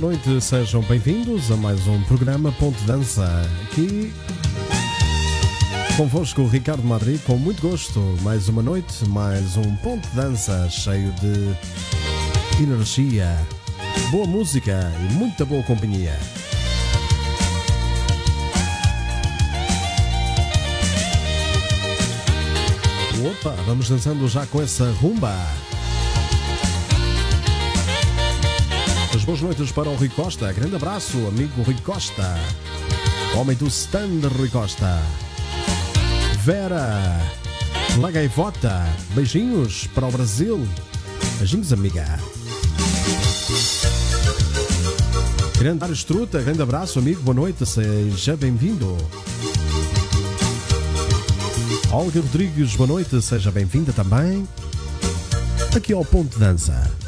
Boa 0.00 0.12
noite, 0.12 0.40
sejam 0.40 0.80
bem-vindos 0.80 1.50
a 1.50 1.56
mais 1.58 1.86
um 1.86 2.02
programa 2.04 2.50
Ponto 2.52 2.82
Dança. 2.84 3.42
Aqui 3.64 4.10
convosco, 5.94 6.46
Ricardo 6.46 6.82
Madrid, 6.82 7.20
com 7.24 7.36
muito 7.36 7.60
gosto. 7.60 8.00
Mais 8.22 8.48
uma 8.48 8.62
noite, 8.62 9.06
mais 9.06 9.58
um 9.58 9.76
Ponto 9.76 10.08
Dança 10.14 10.70
cheio 10.70 11.12
de 11.20 12.62
energia, 12.62 13.36
boa 14.10 14.26
música 14.26 14.90
e 15.04 15.12
muita 15.12 15.44
boa 15.44 15.62
companhia. 15.64 16.18
Opa, 23.22 23.50
vamos 23.66 23.86
dançando 23.90 24.26
já 24.28 24.46
com 24.46 24.62
essa 24.62 24.90
rumba. 24.92 25.36
Boas 29.30 29.42
noites 29.42 29.70
para 29.70 29.88
o 29.88 29.94
Rui 29.94 30.08
Costa. 30.08 30.52
Grande 30.52 30.74
abraço, 30.74 31.16
amigo 31.28 31.62
Rui 31.62 31.76
Costa. 31.84 32.36
Homem 33.36 33.56
do 33.56 33.68
stand 33.68 34.26
Rui 34.36 34.48
Costa. 34.48 35.00
Vera. 36.38 37.20
La 38.00 38.10
Gaivota. 38.10 38.84
Beijinhos 39.14 39.86
para 39.94 40.08
o 40.08 40.10
Brasil. 40.10 40.66
Beijinhos, 41.38 41.72
amiga. 41.72 42.18
Grande 45.60 45.84
Ares 45.84 46.02
Truta. 46.02 46.42
Grande 46.42 46.62
abraço, 46.62 46.98
amigo. 46.98 47.22
Boa 47.22 47.34
noite. 47.36 47.64
Seja 47.64 48.36
bem-vindo. 48.36 48.96
Olga 51.92 52.20
Rodrigues, 52.20 52.74
boa 52.74 52.88
noite. 52.88 53.22
Seja 53.22 53.52
bem-vinda 53.52 53.92
também. 53.92 54.48
Aqui 55.76 55.92
ao 55.92 56.04
Ponto 56.04 56.36
Dança. 56.36 56.99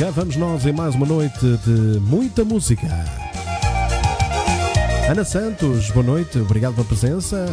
Cá 0.00 0.08
vamos 0.08 0.34
nós 0.36 0.64
em 0.64 0.72
mais 0.72 0.94
uma 0.94 1.04
noite 1.04 1.38
de 1.38 2.00
muita 2.00 2.42
música. 2.42 2.86
Ana 5.10 5.22
Santos, 5.26 5.90
boa 5.90 6.02
noite, 6.02 6.38
obrigado 6.38 6.72
pela 6.72 6.86
presença. 6.86 7.44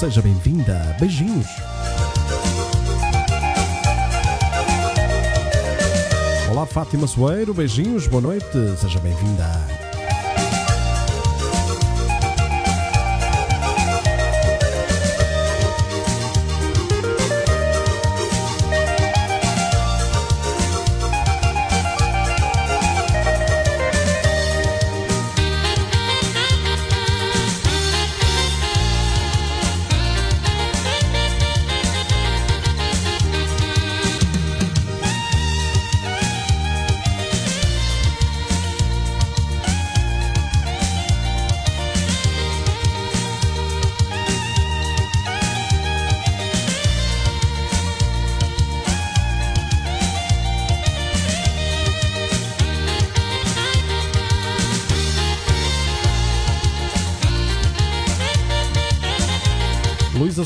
Seja 0.00 0.22
bem-vinda, 0.22 0.96
beijinhos. 0.98 1.46
Olá, 6.50 6.64
Fátima 6.64 7.06
Soeiro, 7.06 7.52
beijinhos, 7.52 8.06
boa 8.06 8.22
noite, 8.22 8.46
seja 8.80 8.98
bem-vinda. 9.00 9.91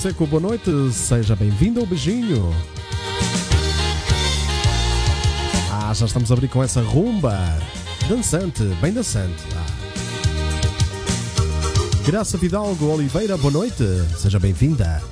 Seco, 0.06 0.25
boa 0.25 0.41
noite, 0.41 0.70
seja 0.93 1.35
bem-vindo 1.35 1.81
ao 1.81 1.87
beijinho. 1.87 2.55
Ah, 5.73 5.93
já 5.93 6.06
estamos 6.06 6.31
a 6.31 6.35
abrir 6.35 6.47
com 6.47 6.62
essa 6.62 6.81
rumba. 6.81 7.37
Dançante, 8.08 8.62
bem 8.81 8.93
dançante. 8.93 9.43
Ah. 9.56 9.67
Graça 12.06 12.38
Fidalgo 12.38 12.87
Oliveira, 12.87 13.37
boa 13.37 13.53
noite, 13.53 13.82
seja 14.17 14.38
bem-vinda. 14.38 15.03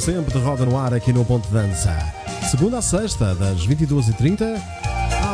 Sempre 0.00 0.32
de 0.32 0.44
roda 0.44 0.64
no 0.64 0.78
ar 0.78 0.94
aqui 0.94 1.12
no 1.12 1.22
Ponto 1.22 1.48
Dança. 1.50 1.94
Segunda 2.50 2.78
a 2.78 2.82
sexta, 2.82 3.34
das 3.34 3.66
22h30 3.66 4.60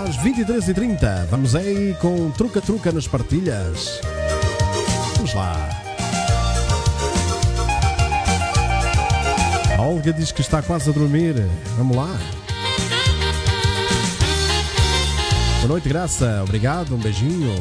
às 0.04 0.16
23h30. 0.18 1.26
Vamos 1.30 1.54
aí 1.54 1.96
com 2.00 2.28
truca-truca 2.32 2.90
nas 2.90 3.06
partilhas. 3.06 4.00
Vamos 5.14 5.32
lá. 5.32 5.70
A 9.78 9.82
Olga 9.82 10.12
diz 10.12 10.32
que 10.32 10.40
está 10.40 10.60
quase 10.60 10.90
a 10.90 10.92
dormir. 10.92 11.34
Vamos 11.76 11.96
lá. 11.96 12.18
Boa 15.58 15.68
noite, 15.68 15.88
Graça. 15.88 16.42
Obrigado, 16.42 16.94
um 16.94 16.98
beijinho. 16.98 17.54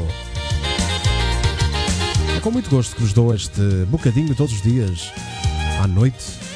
É 2.35 2.39
com 2.39 2.49
muito 2.49 2.69
gosto 2.71 2.95
que 2.95 3.01
vos 3.01 3.13
dou 3.13 3.33
este 3.33 3.85
bocadinho 3.85 4.33
todos 4.33 4.53
os 4.53 4.61
dias, 4.61 5.11
à 5.81 5.87
noite. 5.87 6.46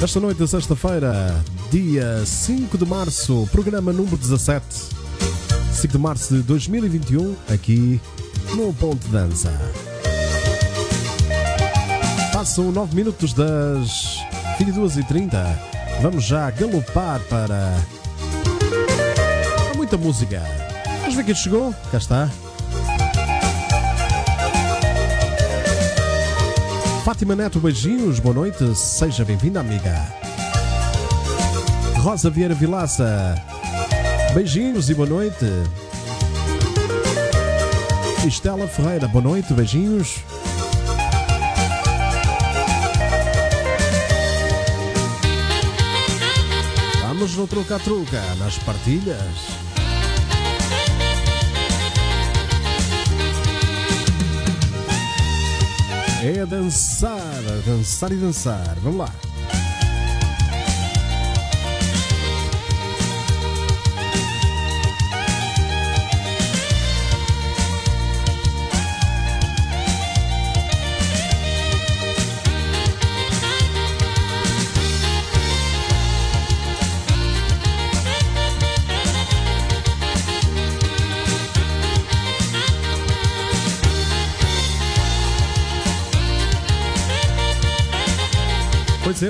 Esta 0.00 0.20
noite 0.20 0.46
sexta-feira, 0.46 1.44
dia 1.72 2.24
5 2.24 2.78
de 2.78 2.86
março, 2.86 3.48
programa 3.50 3.92
número 3.92 4.16
17. 4.16 4.64
5 5.72 5.92
de 5.92 5.98
março 5.98 6.36
de 6.36 6.42
2021, 6.42 7.34
aqui 7.52 8.00
no 8.54 8.72
Ponto 8.72 9.08
Dança. 9.08 9.50
Passam 12.32 12.70
9 12.70 12.94
minutos 12.94 13.32
das 13.32 14.18
22h30. 14.60 15.32
Vamos 16.00 16.22
já 16.24 16.48
galopar 16.52 17.20
para. 17.28 17.74
Há 19.72 19.76
muita 19.76 19.96
música. 19.96 20.40
Vamos 21.00 21.16
ver 21.16 21.24
quem 21.24 21.34
chegou. 21.34 21.74
Cá 21.90 21.98
está. 21.98 22.30
Fátima 27.04 27.34
Neto, 27.34 27.58
beijinhos, 27.58 28.18
boa 28.20 28.34
noite, 28.34 28.74
seja 28.74 29.24
bem-vinda, 29.24 29.60
amiga. 29.60 29.94
Rosa 32.02 32.28
Vieira 32.28 32.54
Vilaça, 32.54 33.34
beijinhos 34.34 34.90
e 34.90 34.94
boa 34.94 35.08
noite. 35.08 35.44
Estela 38.26 38.68
Ferreira, 38.68 39.08
boa 39.08 39.22
noite, 39.22 39.54
beijinhos. 39.54 40.18
Vamos 47.02 47.34
no 47.36 47.46
truca-truca, 47.46 48.20
nas 48.38 48.58
partilhas. 48.58 49.67
É 56.28 56.44
dançar, 56.44 57.42
dançar 57.64 58.12
e 58.12 58.16
dançar. 58.16 58.76
Vamos 58.82 58.98
lá. 58.98 59.27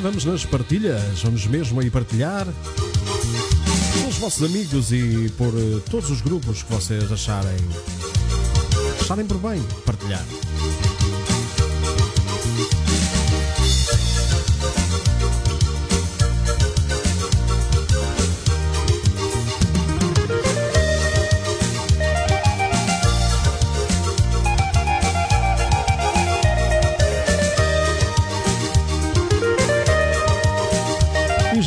Vamos 0.00 0.24
nas 0.24 0.44
partilhas, 0.44 1.22
vamos 1.22 1.46
mesmo 1.46 1.80
aí 1.80 1.90
partilhar 1.90 2.46
com 2.46 4.08
os 4.08 4.16
vossos 4.16 4.44
amigos 4.44 4.92
e 4.92 5.28
por 5.36 5.48
eh, 5.48 5.80
todos 5.90 6.08
os 6.10 6.20
grupos 6.20 6.62
que 6.62 6.72
vocês 6.72 7.10
acharem, 7.10 7.56
acharem 9.00 9.26
por 9.26 9.38
bem 9.38 9.60
partilhar. 9.84 10.24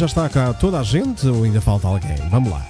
Já 0.02 0.08
está 0.08 0.28
cá 0.28 0.52
toda 0.52 0.80
a 0.80 0.84
gente 0.84 1.28
ou 1.28 1.44
ainda 1.44 1.62
falta 1.62 1.88
alguém? 1.88 2.16
Vamos 2.28 2.52
lá. 2.52 2.66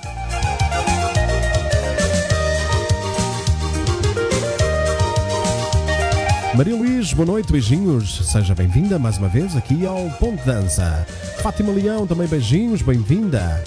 Maria 6.54 6.76
Luís, 6.76 7.14
boa 7.14 7.26
noite, 7.26 7.50
beijinhos. 7.50 8.30
Seja 8.30 8.54
bem-vinda 8.54 9.00
mais 9.00 9.18
uma 9.18 9.30
vez 9.30 9.56
aqui 9.56 9.86
ao 9.86 10.10
Ponto 10.20 10.44
Dança. 10.44 11.08
Fátima 11.42 11.72
Leão, 11.72 12.06
também 12.06 12.28
beijinhos, 12.28 12.82
bem-vinda. 12.82 13.64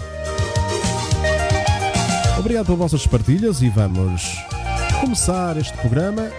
Obrigado 2.39 2.67
pelas 2.67 2.81
vossas 2.81 3.07
partilhas 3.07 3.63
e 3.63 3.71
vamos 3.71 4.45
começar 5.01 5.57
este 5.57 5.73
programa. 5.79 6.31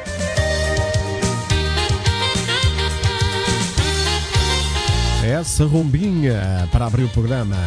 Essa 5.25 5.65
rombinha 5.65 6.69
para 6.71 6.85
abrir 6.85 7.03
o 7.03 7.09
programa. 7.09 7.57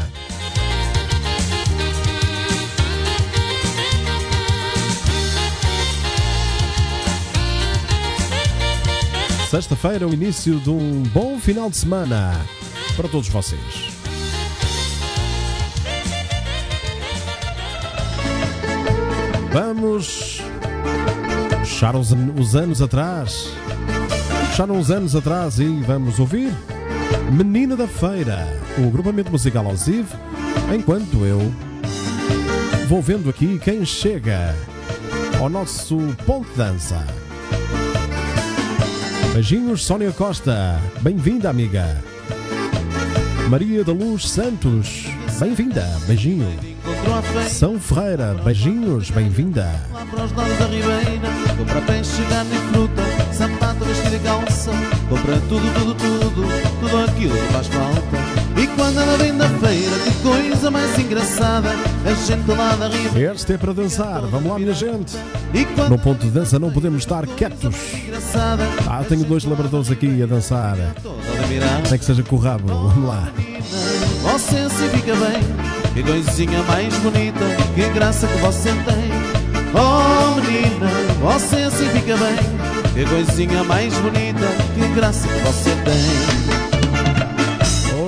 Sexta-feira, 9.51 10.07
o 10.07 10.13
início 10.13 10.61
de 10.61 10.69
um 10.69 11.03
bom 11.05 11.39
final 11.39 11.71
de 11.71 11.77
semana 11.79 12.39
para 12.97 13.09
todos 13.09 13.29
vocês. 13.29 13.89
Vamos 19.53 20.43
puxar 21.61 21.97
os, 21.97 22.13
an- 22.13 22.33
os 22.39 22.55
anos 22.55 22.83
atrás. 22.83 23.49
Puxar 24.51 24.71
uns 24.71 24.91
anos 24.91 25.15
atrás 25.17 25.59
e 25.59 25.67
vamos 25.87 26.19
ouvir 26.19 26.53
Menina 27.31 27.77
da 27.77 27.87
Feira, 27.87 28.39
o 28.79 28.89
agrupamento 28.89 29.31
musical 29.31 29.67
ao 29.67 29.77
vivo, 29.77 30.17
enquanto 30.75 31.27
eu 31.27 31.53
vou 32.89 33.03
vendo 33.03 33.29
aqui 33.29 33.59
quem 33.59 33.85
chega 33.85 34.55
ao 35.39 35.51
nosso 35.51 35.99
ponto 36.25 36.49
de 36.51 36.57
dança. 36.57 37.07
Beijinhos, 39.35 39.85
Sónia 39.85 40.11
Costa. 40.11 40.81
Bem-vinda, 41.03 41.51
amiga. 41.51 42.03
Maria 43.49 43.85
da 43.85 43.93
Luz 43.93 44.29
Santos. 44.29 45.05
Bem-vinda. 45.39 45.85
Beijinho. 46.07 46.49
São 47.51 47.79
Ferreira. 47.79 48.35
Beijinhos. 48.43 49.11
Bem-vinda. 49.11 49.71
lá 49.93 50.05
para 50.07 50.25
os 50.25 50.33
da 50.33 50.43
ribeira 50.67 51.29
Compra 51.57 51.81
peixe, 51.83 52.23
carne 52.29 52.57
e 52.57 52.73
fruta 52.73 53.08
Sapato, 53.79 53.85
vestido 53.85 54.17
e 54.17 54.19
calça 54.19 54.71
Compra 55.09 55.41
tudo, 55.49 55.75
tudo, 55.75 55.95
tudo 55.95 56.81
Tudo 56.81 57.05
aquilo 57.05 57.35
que 57.35 57.53
faz 57.53 57.67
falta 57.69 58.61
E 58.61 58.67
quando 58.69 59.01
ela 59.01 59.17
vem 59.17 59.37
da 59.37 59.49
feira 59.49 59.97
Que 60.05 60.13
coisa 60.23 60.71
mais 60.71 60.99
engraçada 60.99 61.71
A 62.05 62.15
gente 62.15 62.51
lá 62.51 62.75
da 62.77 62.89
ribeira 62.89 63.35
Este 63.35 63.53
é 63.53 63.59
para 63.59 63.73
dançar. 63.73 64.21
Vamos 64.23 64.51
lá, 64.51 64.59
minha 64.59 64.75
gente. 64.75 65.17
No 65.89 65.99
ponto 65.99 66.25
de 66.25 66.31
dança 66.31 66.59
não 66.59 66.71
podemos 66.71 67.03
estar 67.03 67.27
quietos. 67.27 67.75
Ah, 68.87 69.03
tenho 69.09 69.25
dois 69.25 69.45
labradores 69.45 69.91
aqui 69.91 70.23
a 70.23 70.27
dançar. 70.27 70.77
A 70.77 71.89
Nem 71.89 71.99
que 71.99 72.05
seja 72.05 72.23
com 72.23 72.37
o 72.37 72.39
rabo. 72.39 72.67
Vamos 72.67 73.09
lá. 73.09 73.31
Você 74.23 74.69
se 74.71 74.89
fica 74.89 75.15
bem 75.15 75.95
Que 75.95 76.03
coisinha 76.03 76.63
mais 76.63 76.95
bonita 76.99 77.45
Que 77.75 77.89
graça 77.91 78.27
que 78.27 78.39
você 78.39 78.71
tem 78.71 79.11
Oh 79.75 80.41
menina 80.41 80.89
Você 81.23 81.71
se 81.71 81.85
fica 81.91 82.17
bem 82.17 82.58
Que 82.95 83.05
coisinha 83.05 83.65
mais 83.65 83.95
bonita 83.99 84.47
Que 84.75 84.95
graça 84.95 85.27
que 85.29 85.39
você 85.41 85.71
tem 85.85 86.69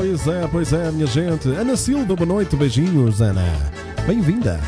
Pois 0.01 0.27
é, 0.27 0.49
pois 0.51 0.73
é, 0.73 0.91
minha 0.91 1.07
gente. 1.07 1.49
Ana 1.49 1.77
Silva, 1.77 2.17
boa 2.17 2.27
noite. 2.27 2.57
Beijinhos, 2.57 3.21
Ana. 3.21 3.45
Bem-vinda. 4.07 4.59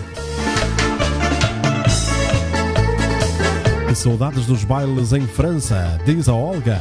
Saudades 3.94 4.46
dos 4.46 4.64
bailes 4.64 5.12
em 5.12 5.26
França, 5.26 5.98
diz 6.04 6.28
a 6.28 6.34
Olga. 6.34 6.80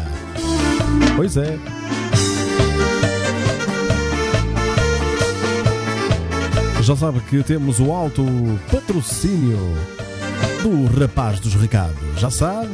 Pois 1.16 1.38
é. 1.38 1.58
Já 6.82 6.96
sabe 6.96 7.20
que 7.22 7.44
temos 7.44 7.80
o 7.80 7.92
alto 7.92 8.26
patrocínio 8.72 9.60
do 10.64 11.00
rapaz 11.00 11.40
dos 11.40 11.54
recados. 11.54 11.96
Já 12.18 12.30
sabe? 12.30 12.70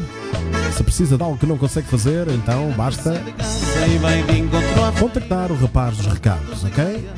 Se 0.77 0.83
precisa 0.83 1.17
de 1.17 1.23
algo 1.23 1.37
que 1.37 1.45
não 1.47 1.57
consegue 1.57 1.87
fazer, 1.87 2.27
então 2.27 2.71
basta 2.77 3.19
contactar 4.99 5.51
o 5.51 5.55
rapaz 5.55 5.97
dos 5.97 6.05
recados, 6.05 6.63
ok? 6.63 7.09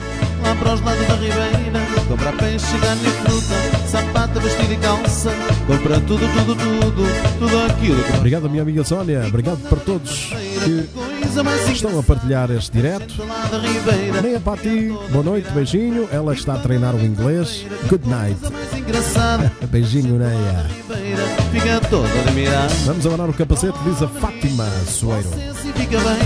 Lá 0.41 0.55
para 0.55 0.73
os 0.73 0.81
lados 0.81 1.07
da 1.07 1.15
ribeira 1.15 1.79
Compra 2.07 2.31
peixe, 2.33 2.79
carne 2.79 3.01
e 3.05 3.09
fruta 3.09 4.39
vestido 4.39 4.73
e 4.73 4.77
calça 4.77 5.31
Compra 5.67 5.99
tudo, 5.99 6.19
tudo, 6.19 6.55
tudo 6.55 7.03
Tudo 7.39 7.59
aquilo 7.69 8.01
que 8.01 8.17
Obrigado, 8.17 8.49
minha 8.49 8.61
amiga 8.61 8.83
Sónia. 8.85 9.25
Obrigado 9.27 9.59
para 9.67 9.79
todos 9.79 10.33
que 10.63 11.71
estão 11.71 11.99
a 11.99 12.03
partilhar 12.03 12.49
este 12.51 12.71
direto. 12.71 13.13
Nem 14.21 14.35
a 14.35 14.39
Pati, 14.39 14.93
boa 15.11 15.23
noite, 15.23 15.49
beijinho. 15.51 16.07
Ela 16.11 16.33
está 16.33 16.55
a 16.55 16.59
treinar 16.59 16.95
o 16.95 17.01
inglês. 17.01 17.65
Good 17.87 18.07
night. 18.09 18.39
Beijinho, 19.69 20.17
Neia. 20.17 20.65
Fica 21.51 21.79
toda 21.89 22.07
a 22.07 22.31
mirar 22.31 22.67
Vamos 22.85 23.05
abanar 23.05 23.29
o 23.29 23.33
capacete, 23.33 23.77
diz 23.83 24.01
a 24.01 24.07
Fátima 24.07 24.65
Soeiro. 24.87 25.29
Você 25.29 25.73
fica 25.73 25.97
bem 25.99 26.19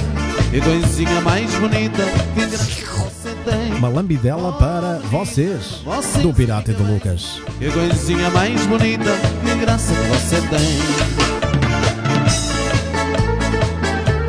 E 0.54 0.62
coisinha 0.62 1.22
mais 1.22 1.54
bonita 1.56 2.04
Que 2.36 2.46
você 2.46 3.30
tem 3.46 3.74
Uma 3.78 3.88
lambidela 3.90 4.54
para 4.54 5.00
vocês, 5.10 5.82
do 6.22 6.34
Pirata 6.34 6.72
e 6.72 6.74
do 6.74 6.84
Lucas. 6.84 7.42
Que 7.60 7.72
coisinha 7.72 8.30
mais 8.32 8.66
bonita 8.66 9.12
Que 9.46 9.56
graça 9.60 9.94
que 9.94 10.02
você 10.10 10.42
tem 10.48 11.14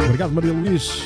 Obrigado, 0.04 0.30
Maria 0.32 0.52
Luís. 0.52 1.02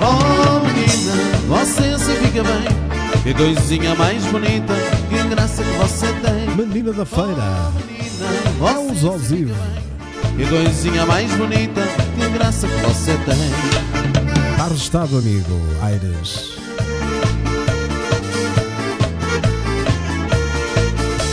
Oh 0.00 0.60
menina, 0.60 1.14
você 1.46 1.98
se 1.98 2.16
fica 2.16 2.42
bem. 2.42 2.90
E 3.26 3.34
coisinha 3.34 3.94
mais 3.96 4.24
bonita 4.26 4.72
Que 5.10 5.28
graça 5.28 5.62
que 5.62 5.70
você 5.72 6.06
tem. 6.06 6.56
Menina 6.56 6.90
da 6.90 7.04
feira 7.04 7.70
oh, 8.58 8.66
Aos 8.66 9.04
Osivo 9.04 9.54
E 10.38 10.46
coisinha 10.46 11.04
mais 11.04 11.30
bonita 11.34 11.82
Que 12.16 12.28
graça 12.30 12.66
que 12.66 12.76
você 12.76 13.12
tem. 13.26 14.50
Está 14.52 14.64
arrestado 14.64 15.18
amigo 15.18 15.60
Aires. 15.82 16.52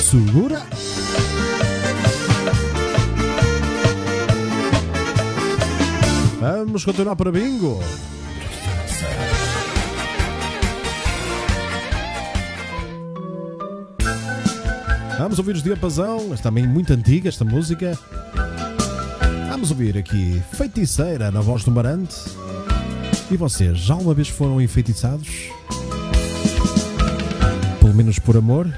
Segura. 0.01 0.62
Vamos 6.39 6.86
continuar 6.86 7.15
para 7.15 7.31
bingo. 7.31 7.81
Vamos 15.17 15.39
ouvir 15.39 15.55
os 15.55 15.63
Diapasão, 15.63 16.36
também 16.38 16.67
muito 16.67 16.93
antiga, 16.93 17.27
esta 17.27 17.43
música. 17.43 17.97
Vamos 19.50 19.71
ouvir 19.71 19.97
aqui 19.97 20.41
Feiticeira 20.53 21.31
na 21.31 21.41
voz 21.41 21.63
do 21.63 21.71
Marante. 21.71 22.15
E 23.31 23.36
vocês, 23.36 23.79
já 23.79 23.95
uma 23.95 24.13
vez 24.13 24.29
foram 24.29 24.62
enfeitiçados? 24.62 25.50
Pelo 27.79 27.95
menos 27.95 28.19
por 28.19 28.38
amor? 28.38 28.71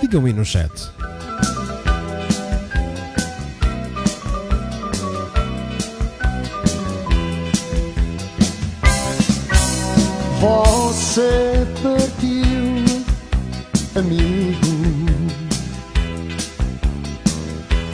Digam 0.00 0.24
aí 0.24 0.32
no 0.32 0.44
chat. 0.44 0.70
Você 10.40 11.66
amigo, 14.00 14.66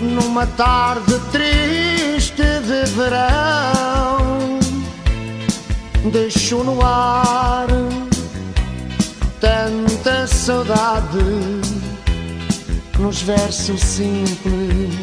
numa 0.00 0.46
tarde 0.46 1.18
triste 1.32 2.42
de 2.42 2.84
verão. 2.94 4.58
Deixou 6.12 6.62
no 6.62 6.80
ar 6.84 7.66
tanta 9.40 10.26
saudade 10.28 11.18
nos 12.98 13.22
versos 13.22 13.80
simples 13.80 14.94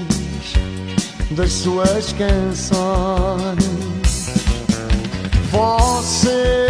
das 1.31 1.51
suas 1.51 2.13
canções. 2.13 3.73
Você 5.51 6.62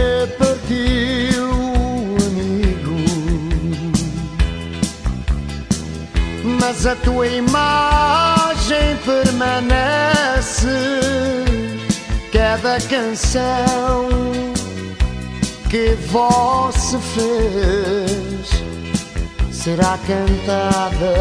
mas 6.66 6.86
a 6.86 6.96
tua 6.96 7.28
imagem 7.28 8.96
permanece. 9.04 10.68
Cada 12.32 12.80
canção 12.88 14.08
que 15.70 15.98
você 16.08 16.98
fez 17.16 18.50
será 19.52 20.00
cantada 20.08 21.14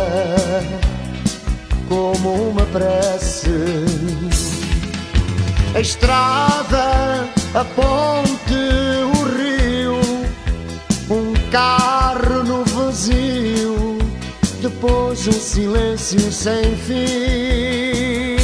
como 1.88 2.50
uma 2.50 2.64
prece 2.66 3.50
a 5.75 5.80
estrada, 5.80 7.28
a 7.54 7.64
ponte, 7.64 8.54
o 9.16 9.25
rio, 9.37 10.00
um 11.11 11.32
carro 11.50 12.44
no 12.44 12.64
vazio, 12.64 13.72
depois 14.82 15.28
um 15.28 15.32
silêncio 15.32 16.32
sem 16.32 16.76
fim. 16.76 18.36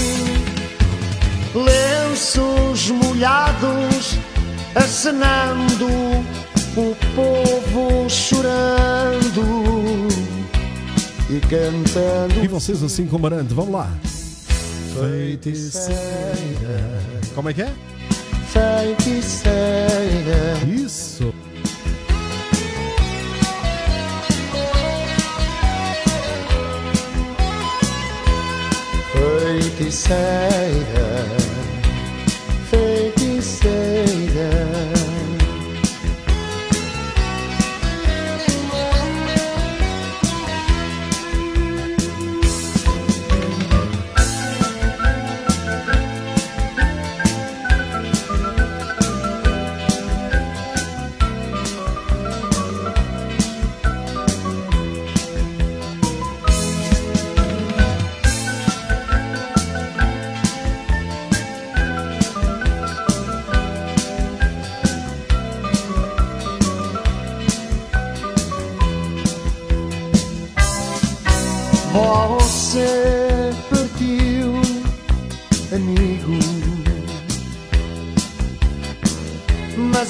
Lenços 1.52 2.90
molhados, 2.90 4.16
acenando, 4.72 5.88
o 6.76 6.94
povo 7.16 8.08
chorando 8.08 9.42
e 11.28 11.40
cantando. 11.40 12.44
E 12.44 12.46
vocês 12.46 12.84
assim 12.84 13.04
com 13.06 13.18
Marante, 13.18 13.52
vamos 13.52 13.72
lá. 13.72 13.92
Feiticeira. 14.94 15.98
Como 17.34 17.50
é 17.50 17.52
que 17.52 17.62
é? 17.62 17.72
Feiticeira. 18.52 19.58
Isso. 20.68 21.34
Feiticeira, 29.58 30.86
feiticeira. 30.86 31.37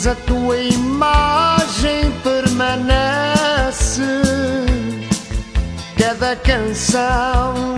A 0.09 0.15
tua 0.15 0.57
imagem 0.57 2.11
permanece. 2.23 4.03
Cada 5.99 6.35
canção 6.37 7.75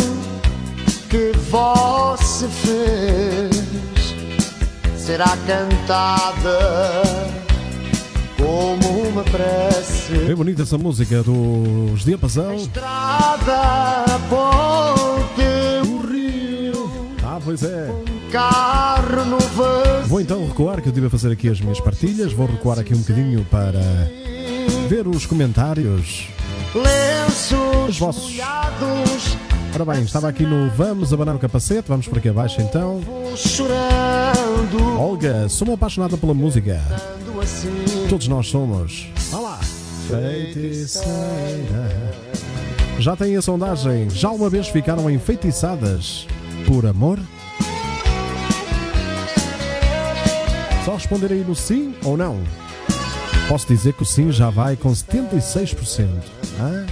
que 1.08 1.32
você 1.50 2.46
fez 2.46 3.50
será 4.96 5.36
cantada 5.46 6.92
como 8.36 9.08
uma 9.08 9.24
prece. 9.24 10.12
Bem 10.12 10.36
bonita 10.36 10.62
essa 10.62 10.78
música 10.78 11.22
dos 11.24 12.04
Diapasão. 12.04 12.54
Estrada, 12.54 14.04
ponte, 14.28 15.88
o 15.88 16.06
rio, 16.06 16.90
Ah, 17.24 17.40
pois 17.42 17.64
é. 17.64 17.90
Carro 18.30 19.24
no 19.24 19.38
vazio. 19.38 20.06
Vou 20.06 20.20
então 20.20 20.46
recuar, 20.46 20.80
que 20.80 20.88
eu 20.88 20.90
estive 20.90 21.06
a 21.06 21.10
fazer 21.10 21.32
aqui 21.32 21.48
as 21.48 21.60
minhas 21.60 21.80
partilhas. 21.80 22.32
Vou 22.32 22.46
recuar 22.46 22.78
aqui 22.78 22.94
um 22.94 22.98
bocadinho 22.98 23.44
para 23.50 23.80
ver 24.88 25.06
os 25.06 25.26
comentários. 25.26 26.28
Lenços 26.74 27.88
Os 27.88 27.98
vossos. 27.98 28.30
molhados, 28.30 29.36
Ora 29.74 29.84
bem, 29.84 30.02
estava 30.02 30.28
aqui 30.28 30.44
no 30.44 30.68
Vamos 30.70 31.12
Abanar 31.12 31.34
o 31.36 31.38
Capacete. 31.38 31.88
Vamos 31.88 32.06
por 32.08 32.18
aqui 32.18 32.28
abaixo 32.28 32.60
então. 32.60 33.00
chorando, 33.36 34.98
Olga, 34.98 35.48
sou 35.48 35.68
uma 35.68 35.74
apaixonada 35.74 36.16
pela 36.16 36.34
música. 36.34 36.80
assim. 37.42 38.06
Todos 38.08 38.26
nós 38.28 38.48
somos. 38.48 39.06
Vá 39.30 39.38
lá. 39.40 39.60
Feiticeira. 40.08 41.08
Já 42.98 43.16
tem 43.16 43.36
a 43.36 43.42
sondagem. 43.42 44.10
Já 44.10 44.30
uma 44.30 44.50
vez 44.50 44.68
ficaram 44.68 45.08
enfeitiçadas 45.10 46.26
por 46.66 46.84
amor? 46.86 47.18
Só 50.90 50.96
responder 50.96 51.30
aí 51.30 51.44
no 51.44 51.54
sim 51.54 51.94
ou 52.04 52.16
não. 52.16 52.42
Posso 53.46 53.64
dizer 53.68 53.92
que 53.92 54.02
o 54.02 54.04
sim 54.04 54.32
já 54.32 54.50
vai 54.50 54.74
com 54.74 54.90
76%. 54.90 56.08
Ah? 56.58 56.84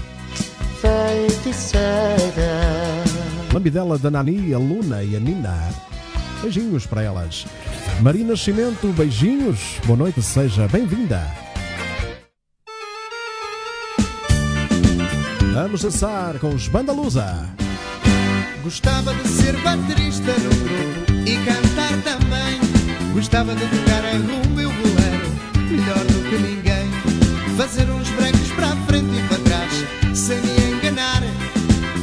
Lambidela 3.53 3.99
da 3.99 4.09
Nani, 4.09 4.55
a 4.55 4.59
Luna 4.59 5.03
e 5.03 5.17
a 5.17 5.19
Nina. 5.19 5.69
Beijinhos 6.41 6.87
para 6.87 7.03
elas. 7.03 7.45
Marina 8.01 8.31
Nascimento, 8.31 8.87
beijinhos. 8.93 9.81
Boa 9.85 9.99
noite, 9.99 10.23
seja 10.23 10.69
bem-vinda. 10.69 11.21
Vamos 15.55 15.83
dançar 15.83 16.39
com 16.39 16.51
os 16.51 16.69
Bandalusa. 16.69 17.49
Gostava 18.63 19.13
de 19.13 19.27
ser 19.27 19.57
baterista 19.61 20.33
no 20.39 20.51
grupo 20.51 21.29
e 21.29 21.37
cantar 21.45 22.01
também. 22.05 22.28
Gostava 23.19 23.53
de 23.53 23.63
tocar 23.63 24.05
a 24.05 24.13
rumba 24.13 24.63
e 24.63 24.67
o 24.67 24.71
bolero, 24.71 25.29
melhor 25.69 26.05
do 26.05 26.31
que 26.31 26.39
ninguém. 26.39 26.89
Fazer 27.57 27.91
uns 27.91 28.09
breaks 28.11 28.49
para 28.55 28.69
a 28.69 28.77
frente 28.87 29.11
e 29.11 29.29
para 29.29 29.39
trás, 29.39 30.17
sem 30.17 30.41
me 30.41 30.77
enganar. 30.77 31.21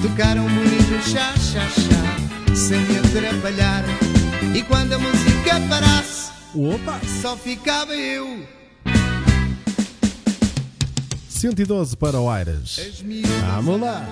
Tocar 0.01 0.37
um 0.37 0.43
bonito 0.43 1.01
chá, 1.09 1.33
chá, 1.37 1.65
chá, 1.69 2.53
sem 2.53 2.81
me 2.81 2.97
atrapalhar. 2.97 3.85
E 4.53 4.61
quando 4.63 4.91
a 4.91 4.99
música 4.99 5.61
parasse, 5.69 6.31
Opa! 6.53 6.99
só 7.21 7.37
ficava 7.37 7.95
eu. 7.95 8.45
112 11.29 11.95
para 11.95 12.19
o 12.19 12.29
Aires. 12.29 13.01
Vamos 13.55 13.79
lá. 13.79 14.05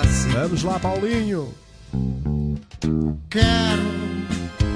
assim. 0.00 0.30
Vamos 0.30 0.62
lá, 0.62 0.78
Paulinho. 0.78 1.52
Quero 3.28 4.17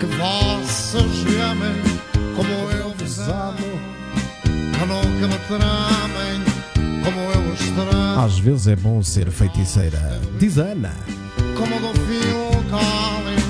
que 0.03 0.07
vocês 0.17 1.23
me 1.23 1.37
amem 1.41 1.77
como 2.35 2.51
eu 2.73 2.93
vos 2.95 3.19
amo. 3.21 3.81
Que 4.43 4.85
nunca 4.85 5.29
me 5.29 5.38
tramem 5.47 6.43
como 7.05 7.21
eu 7.21 7.53
os 7.53 7.61
tramo. 7.61 8.21
Às 8.21 8.38
vezes 8.41 8.67
é 8.67 8.75
bom 8.75 9.01
ser 9.01 9.31
feiticeira. 9.31 10.21
Diz 10.41 10.59
a 10.59 10.62
Ana. 10.62 10.93
Como 11.57 11.79
do 11.79 12.01
Phil 12.01 12.51
Collins. 12.69 13.43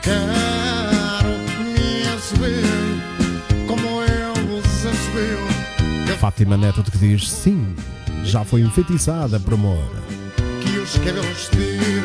Quero 0.00 1.34
que 1.46 1.62
me 1.62 2.08
assobiem 2.16 3.02
como 3.66 4.00
eu 4.02 4.34
vos 4.46 4.86
assobio. 4.86 6.16
Fátima 6.18 6.56
Neto 6.56 6.82
que 6.82 6.96
diz 6.96 7.30
sim, 7.30 7.76
já 8.24 8.44
foi 8.44 8.62
enfeitiçada 8.62 9.38
por 9.38 9.52
amor. 9.54 9.92
que 10.62 10.78
os 10.78 10.96
cabelos 10.96 11.50
dar-lhes. 11.52 12.03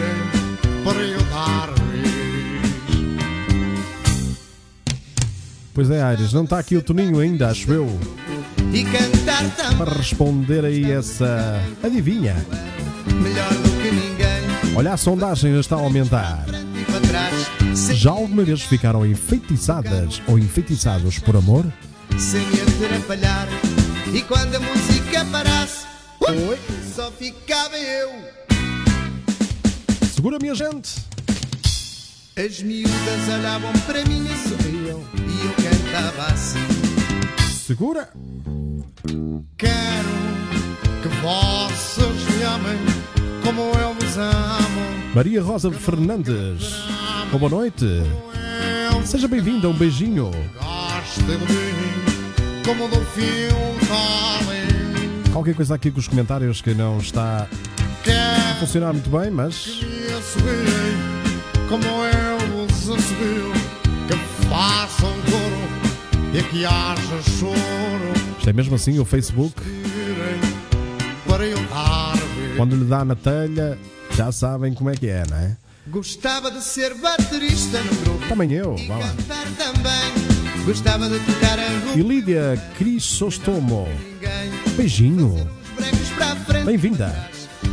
Pois 5.73 5.89
é, 5.89 6.01
Aires, 6.01 6.33
não 6.33 6.43
está 6.43 6.59
aqui 6.59 6.75
o 6.75 6.81
Toninho 6.81 7.19
ainda, 7.19 7.49
acho 7.49 7.71
eu, 7.71 7.87
para 9.77 9.93
responder 9.93 10.65
aí 10.65 10.91
essa 10.91 11.61
adivinha. 11.81 12.35
melhor 13.21 13.49
do 13.53 13.81
que 13.81 13.91
ninguém. 13.91 14.75
Olha, 14.75 14.93
a 14.93 14.97
sondagem 14.97 15.57
está 15.57 15.77
a 15.77 15.79
aumentar. 15.79 16.45
Já 17.93 18.11
alguma 18.11 18.43
vez 18.43 18.61
ficaram 18.61 19.05
enfeitiçadas 19.05 20.21
ou 20.27 20.37
enfeitiçados 20.37 21.17
por 21.19 21.37
amor? 21.37 21.65
sem 22.17 22.41
me 22.47 22.61
atrapalhar. 22.61 23.47
E 24.13 24.21
quando 24.23 24.55
a 24.55 24.59
música 24.59 25.25
parasse, 25.31 25.85
só 26.93 27.09
ficava 27.11 27.77
eu. 27.77 28.38
Segura, 30.19 30.37
minha 30.37 30.53
gente! 30.53 30.95
As 32.35 32.61
miúdas 32.61 33.29
olhavam 33.39 33.71
para 33.85 34.03
mim 34.03 34.25
e 34.25 34.49
sorriam. 34.49 35.01
E 35.15 35.45
eu 35.45 35.53
cantava 35.53 36.33
assim. 36.33 36.59
Segura! 37.53 38.09
Quero 39.57 40.09
que 41.01 41.07
vocês 41.23 42.35
me 42.35 42.43
amem 42.43 42.77
como 43.45 43.61
eu 43.79 43.93
vos 43.93 44.17
amo. 44.17 45.13
Maria 45.15 45.41
Rosa 45.41 45.71
Fernandes, 45.71 46.83
boa 47.31 47.49
noite. 47.49 47.85
Seja 49.05 49.25
bem-vinda, 49.25 49.69
um 49.69 49.73
beijinho. 49.73 50.31
gosto 50.59 51.23
de 51.23 51.37
mim 51.37 52.63
como 52.65 52.89
do 52.89 52.97
Collins. 53.87 55.29
Qualquer 55.31 55.55
coisa 55.55 55.75
aqui 55.75 55.89
com 55.89 55.99
os 55.99 56.09
comentários 56.09 56.59
que 56.61 56.73
não 56.73 56.97
está 56.97 57.47
Quero 58.03 58.59
funcionar 58.59 58.93
muito 58.93 59.09
bem, 59.09 59.29
mas 59.29 59.79
como. 61.67 61.83
Que 64.07 64.15
façam 64.49 65.13
coro 65.29 66.33
e 66.33 66.41
que 66.43 66.65
haja 66.65 67.21
choro. 67.39 67.55
isto 68.37 68.49
é 68.49 68.53
mesmo 68.53 68.75
assim 68.75 68.97
o 68.99 69.05
Facebook. 69.05 69.53
Quando 72.57 72.75
lhe 72.75 72.85
dá 72.85 73.05
na 73.05 73.15
telha, 73.15 73.77
já 74.15 74.31
sabem 74.31 74.73
como 74.73 74.89
é 74.89 74.95
que 74.95 75.07
é, 75.07 75.23
não 75.29 75.37
é? 75.37 75.55
Gostava 75.87 76.51
de 76.51 76.61
ser 76.63 76.93
baterista 76.95 77.81
no 77.81 77.95
grupo. 78.01 78.27
Também 78.27 78.51
eu, 78.51 78.75
E 78.77 78.87
vá 78.87 78.97
lá. 78.97 79.07
cantar 79.07 79.45
também. 79.57 80.65
Gostava 80.65 81.09
de 81.09 81.19
tocar 81.19 81.57
a. 81.59 81.97
E 81.97 82.01
Lídia 82.01 82.61
Crisostomo, 82.77 83.87
beijinho. 84.75 85.49
Bem-vinda. 86.65 87.15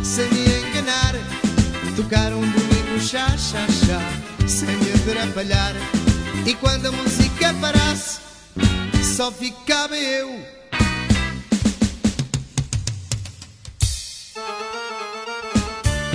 Sem 0.07 0.31
me 0.31 0.69
enganar. 0.69 1.15
Tocar 1.97 2.33
um 2.33 2.41
bonito 2.41 3.01
chá, 3.01 3.27
chá, 3.37 3.67
chá. 3.67 4.47
Sem 4.47 4.69
me 4.69 4.93
atrapalhar. 4.93 5.75
E 6.47 6.55
quando 6.55 6.87
a 6.87 6.93
música 6.93 7.53
parasse, 7.61 8.21
só 9.03 9.33
ficava 9.33 9.97
eu. 9.97 10.29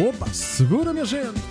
Opa, 0.07 0.33
segura, 0.33 0.93
minha 0.93 1.05
gente. 1.05 1.41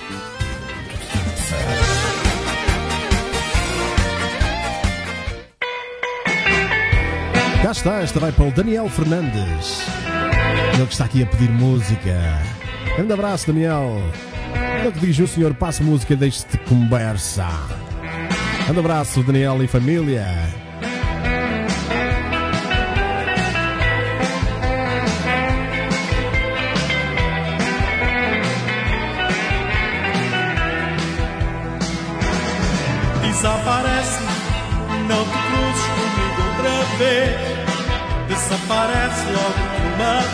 Cá 7.63 7.71
está, 7.73 8.01
esta 8.01 8.19
vai 8.19 8.33
para 8.33 8.47
o 8.47 8.51
Daniel 8.51 8.89
Fernandes. 8.89 10.10
Ele 10.81 10.87
que 10.87 10.95
está 10.95 11.05
aqui 11.05 11.23
a 11.23 11.27
pedir 11.27 11.51
música. 11.51 12.17
Grande 12.97 13.13
abraço, 13.13 13.53
Daniel. 13.53 14.03
Ele 14.83 14.93
que 14.93 15.01
diz 15.01 15.19
o 15.19 15.27
senhor 15.27 15.53
passa 15.53 15.85
música 15.85 16.17
deixe-te 16.17 16.57
conversa. 16.57 17.47
Grande 18.65 18.81
abraço, 18.81 19.23
Daniel 19.23 19.63
e 19.63 19.67
família. 19.67 20.27
Desaparece, 33.23 34.23
não 35.07 35.25
te 35.25 35.39
cruzes 35.47 35.85
comigo 35.99 36.41
outra 36.49 36.97
vez. 36.97 37.37
Desaparece 38.29 39.31
logo 39.33 39.60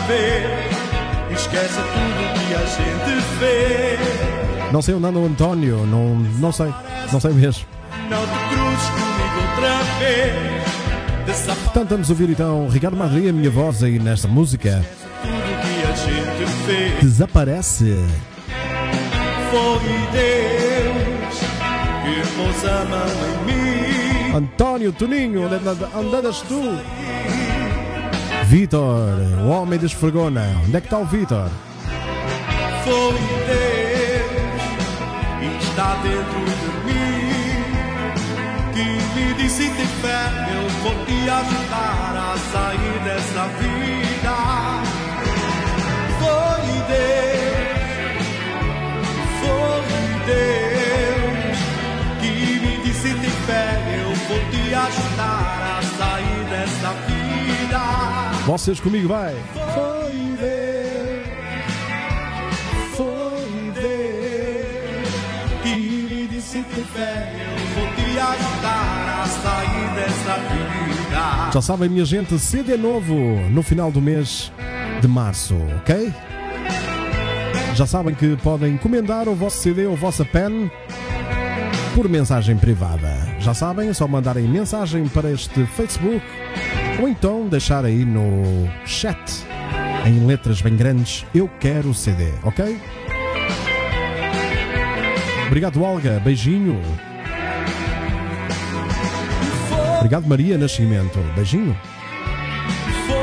vez. 0.07 1.39
Esquece 1.39 1.75
tudo 1.75 2.47
que 2.47 2.53
a 2.53 2.65
gente 2.65 3.21
fez. 3.39 4.71
Não 4.71 4.81
sei 4.81 4.95
o 4.95 4.99
Nando 4.99 5.25
António, 5.25 5.85
não, 5.85 6.15
não 6.15 6.51
sei, 6.51 6.73
não 7.11 7.19
sei 7.19 7.31
mesmo. 7.31 7.65
Não 8.09 8.21
te 8.25 8.55
cruzes 8.55 8.89
comigo 8.89 9.37
outra 9.51 9.83
vez. 9.99 10.57
Portanto, 11.63 11.89
vamos 11.89 12.09
ouvir 12.09 12.29
então 12.29 12.67
Ricardo 12.69 12.97
Madri, 12.97 13.29
a 13.29 13.33
minha 13.33 13.49
voz 13.49 13.83
aí 13.83 13.99
nesta 13.99 14.27
música. 14.27 14.83
Desaparece. 17.01 17.97
Foi 19.51 19.79
Deus 20.11 21.39
que 22.03 22.15
pôs 22.35 22.65
a 22.65 22.85
mão 22.85 23.07
em 23.27 24.31
mim. 24.31 24.35
António 24.35 24.91
Toninho, 24.91 25.45
onde 25.45 25.55
andas 26.17 26.41
tu? 26.41 26.61
Vitor, 28.47 29.19
o 29.43 29.49
homem 29.49 29.77
da 29.77 29.85
esfregona. 29.85 30.41
Onde 30.63 30.77
é 30.77 30.79
que 30.79 30.87
está 30.87 30.97
o 30.99 31.05
Vitor? 31.05 31.49
Foi 32.85 33.11
Deus 33.45 34.61
e 35.41 35.47
está 35.65 35.95
dentro 35.95 36.45
de 36.45 36.69
mim 36.87 37.27
que 38.71 38.85
me 39.19 39.33
disse 39.33 39.69
tem 39.69 39.85
fé, 39.85 40.31
eu 40.55 40.63
vou 40.81 40.95
te 41.05 41.29
ajudar 41.29 42.15
a 42.15 42.37
sair 42.53 42.97
dessa 43.03 43.43
vida. 43.59 44.35
Foi 46.21 46.63
Deus, 46.87 48.27
foi 49.41 49.81
Deus 50.25 51.59
que 52.21 52.31
me 52.61 52.73
disse 52.85 53.09
tem 53.13 53.29
fé, 53.45 53.65
eu 54.05 54.15
vou 54.15 54.39
te 54.51 54.73
ajudar 54.73 55.79
a 55.79 55.81
sair 55.97 56.45
dessa 56.49 56.93
vida. 57.07 58.36
Vocês 58.47 58.79
comigo, 58.79 59.09
vai. 59.09 59.35
Foi 59.73 60.13
Deus. 60.39 61.27
Foi 62.95 63.73
Deus. 63.73 65.11
que 65.61 65.75
me 65.75 66.27
disse 66.29 66.63
ter 66.63 66.85
fé, 66.85 67.33
eu 67.35 67.57
vou 67.75 67.87
te 67.93 68.17
ajudar 68.17 69.21
a 69.21 69.27
sair 69.27 69.95
dessa 69.95 70.35
vida. 70.47 71.51
Já 71.53 71.61
sabem, 71.61 71.89
minha 71.89 72.05
gente, 72.05 72.39
CD 72.39 72.77
novo 72.77 73.15
no 73.51 73.61
final 73.61 73.91
do 73.91 73.99
mês 73.99 74.49
de 75.01 75.09
março, 75.09 75.53
ok? 75.79 76.13
Já 77.75 77.85
sabem 77.85 78.15
que 78.15 78.37
podem 78.37 78.75
encomendar 78.75 79.27
o 79.27 79.35
vosso 79.35 79.57
CD 79.57 79.87
ou 79.87 79.93
a 79.93 79.97
vossa 79.97 80.23
pen 80.23 80.71
por 81.93 82.07
mensagem 82.07 82.55
privada. 82.57 83.13
Já 83.39 83.53
sabem, 83.53 83.89
é 83.89 83.93
só 83.93 84.07
mandarem 84.07 84.47
mensagem 84.47 85.05
para 85.09 85.29
este 85.33 85.65
Facebook 85.65 86.23
ou 86.99 87.07
então 87.07 87.47
deixar 87.47 87.85
aí 87.85 88.03
no 88.05 88.69
chat 88.85 89.45
em 90.05 90.25
letras 90.25 90.61
bem 90.61 90.75
grandes 90.75 91.25
Eu 91.33 91.49
quero 91.59 91.89
o 91.89 91.93
CD, 91.93 92.29
ok? 92.43 92.79
Obrigado, 95.47 95.81
Olga. 95.81 96.19
Beijinho. 96.19 96.81
Obrigado, 99.97 100.27
Maria 100.27 100.57
Nascimento. 100.57 101.19
Beijinho. 101.35 101.75
Foi 103.07 103.17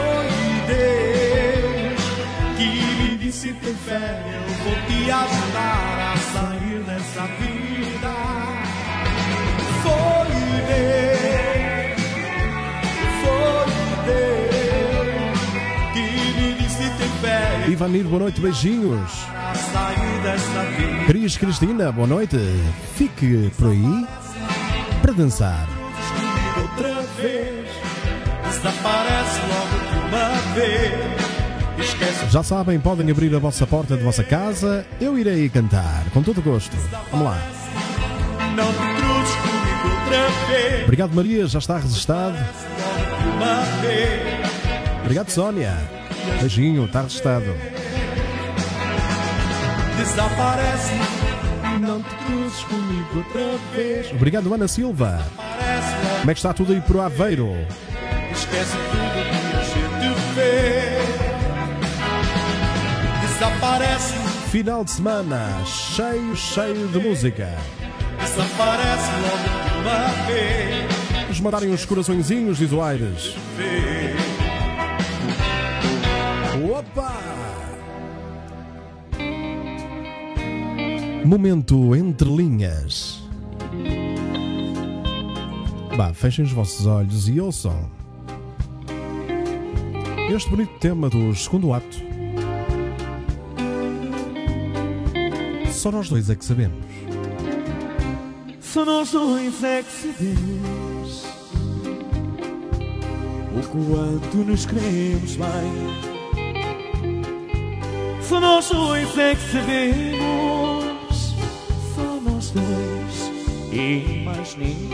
Deus 0.67 2.01
que 2.57 3.03
me 3.03 3.17
disse 3.19 3.53
ter 3.53 3.75
fé, 3.75 4.23
eu 4.35 4.65
vou 4.65 4.75
te 4.87 5.11
ajudar 5.11 5.54
Ivanir, 17.69 18.05
boa 18.05 18.21
noite. 18.21 18.41
Beijinhos. 18.41 19.11
Cris 21.07 21.37
Cristina, 21.37 21.91
boa 21.91 22.07
noite. 22.07 22.37
Fique 22.95 23.51
por 23.57 23.71
aí 23.71 24.07
para 25.01 25.13
dançar. 25.13 25.67
Outra 26.61 27.01
vez, 27.17 27.69
desaparece 28.45 29.41
logo 29.49 29.79
de 29.89 29.97
uma 30.09 30.55
vez. 30.55 32.31
Já 32.31 32.43
sabem, 32.43 32.79
podem 32.79 33.11
abrir 33.11 33.35
a 33.35 33.39
vossa 33.39 33.67
porta 33.67 33.97
de 33.97 34.03
vossa 34.03 34.23
casa. 34.23 34.87
Eu 35.01 35.19
irei 35.19 35.49
cantar, 35.49 36.05
com 36.13 36.23
todo 36.23 36.43
gosto. 36.43 36.77
Vamos 37.11 37.27
lá. 37.27 37.39
Obrigado, 40.85 41.15
Maria, 41.15 41.47
já 41.47 41.59
está 41.59 41.79
registado. 41.79 42.37
Obrigado, 45.03 45.31
Sónia. 45.31 45.94
Beijinho, 46.41 46.85
está 46.85 47.03
registado. 47.03 47.55
Desaparece, 49.97 50.93
não 51.81 52.03
te 52.03 52.15
cruzes 52.27 52.65
comigo 52.65 53.09
outra 53.17 53.59
vez. 53.75 54.11
Obrigado, 54.13 54.53
Ana 54.53 54.69
Silva. 54.69 55.23
Como 56.21 56.31
é 56.31 56.35
que 56.35 56.39
está 56.39 56.53
tudo 56.53 56.73
aí 56.73 56.81
por 56.81 57.01
Aveiro? 57.01 57.53
esquece 58.33 58.73
tudo 58.91 59.25
que 59.25 59.57
a 59.57 59.63
gente 59.63 60.21
vê. 60.35 60.99
Desaparece, 63.27 64.15
Final 64.51 64.85
de 64.85 64.91
semana, 64.93 65.49
cheio, 65.67 66.37
cheio 66.37 66.87
de 66.89 66.99
música. 67.01 67.49
desaparece 68.21 69.11
logo 69.23 69.49
de 69.69 69.77
uma 69.81 70.27
vez. 70.27 70.95
Vamos 71.23 71.41
mandarem 71.41 71.71
uns 71.71 71.85
coraçõezinhos, 71.85 72.59
diz 72.59 72.71
o 72.73 72.81
Aires. 72.81 73.35
Opa! 76.65 77.13
Momento 81.27 81.95
entre 81.95 82.29
linhas. 82.29 83.23
Bah, 85.95 86.15
fechem 86.15 86.45
os 86.45 86.53
vossos 86.53 86.87
olhos 86.87 87.29
e 87.29 87.39
ouçam. 87.39 87.91
Este 90.35 90.49
bonito 90.49 90.73
tema 90.79 91.11
do 91.11 91.35
segundo 91.35 91.75
ato. 91.75 91.99
Só 95.71 95.93
nós 95.93 96.09
dois 96.09 96.31
é 96.31 96.35
que 96.35 96.45
sabemos. 96.45 96.87
Só 98.61 98.87
nós 98.87 99.11
dois 99.13 99.63
é 99.63 99.83
que 99.83 99.93
sabemos 99.93 101.25
o 103.55 103.63
quanto 103.69 104.37
nos 104.39 104.67
queremos 104.67 105.37
bem. 105.37 106.14
Nós 108.31 108.69
dois 108.69 109.19
é 109.19 109.35
que 109.35 109.41
sabemos, 109.53 111.35
nós 112.25 112.51
dois 112.51 113.33
e 113.73 114.23
mais 114.25 114.57
ninguém. 114.57 114.89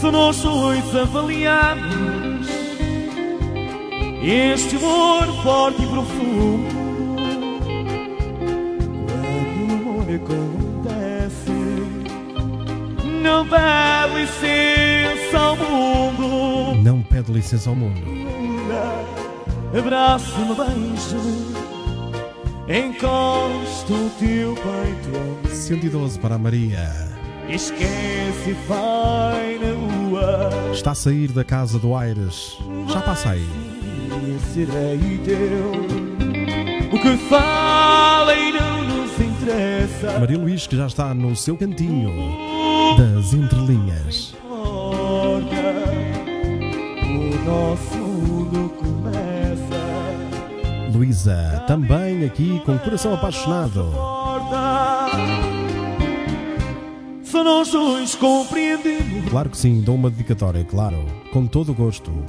Só 0.00 0.10
nós 0.10 0.40
dois 0.42 0.96
avaliamos 0.96 2.48
este 4.22 4.76
amor 4.76 5.26
forte 5.42 5.82
e 5.82 5.86
profundo. 5.86 6.66
Quando 9.06 9.70
o 9.70 9.72
amor 9.74 10.06
acontece, 10.14 11.52
não 13.22 13.46
dá 13.46 14.06
licença 14.14 15.38
ao 15.38 15.56
mundo. 15.56 16.82
Não 16.82 17.02
pede 17.02 17.32
licença 17.32 17.70
ao 17.70 17.76
mundo. 17.76 18.19
Abraça-me, 19.76 20.54
beija-me, 20.54 21.54
encosta 22.68 23.92
o 23.92 24.10
teu 24.18 24.54
peito 24.54 25.16
ao 25.16 25.24
meu. 25.44 25.54
112 25.54 26.18
para 26.18 26.34
a 26.34 26.38
Maria. 26.38 26.92
Esquece 27.48 28.56
vai 28.68 29.58
na 29.58 29.72
rua. 29.74 30.50
Está 30.72 30.90
a 30.90 30.94
sair 30.94 31.32
da 31.32 31.44
casa 31.44 31.78
do 31.78 31.94
Aires. 31.94 32.58
Já 32.88 33.00
passa 33.00 33.30
aí. 33.30 33.46
O 36.92 36.98
que 36.98 37.16
fala 37.28 38.34
e 38.34 38.52
não 38.52 38.84
nos 38.84 39.20
interessa. 39.20 40.18
Maria 40.18 40.38
Luís 40.38 40.66
que 40.66 40.76
já 40.76 40.86
está 40.86 41.14
no 41.14 41.36
seu 41.36 41.56
cantinho 41.56 42.12
das 42.98 43.32
entrelinhas. 43.32 44.34
O 44.48 45.40
nosso 47.44 47.89
Luísa 51.00 51.64
também 51.66 52.26
aqui 52.26 52.60
com 52.66 52.78
coração 52.78 53.14
apaixonado. 53.14 53.90
Só 57.24 57.42
nós 57.42 57.70
dois 57.70 58.14
compreendemos 58.16 59.30
Claro 59.30 59.48
que 59.48 59.56
sim, 59.56 59.80
dou 59.80 59.94
uma 59.94 60.10
dedicatória, 60.10 60.62
claro. 60.62 61.02
Com 61.32 61.46
todo 61.46 61.72
o 61.72 61.74
gosto. 61.74 62.10
Muito 62.10 62.26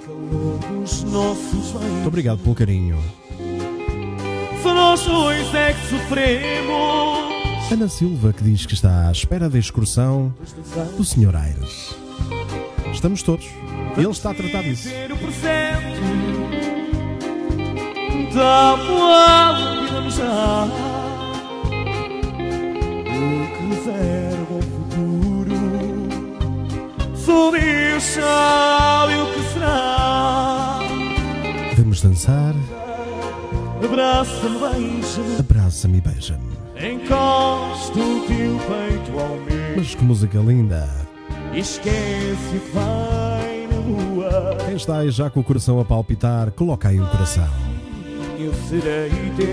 obrigado 2.08 2.40
pelo 2.40 2.56
carinho. 2.56 2.98
Só 4.64 4.74
nós 4.74 5.06
dois 5.06 5.54
é 5.54 5.74
que 5.74 5.88
sofremos. 5.90 7.70
Ana 7.70 7.90
Silva 7.90 8.32
que 8.32 8.42
diz 8.42 8.66
que 8.66 8.74
está 8.74 9.10
à 9.10 9.12
espera 9.12 9.50
da 9.50 9.60
excursão 9.60 10.34
do 10.96 11.04
Sr. 11.04 11.36
Aires. 11.36 11.94
Estamos 12.94 13.22
todos. 13.22 13.50
Ele 13.98 14.08
está 14.08 14.32
a 14.32 14.34
tratar 14.34 14.64
disso. 14.64 14.88
O 18.34 20.02
nos 20.02 20.17
dá. 20.17 20.67
O 23.06 23.48
que 23.58 23.63
reserva 23.76 24.54
o 24.54 24.62
futuro. 24.62 25.91
Deus 27.52 28.04
sabe 28.04 29.13
o 29.15 29.26
que 29.34 29.54
será. 29.54 30.80
Vamos 31.78 32.02
dançar. 32.02 32.56
Abraça-me, 33.84 34.60
beija-me, 34.60 35.39
Abraça-me 35.39 35.98
e 35.98 36.02
beija-me. 36.02 36.52
encosta 36.78 38.00
o 38.00 38.22
teu 38.28 38.58
peito 38.60 39.20
ao 39.20 39.36
meu. 39.38 39.76
Mas 39.76 39.94
que 39.94 40.04
música 40.04 40.39
linda. 40.39 40.88
Esquece 41.54 42.56
o 42.56 42.60
que 42.62 42.72
vai 42.74 43.67
na 43.70 43.82
rua. 43.82 44.56
Quem 44.65 44.76
está 44.76 45.00
aí 45.00 45.12
já 45.12 45.30
com 45.30 45.41
o 45.41 45.44
coração 45.44 45.82
a 45.82 45.86
palpitar, 45.86 46.52
coloca 46.52 46.88
aí 46.88 47.00
o 47.00 47.08
coração. 47.08 47.71
Eu 48.52 48.58
serei 48.68 49.10
teu. 49.38 49.48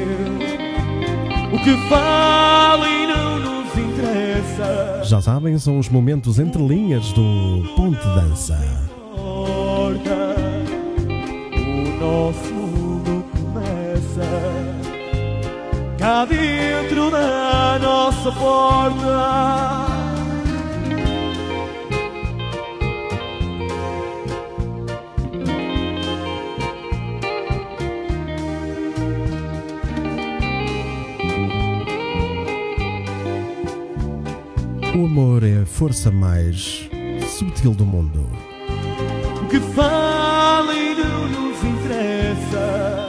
O 1.52 1.58
que 1.62 1.88
fala 1.88 2.88
e 2.88 3.06
não 3.06 3.38
nos 3.38 3.76
interessa. 3.76 5.04
Já 5.04 5.20
sabem, 5.20 5.56
são 5.58 5.78
os 5.78 5.88
momentos 5.88 6.38
entre 6.38 6.60
linhas 6.60 7.12
do 7.12 7.62
Ponte 7.76 8.04
Dança. 8.14 8.58
Porta, 9.14 10.34
o 11.54 12.00
nosso 12.00 12.54
mundo 12.54 13.24
começa. 13.32 14.28
Cá 15.96 16.24
dentro 16.24 17.10
da 17.10 17.78
nossa 17.80 18.32
porta. 18.32 19.87
O 34.98 35.04
amor 35.04 35.44
é 35.44 35.62
a 35.62 35.64
força 35.64 36.10
mais 36.10 36.90
sutil 37.24 37.72
do 37.72 37.86
mundo. 37.86 38.28
que 39.48 39.60
fala 39.60 40.74
e 40.74 40.92
não 40.96 41.28
nos 41.28 41.62
interessa. 41.62 43.08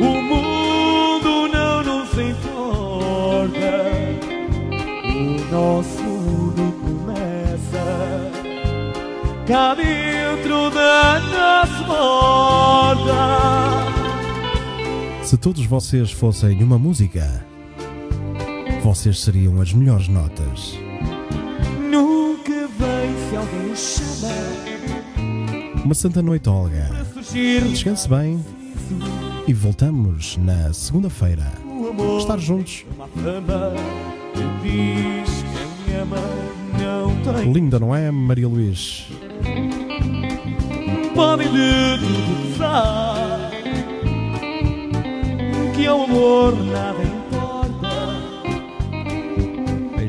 O 0.00 0.22
mundo 0.22 1.48
não 1.52 1.82
nos 1.82 2.08
importa. 2.18 3.84
O 5.04 5.44
nosso 5.52 6.02
mundo 6.02 6.72
começa 6.80 8.32
cá 9.46 9.74
dentro 9.74 10.70
da 10.70 11.20
nossa 11.20 11.84
porta. 11.84 13.12
Se 15.22 15.36
todos 15.36 15.66
vocês 15.66 16.10
fossem 16.10 16.62
uma 16.62 16.78
música, 16.78 17.51
vocês 18.94 19.20
seriam 19.20 19.58
as 19.58 19.72
melhores 19.72 20.06
notas. 20.06 20.78
Nunca 21.90 22.68
vem 22.68 23.30
se 23.30 23.34
alguém 23.34 23.74
chama 23.74 24.28
Uma 25.82 25.94
santa 25.94 26.20
noite, 26.20 26.46
Olga. 26.50 26.90
Descanse 27.70 28.06
bem 28.06 28.44
e 29.48 29.54
voltamos 29.54 30.36
na 30.36 30.74
segunda-feira. 30.74 31.50
Estar 32.18 32.38
juntos. 32.38 32.84
Linda, 37.50 37.78
não 37.80 37.96
é, 37.96 38.10
Maria 38.10 38.46
Luís? 38.46 39.06
podem 41.14 41.48
lhe 41.48 41.98
dizer 41.98 42.62
que 45.74 45.86
ao 45.86 46.04
amor 46.04 46.54
nada. 46.64 47.21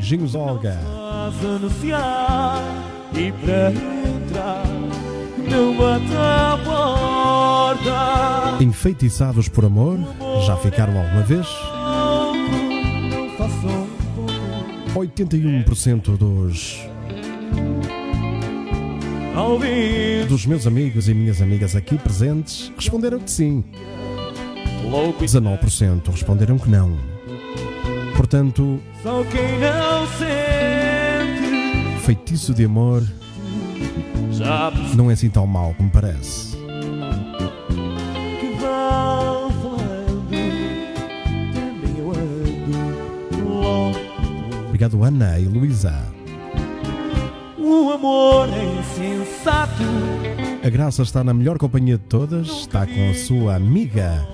Beijinhos, 0.04 0.34
Olga. 0.34 0.78
Anunciar 1.42 2.62
e 3.14 3.32
para 3.32 3.72
entrar 3.72 4.66
não 5.50 5.74
bate 5.78 6.14
a 6.14 6.58
porta. 6.62 8.62
Enfeitiçados 8.62 9.48
por 9.48 9.64
amor, 9.64 9.98
já 10.44 10.58
ficaram 10.58 11.00
alguma 11.00 11.22
vez? 11.22 11.46
Não 13.10 13.30
façam 13.38 13.86
pouco 14.92 15.06
81% 15.06 16.18
dos, 16.18 16.86
dos 20.28 20.44
meus 20.44 20.66
amigos 20.66 21.08
e 21.08 21.14
minhas 21.14 21.40
amigas 21.40 21.74
aqui 21.74 21.96
presentes 21.96 22.70
responderam 22.76 23.20
que 23.20 23.30
sim. 23.30 23.64
louco 24.82 25.24
e 25.24 25.26
19% 25.26 26.10
responderam 26.10 26.58
que 26.58 26.68
não. 26.68 27.13
Portanto, 28.16 28.80
só 29.02 29.22
quem 29.24 29.58
não 29.58 30.06
sente 30.18 32.00
feitiço 32.04 32.54
de 32.54 32.64
amor 32.64 33.02
não 34.94 35.10
é 35.10 35.14
assim 35.14 35.28
tão 35.30 35.46
mau 35.46 35.72
como 35.74 35.90
parece. 35.90 36.56
que 36.56 38.56
vão 38.60 39.50
falando. 39.62 40.28
Também 41.54 41.98
eu 41.98 42.10
ando. 42.10 42.78
Obrigado, 44.66 45.02
Ana 45.02 45.38
e 45.38 45.46
Luísa. 45.46 45.94
O 47.58 47.90
amor 47.92 48.48
é 48.50 48.64
insensato. 48.80 49.82
A 50.62 50.68
Graça 50.68 51.02
está 51.02 51.22
na 51.24 51.32
melhor 51.34 51.56
companhia 51.58 51.96
de 51.98 52.04
todas, 52.04 52.46
está 52.48 52.86
com 52.86 53.10
a 53.10 53.14
sua 53.14 53.54
amiga, 53.56 54.26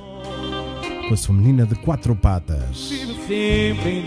com 1.09 1.15
a 1.15 1.17
sua 1.17 1.35
menina 1.35 1.65
de 1.67 1.75
quatro 1.77 2.15
patas. 2.17 2.91
Sempre. 3.31 4.07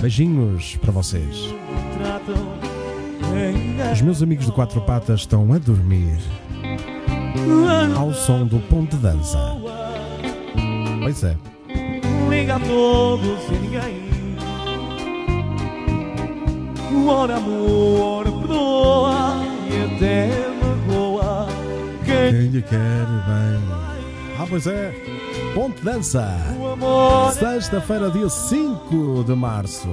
Beijinhos 0.00 0.74
para 0.80 0.90
vocês. 0.90 1.54
Os 3.92 4.02
meus 4.02 4.20
amigos 4.20 4.46
de 4.46 4.50
quatro 4.52 4.80
patas 4.80 5.20
estão 5.20 5.52
a 5.52 5.58
dormir 5.58 6.18
ao 7.96 8.12
som 8.12 8.44
do 8.44 8.58
ponto 8.58 8.96
de 8.96 9.02
dança. 9.02 9.38
Pois 11.00 11.22
é, 11.22 11.36
Liga 12.28 12.56
a 12.56 12.58
todos 12.58 13.44
e 13.48 13.52
ninguém. 13.52 14.08
Ora 17.08 17.36
amor, 17.36 18.24
perdoa 18.24 19.36
e 19.70 19.94
até 19.94 20.30
magoa. 20.60 21.46
Quem 22.04 22.48
lhe 22.48 22.62
quer 22.62 23.06
bem. 23.06 23.62
Ah, 24.36 24.46
pois 24.48 24.66
é, 24.66 24.92
ponto 25.54 25.78
de 25.78 25.84
dança. 25.84 26.36
amor 26.72 27.32
Sexta-feira, 27.32 28.10
dia 28.10 28.28
5 28.28 29.24
de 29.24 29.34
março. 29.34 29.88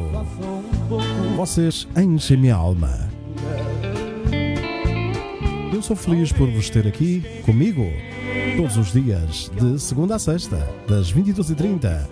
Vocês 1.36 1.88
enchem 1.98 2.38
minha 2.38 2.56
alma. 2.56 3.10
Eu 5.74 5.82
sou 5.82 5.96
feliz 5.96 6.32
por 6.32 6.50
vos 6.50 6.70
ter 6.70 6.88
aqui 6.88 7.24
comigo 7.46 7.86
todos 8.56 8.78
os 8.78 8.94
dias, 8.94 9.52
de 9.60 9.80
segunda 9.80 10.16
a 10.16 10.20
sexta, 10.20 10.58
das 10.88 11.12
22h30 11.14 12.08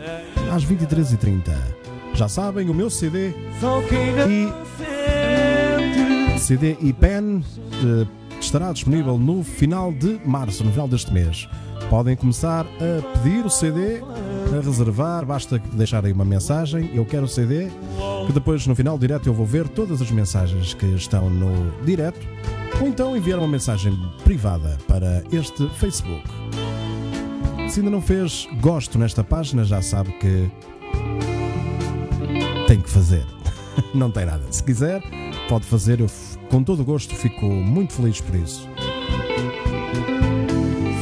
às 0.52 0.66
23h30. 0.66 1.52
Já 2.14 2.28
sabem, 2.28 2.70
o 2.70 2.74
meu 2.74 2.90
CD, 2.90 3.34
E-. 4.30 4.54
CD 6.40 6.76
e 6.82 6.92
pen, 6.92 7.44
eh, 7.74 8.06
estará 8.40 8.72
disponível 8.74 9.18
no 9.18 9.44
final 9.44 9.92
de 9.94 10.20
março, 10.26 10.64
no 10.64 10.72
final 10.72 10.88
deste 10.88 11.12
mês. 11.14 11.48
Podem 11.94 12.16
começar 12.16 12.66
a 12.66 13.20
pedir 13.20 13.46
o 13.46 13.52
CD, 13.52 14.02
a 14.52 14.66
reservar, 14.66 15.24
basta 15.24 15.60
deixar 15.74 16.04
aí 16.04 16.12
uma 16.12 16.26
mensagem, 16.26 16.90
eu 16.92 17.06
quero 17.06 17.26
o 17.26 17.28
CD, 17.28 17.68
que 18.26 18.34
depois 18.34 18.66
no 18.66 18.74
final 18.74 18.98
do 18.98 19.02
direto 19.02 19.30
eu 19.30 19.34
vou 19.34 19.46
ver 19.46 19.68
todas 19.68 20.02
as 20.02 20.10
mensagens 20.10 20.74
que 20.74 20.88
estão 20.88 21.30
no 21.30 21.72
direto, 21.86 22.20
ou 22.82 22.88
então 22.88 23.16
enviar 23.16 23.38
uma 23.38 23.48
mensagem 23.48 23.96
privada 24.24 24.76
para 24.88 25.24
este 25.32 25.70
Facebook. 25.78 26.28
Se 27.70 27.80
ainda 27.80 27.92
não 27.92 28.02
fez 28.02 28.48
gosto 28.60 28.98
nesta 28.98 29.24
página, 29.24 29.64
já 29.64 29.80
sabe 29.80 30.14
que 30.14 30.50
tem 32.68 32.82
que 32.82 32.90
fazer. 32.90 33.24
Não 33.94 34.10
tem 34.10 34.26
nada. 34.26 34.44
Se 34.50 34.64
quiser, 34.64 35.04
pode 35.48 35.66
fazer. 35.66 36.00
Eu, 36.00 36.08
com 36.50 36.64
todo 36.64 36.82
o 36.82 36.86
gosto, 36.86 37.16
fico 37.16 37.46
muito 37.46 37.94
feliz 37.94 38.20
por 38.20 38.36
isso. 38.36 38.68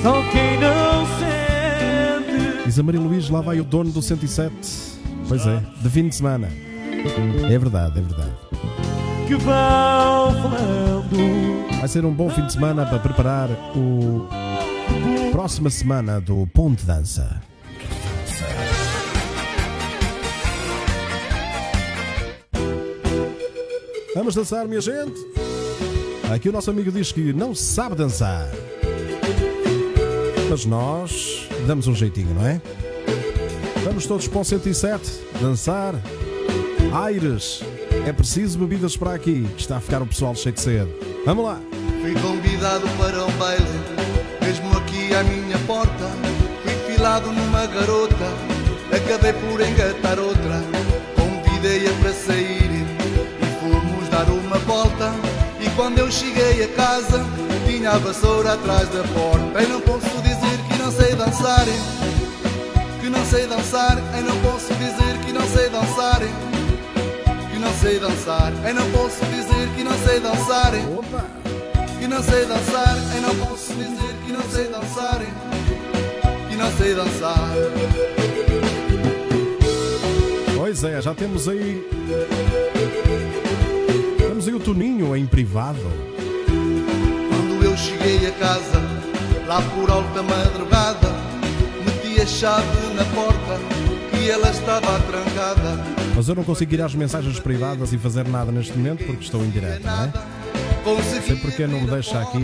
Só 0.01 0.13
quem 0.31 0.59
não 0.59 1.05
sente. 1.19 2.65
Diz 2.65 2.79
a 2.79 2.83
Maria 2.83 2.99
Luís, 2.99 3.29
lá 3.29 3.41
vai 3.41 3.59
o 3.59 3.63
dono 3.63 3.91
do 3.91 4.01
107. 4.01 4.53
Pois 5.27 5.45
é, 5.45 5.61
de 5.81 5.89
fim 5.89 6.07
de 6.07 6.15
semana. 6.15 6.49
É 7.49 7.57
verdade, 7.57 7.99
é 7.99 8.01
verdade. 8.01 8.31
Que 9.27 9.35
vão 9.35 10.33
falando. 10.41 11.79
Vai 11.79 11.87
ser 11.87 12.03
um 12.03 12.13
bom 12.13 12.29
fim 12.29 12.45
de 12.45 12.53
semana 12.53 12.85
para 12.85 12.99
preparar 12.99 13.49
o 13.75 14.27
próxima 15.31 15.69
semana 15.69 16.19
do 16.19 16.45
Ponte 16.47 16.85
Dança. 16.85 17.41
Vamos 24.13 24.35
dançar, 24.35 24.67
minha 24.67 24.81
gente? 24.81 25.19
Aqui 26.33 26.49
o 26.49 26.51
nosso 26.51 26.69
amigo 26.69 26.91
diz 26.91 27.11
que 27.11 27.31
não 27.31 27.55
sabe 27.55 27.95
dançar. 27.95 28.47
Mas 30.51 30.65
nós 30.65 31.47
damos 31.65 31.87
um 31.87 31.95
jeitinho, 31.95 32.35
não 32.35 32.45
é? 32.45 32.61
Vamos 33.85 34.05
todos 34.05 34.27
para 34.27 34.41
o 34.41 34.43
107 34.43 35.09
dançar. 35.39 35.95
Aires, 36.93 37.63
é 38.05 38.11
preciso 38.11 38.59
bebidas 38.59 38.97
para 38.97 39.13
aqui, 39.13 39.47
que 39.55 39.61
está 39.61 39.77
a 39.77 39.79
ficar 39.79 40.01
o 40.01 40.05
pessoal 40.05 40.35
cheio 40.35 40.53
de 40.53 40.59
sede. 40.59 40.91
Vamos 41.25 41.45
lá! 41.45 41.57
Fui 42.01 42.13
convidado 42.15 42.85
para 42.97 43.23
um 43.23 43.31
baile, 43.37 43.63
mesmo 44.41 44.77
aqui 44.77 45.15
à 45.15 45.23
minha 45.23 45.57
porta. 45.59 46.11
Fui 46.63 46.95
filado 46.95 47.31
numa 47.31 47.65
garota, 47.67 48.27
acabei 48.93 49.31
por 49.31 49.61
engatar 49.61 50.19
outra. 50.19 50.61
Convidei-a 51.15 51.93
para 52.01 52.11
sair 52.11 52.69
e 53.41 53.45
fomos 53.61 54.09
dar 54.09 54.29
uma 54.29 54.57
volta. 54.57 55.13
E 55.61 55.69
quando 55.77 55.99
eu 55.99 56.11
cheguei 56.11 56.65
a 56.65 56.67
casa, 56.75 57.25
tinha 57.65 57.91
a 57.91 57.97
vassoura 57.99 58.51
atrás 58.51 58.89
da 58.89 59.01
porta. 59.13 59.80
Não 60.91 60.97
sei 60.97 61.15
dançar, 61.15 61.65
que 62.99 63.07
não 63.07 63.25
sei 63.25 63.47
dançar. 63.47 63.97
Eu 64.13 64.23
não 64.23 64.37
posso 64.41 64.73
dizer 64.73 65.17
que 65.25 65.31
não 65.31 65.47
sei 65.47 65.69
dançar, 65.69 66.19
que 67.49 67.57
não 67.57 67.73
sei 67.75 67.97
dançar. 67.97 68.51
Eu 68.67 68.73
não 68.75 68.91
posso 68.91 69.23
dizer 69.27 69.69
que 69.73 69.85
não 69.85 69.97
sei 70.05 70.19
dançar 70.19 70.73
Opa! 70.93 71.25
que 71.97 72.07
não 72.07 72.21
sei 72.21 72.45
dançar, 72.45 72.97
eu 73.15 73.21
não 73.21 73.35
posso 73.47 73.73
dizer 73.73 74.15
que 74.25 74.33
não 74.33 74.41
sei 74.41 74.65
dançar, 74.65 75.21
que 76.49 76.55
não 76.57 76.71
sei 76.73 76.93
dançar. 76.93 77.49
Pois 80.57 80.83
é, 80.83 81.01
já 81.01 81.15
temos 81.15 81.47
aí. 81.47 81.87
Temos 84.17 84.45
aí 84.45 84.53
o 84.53 84.59
Toninho 84.59 85.15
em 85.15 85.25
privado. 85.25 85.79
Quando 87.29 87.63
eu 87.63 87.77
cheguei 87.77 88.27
a 88.27 88.31
casa, 88.31 88.90
lá 89.51 89.61
por 89.75 89.91
alta 89.91 90.23
madrugada, 90.23 91.09
meti 91.85 92.21
a 92.21 92.25
chave 92.25 92.93
na 92.95 93.03
porta 93.03 93.59
e 94.17 94.29
ela 94.29 94.49
estava 94.49 94.97
trancada. 95.01 95.77
Mas 96.15 96.29
eu 96.29 96.35
não 96.35 96.43
consigo 96.45 96.73
ir 96.73 96.81
às 96.81 96.95
mensagens 96.95 97.37
privadas 97.37 97.91
e 97.91 97.97
fazer 97.97 98.25
nada 98.29 98.49
neste 98.49 98.71
momento 98.77 99.03
porque 99.05 99.25
estou 99.25 99.43
em 99.43 99.49
direto, 99.49 99.83
não 99.83 100.05
é? 100.05 100.13
Consegui 100.85 101.27
Sei 101.27 101.35
porque 101.35 101.67
não 101.67 101.81
me 101.81 101.87
deixa 101.91 102.21
aqui. 102.21 102.37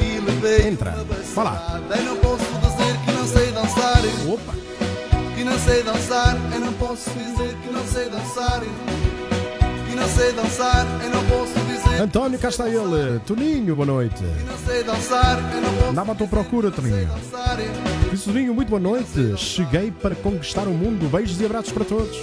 e 0.00 0.20
levei 0.20 0.68
Entra. 0.68 0.92
uma 0.92 1.04
Vá 1.34 1.42
lá. 1.42 1.80
Eu 1.90 2.04
não 2.04 2.16
posso 2.18 2.44
dizer 2.44 2.98
que 3.04 3.12
não 3.12 3.26
sei 3.26 3.50
dançar, 3.50 4.02
Opa! 4.28 4.54
que 5.34 5.42
não 5.44 5.58
sei 5.58 5.82
dançar. 5.82 6.36
Eu 6.54 6.60
não 6.60 6.72
posso 6.74 7.10
dizer 7.10 7.56
que 7.64 7.72
não 7.72 7.84
sei 7.84 8.08
dançar, 8.08 8.62
não 10.04 10.10
sei 10.10 10.32
dançar. 10.32 10.86
Eu 11.02 11.10
não 11.10 11.24
posso 11.24 11.54
dizer 11.66 12.02
António, 12.02 12.38
cá 12.38 12.48
está 12.50 12.68
ele. 12.68 13.18
Toninho, 13.26 13.74
boa 13.74 13.86
noite. 13.86 14.22
que 14.22 14.44
não 14.44 14.58
sei 14.58 14.84
dançar. 14.84 15.38
Eu 15.54 15.62
não 15.62 15.74
posso 15.74 15.90
Andava 15.90 16.12
à 16.12 16.14
tua 16.14 16.28
procura, 16.28 16.70
Toninho. 16.70 17.08
Toninho, 18.22 18.54
muito 18.54 18.68
boa 18.68 18.80
noite. 18.80 19.34
Cheguei 19.38 19.90
para 19.90 20.14
conquistar 20.14 20.68
o 20.68 20.72
mundo. 20.72 21.08
Beijos 21.10 21.40
e 21.40 21.46
abraços 21.46 21.72
para 21.72 21.84
todos. 21.86 22.18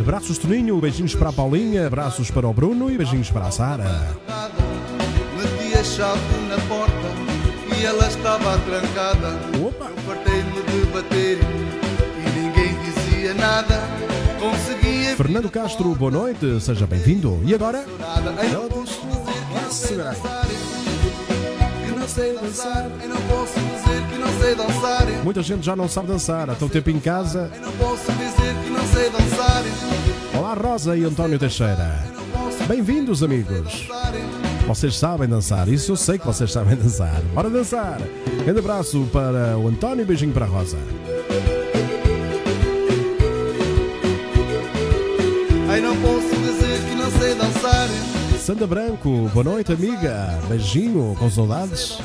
Abraços, 0.00 0.38
Toninho. 0.38 0.80
Beijinhos 0.80 1.14
para 1.14 1.28
a 1.28 1.32
Paulinha. 1.32 1.86
Abraços 1.86 2.32
para 2.32 2.48
o 2.48 2.52
Bruno 2.52 2.90
e 2.90 2.98
beijinhos 2.98 3.30
para 3.30 3.46
a 3.46 3.50
Sara. 3.52 4.16
Meti 5.36 5.78
a 5.78 5.84
chave 5.84 6.20
na 6.48 6.56
porta 6.66 7.78
e 7.78 7.84
ela 7.84 8.08
estava 8.08 8.58
trancada. 8.58 9.38
Opa! 9.64 9.92
E 10.74 12.30
ninguém 12.40 12.74
dizia 12.80 13.34
nada. 13.34 13.78
Conseguia 14.40 15.14
Fernando 15.14 15.50
Castro, 15.50 15.94
boa 15.94 16.10
noite. 16.10 16.58
Seja 16.62 16.86
bem-vindo. 16.86 17.42
E 17.44 17.54
agora? 17.54 17.84
não 18.40 18.68
posso 18.68 19.02
dizer 19.02 19.44
que 21.84 21.90
não 21.92 22.08
sei 22.08 22.32
dançar. 22.32 22.90
Eu 23.02 23.08
não 23.10 23.20
posso 23.22 23.52
dizer 23.52 24.06
que 24.08 24.18
não 24.18 24.40
sei 24.40 24.54
dançar. 24.54 25.06
Muita 25.22 25.42
gente 25.42 25.62
já 25.66 25.76
não 25.76 25.88
sabe 25.88 26.08
dançar, 26.08 26.48
há 26.48 26.54
tão 26.54 26.70
tempo 26.70 26.88
em 26.88 26.98
casa. 26.98 27.50
Eu 27.54 27.60
não 27.60 27.72
posso 27.72 28.10
dizer 28.12 28.54
que 28.64 28.70
não 28.70 28.86
sei 28.86 29.10
dançar. 29.10 29.62
Olá, 30.38 30.54
Rosa 30.54 30.96
e 30.96 31.04
António 31.04 31.38
Teixeira. 31.38 32.02
Bem-vindos, 32.66 33.22
amigos. 33.22 33.88
Vocês 34.66 34.96
sabem 34.96 35.28
dançar, 35.28 35.68
isso 35.68 35.92
eu 35.92 35.96
sei 35.96 36.18
que 36.18 36.26
vocês 36.26 36.50
sabem 36.52 36.76
dançar. 36.78 37.20
Bora 37.34 37.50
dançar! 37.50 37.98
Grande 38.44 38.58
abraço 38.58 39.06
para 39.12 39.58
o 39.58 39.68
António 39.68 40.02
e 40.02 40.06
beijinho 40.06 40.32
para 40.32 40.46
a 40.46 40.48
Rosa. 40.48 40.78
Ai, 45.68 45.80
não 45.80 45.96
posso 45.96 46.28
dizer 46.28 46.80
que 46.88 46.94
não 46.94 47.10
sei 47.10 47.34
dançar. 47.34 47.88
Sandra 48.38 48.66
Branco, 48.66 49.30
boa 49.32 49.44
noite, 49.44 49.72
amiga. 49.72 50.38
Beijinho, 50.48 51.14
com 51.18 51.30
saudades. 51.30 51.98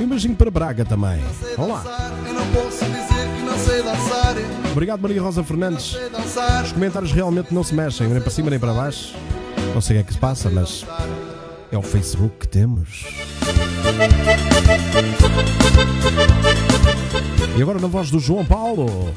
E 0.00 0.04
um 0.04 0.08
beijinho 0.08 0.34
para 0.34 0.50
Braga 0.50 0.84
também. 0.84 1.22
Olá. 1.58 1.84
Eu 2.26 2.32
não 2.34 2.46
posso 2.48 2.84
dizer 2.84 3.36
que 3.36 3.42
não 3.44 3.58
sei 3.58 3.82
dançar. 3.82 4.34
Obrigado, 4.72 5.00
Maria 5.00 5.20
Rosa 5.20 5.44
Fernandes. 5.44 5.96
Os 6.64 6.72
comentários 6.72 7.12
realmente 7.12 7.52
não 7.52 7.62
se 7.62 7.74
mexem, 7.74 8.08
nem 8.08 8.20
para 8.20 8.30
cima 8.30 8.50
nem 8.50 8.58
para 8.58 8.72
baixo. 8.72 9.14
Não 9.74 9.80
sei 9.80 9.96
o 9.96 9.98
que 9.98 10.02
é 10.02 10.06
que 10.06 10.12
se 10.14 10.18
passa, 10.18 10.48
mas 10.48 10.86
é 11.74 11.78
o 11.78 11.82
Facebook 11.82 12.36
que 12.40 12.48
temos. 12.48 13.04
E 17.56 17.62
agora 17.62 17.80
na 17.80 17.88
voz 17.88 18.10
do 18.10 18.20
João 18.20 18.44
Paulo. 18.44 19.12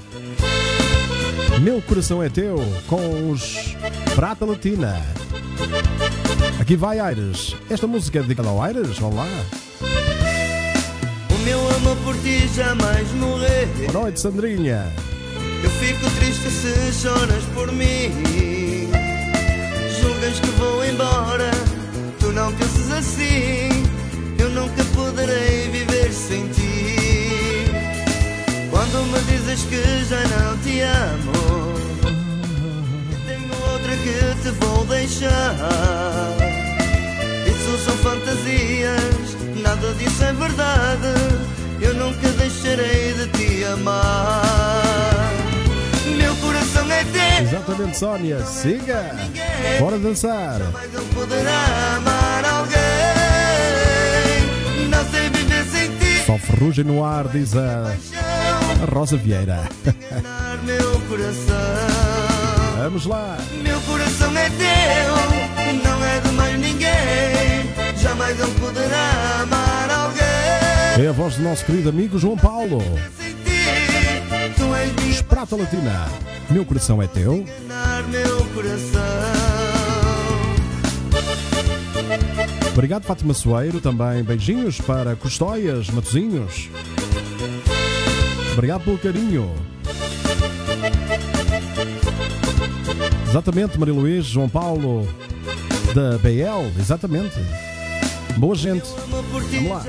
Meu 1.61 1.81
coração 1.81 2.21
é 2.21 2.29
teu, 2.29 2.57
com 2.87 3.31
os 3.31 3.75
Prata 4.15 4.45
Latina. 4.45 4.99
Aqui 6.59 6.75
vai 6.75 6.99
Aires. 6.99 7.55
Esta 7.69 7.85
música 7.85 8.19
é 8.19 8.21
dedicada 8.21 8.49
ao 8.49 8.61
Aires, 8.61 8.97
vamos 8.97 9.17
lá. 9.17 9.27
O 11.29 11.37
meu 11.43 11.59
amor 11.75 11.97
por 11.97 12.15
ti 12.17 12.47
jamais 12.55 13.11
morreu. 13.13 13.67
Boa 13.91 14.03
noite, 14.03 14.19
Sandrinha. 14.19 14.91
Eu 15.63 15.69
fico 15.69 16.09
triste 16.19 16.49
se 16.49 16.93
choras 16.93 17.43
por 17.53 17.71
mim. 17.71 18.11
Julgas 20.01 20.39
que 20.39 20.49
vou 20.51 20.85
embora, 20.85 21.51
não 22.37 22.53
penses 22.53 22.91
assim. 22.91 23.83
Eu 24.37 24.49
nunca 24.51 24.83
poderei 24.95 25.69
viver 25.69 26.13
sem 26.13 26.47
ti. 26.49 27.65
Quando 28.69 29.11
me 29.11 29.19
dizes 29.21 29.63
que 29.65 30.05
já 30.05 30.21
não 30.35 30.55
te 30.59 30.81
amo, 30.81 31.73
tenho 33.25 33.71
outra 33.71 33.95
que 33.97 34.41
te 34.43 34.51
vou 34.59 34.85
deixar. 34.85 35.55
Isso 37.47 37.85
são 37.85 37.97
fantasias, 37.97 39.35
nada 39.63 39.93
disso 39.95 40.23
é 40.23 40.33
verdade. 40.33 41.13
Eu 41.81 41.95
nunca 41.95 42.29
deixarei 42.37 43.13
de 43.13 43.27
te 43.29 43.63
amar. 43.65 45.31
Meu 46.15 46.35
coração 46.35 46.91
é 46.91 47.03
teu. 47.03 47.47
Exatamente, 47.47 47.97
Sónia. 47.97 48.45
Siga. 48.45 49.15
Bora 49.79 49.97
dançar. 49.97 50.59
Mas 50.71 50.93
não 50.93 51.05
poderá 51.07 51.95
amar 51.97 52.16
Só 56.27 56.37
ferrugem 56.37 56.83
no 56.83 57.05
ar, 57.05 57.25
diz 57.29 57.55
a, 57.55 57.95
a 58.81 58.93
Rosa 58.93 59.15
Vieira. 59.15 59.69
enganar 59.85 60.61
meu 60.65 60.99
coração. 61.07 61.55
Vamos 62.79 63.05
lá. 63.05 63.37
Meu 63.63 63.79
coração 63.79 64.37
é 64.37 64.49
teu, 64.49 65.85
não 65.85 66.03
é 66.03 66.19
de 66.19 66.31
mais 66.33 66.59
ninguém. 66.59 67.95
Jamais 67.95 68.35
poderá 68.59 69.39
amar 69.41 69.89
alguém. 69.89 71.05
É 71.05 71.07
a 71.07 71.13
voz 71.13 71.37
do 71.37 71.43
nosso 71.43 71.63
querido 71.63 71.87
amigo 71.87 72.19
João 72.19 72.35
Paulo. 72.35 72.81
Sem 73.17 73.33
ti, 73.33 74.53
tu 74.57 74.75
és 74.75 74.93
minha 74.95 75.23
Prata 75.23 75.55
Latina. 75.55 76.09
Meu 76.49 76.65
coração 76.65 77.01
é 77.01 77.07
teu. 77.07 77.45
meu 78.11 78.45
coração. 78.53 79.16
Obrigado, 82.77 83.05
Fátima 83.05 83.33
Soeiro. 83.33 83.81
Também 83.81 84.23
beijinhos 84.23 84.79
para 84.79 85.15
Custóias, 85.15 85.89
Matozinhos. 85.89 86.69
Obrigado 88.53 88.83
pelo 88.83 88.99
carinho. 88.99 89.51
Exatamente, 93.27 93.79
Maria 93.79 93.95
Luís, 93.95 94.25
João 94.27 94.47
Paulo, 94.47 95.07
da 95.95 96.19
BL, 96.19 96.79
exatamente. 96.79 97.39
Boa 98.37 98.53
gente. 98.53 98.87
Vamos 99.09 99.69
lá. 99.69 99.83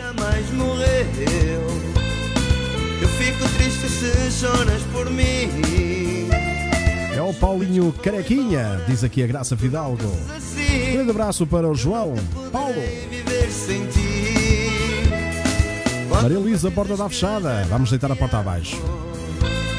Eu 3.02 3.08
fico 3.08 3.48
triste 3.58 3.86
se 3.86 4.30
choras 4.40 4.82
por 4.94 5.10
mim. 5.10 6.07
É 7.18 7.20
o 7.20 7.34
Paulinho 7.34 7.92
Carequinha, 8.00 8.80
diz 8.86 9.02
aqui 9.02 9.24
a 9.24 9.26
Graça 9.26 9.56
Fidalgo. 9.56 10.08
Assim, 10.36 10.92
Grande 10.92 11.10
abraço 11.10 11.44
para 11.48 11.68
o 11.68 11.74
João 11.74 12.14
Paulo. 12.52 12.80
Maria 16.22 16.38
Luísa, 16.38 16.70
porta 16.70 16.96
da 16.96 17.08
fechada. 17.08 17.66
Vamos 17.68 17.90
deitar 17.90 18.12
a 18.12 18.14
porta 18.14 18.38
abaixo. 18.38 18.80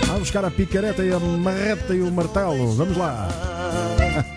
Vamos 0.08 0.24
buscar 0.24 0.44
a 0.44 0.52
picareta 0.52 1.02
e 1.02 1.14
a 1.14 1.18
marreta 1.18 1.96
e 1.96 2.02
o 2.02 2.12
martelo. 2.12 2.76
Vamos 2.76 2.98
lá. 2.98 3.30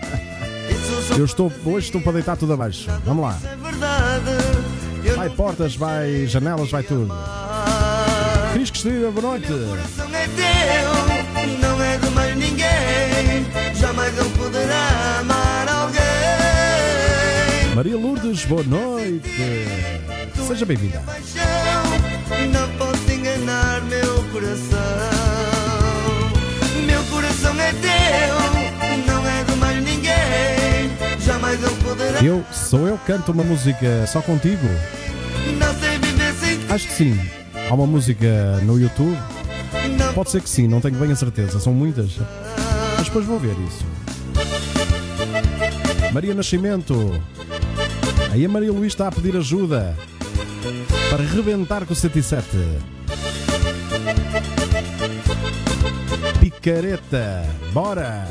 Eu 1.19 1.25
estou, 1.25 1.51
hoje 1.65 1.87
estou 1.87 1.99
para 1.99 2.13
deitar 2.13 2.37
tudo 2.37 2.53
abaixo. 2.53 2.89
Vamos 3.03 3.25
lá. 3.25 3.37
Vai 5.17 5.29
portas, 5.29 5.75
vai 5.75 6.25
janelas, 6.25 6.71
vai 6.71 6.83
tudo. 6.83 7.13
Cris 8.53 8.71
Cristina, 8.71 9.11
boa 9.11 9.37
noite. 9.37 9.47
Maria 17.83 17.97
Lourdes, 17.97 18.45
boa 18.45 18.63
noite. 18.63 19.29
Seja 20.47 20.65
bem-vinda. 20.65 21.03
Não 22.49 22.77
posso 22.77 23.11
enganar 23.11 23.81
meu 23.81 24.23
coração. 24.31 24.79
Meu 26.85 27.03
coração 27.03 27.53
é 27.59 27.73
teu, 27.73 29.05
não 29.05 29.27
é 29.27 29.43
de 29.43 29.55
mais 29.57 29.83
ninguém. 29.83 31.19
Jamais 31.25 31.59
não 31.59 31.75
poderá. 31.75 32.23
Eu, 32.23 32.41
sou 32.53 32.87
eu 32.87 32.97
canto 32.99 33.33
uma 33.33 33.43
música 33.43 34.07
só 34.07 34.21
contigo? 34.21 34.65
Não 35.59 35.73
sei 35.77 35.97
viver 35.97 36.33
sem 36.35 36.59
ti. 36.59 36.65
Acho 36.69 36.87
que 36.87 36.93
sim. 36.93 37.19
Há 37.69 37.73
uma 37.73 37.85
música 37.85 38.61
no 38.61 38.79
YouTube? 38.79 39.19
Pode 40.15 40.31
ser 40.31 40.41
que 40.41 40.49
sim, 40.49 40.69
não 40.69 40.79
tenho 40.79 40.95
bem 40.95 41.11
a 41.11 41.17
certeza. 41.17 41.59
São 41.59 41.73
muitas. 41.73 42.11
Mas 42.95 43.07
depois 43.07 43.25
vou 43.25 43.37
ver 43.37 43.57
isso. 43.67 43.85
Maria 46.13 46.33
Nascimento. 46.33 47.21
Aí 48.33 48.45
a 48.45 48.49
Maria 48.49 48.71
Luís 48.71 48.93
está 48.93 49.09
a 49.09 49.11
pedir 49.11 49.37
ajuda 49.37 49.95
para 51.11 51.23
rebentar 51.23 51.85
com 51.85 51.93
o 51.93 51.95
107. 51.95 52.47
Picareta. 56.39 57.45
Bora! 57.71 58.27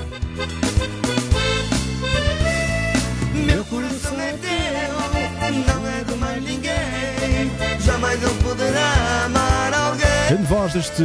Meu 3.32 3.64
coração 3.66 4.20
é 4.20 4.32
teu, 4.32 5.62
não 5.72 5.86
é 5.86 6.02
de 6.02 6.14
mais 6.16 6.42
ninguém. 6.42 7.52
Jamais 7.78 8.20
não 8.22 8.34
poderá 8.38 9.24
amar 9.26 9.72
alguém. 9.72 10.06
Grande 10.30 10.46
voz 10.48 10.72
deste 10.72 11.04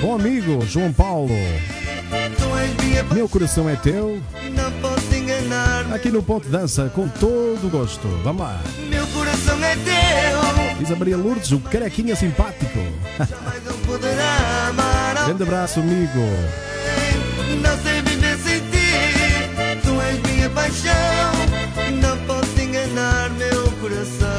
bom 0.00 0.14
amigo 0.14 0.64
João 0.64 0.90
Paulo. 0.90 1.34
Meu 3.12 3.28
coração 3.28 3.68
é 3.68 3.76
teu. 3.76 4.22
não. 4.56 4.69
Aqui 5.92 6.08
no 6.08 6.22
Ponto 6.22 6.48
Dança, 6.48 6.88
com 6.94 7.08
todo 7.08 7.66
o 7.66 7.68
gosto. 7.70 8.06
Vamos 8.22 8.42
lá. 8.42 8.60
Meu 8.88 9.04
coração 9.08 9.58
é 9.64 9.74
teu, 9.74 10.78
Diz 10.78 10.90
a 10.90 10.96
Maria 10.96 11.16
Lourdes, 11.16 11.50
o 11.50 11.58
carequinha 11.60 12.14
simpático. 12.14 12.78
jamais 13.18 13.64
não 13.64 13.76
poderá 13.80 14.68
amar. 14.68 15.24
Grande 15.26 15.42
abraço, 15.42 15.80
amigo. 15.80 16.20
Não 17.60 17.76
sei 17.82 18.02
viver 18.02 18.38
sem 18.38 18.60
ti. 18.70 19.80
Tu 19.82 20.00
és 20.00 20.22
minha 20.22 20.50
paixão, 20.50 21.32
não 22.00 22.16
posso 22.26 22.60
enganar 22.60 23.30
meu 23.30 23.70
coração. 23.80 24.30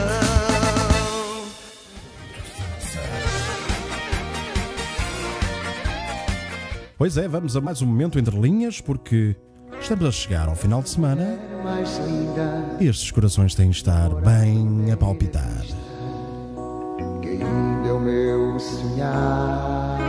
Pois 6.97 7.17
é, 7.17 7.27
vamos 7.27 7.57
a 7.57 7.61
mais 7.61 7.81
um 7.81 7.87
momento 7.87 8.17
entre 8.19 8.39
linhas, 8.39 8.79
porque 8.79 9.35
estamos 9.93 10.07
a 10.07 10.11
chegar 10.17 10.47
ao 10.47 10.55
final 10.55 10.81
de 10.81 10.89
semana 10.89 11.37
estes 12.79 13.11
corações 13.11 13.53
têm 13.53 13.69
de 13.69 13.75
estar 13.75 14.09
bem 14.15 14.89
a 14.89 14.95
palpitar. 14.95 15.65
que 17.21 17.27
ainda 17.27 17.89
é 17.89 17.91
o 17.91 17.99
meu 17.99 18.57
sonhar. 18.57 19.99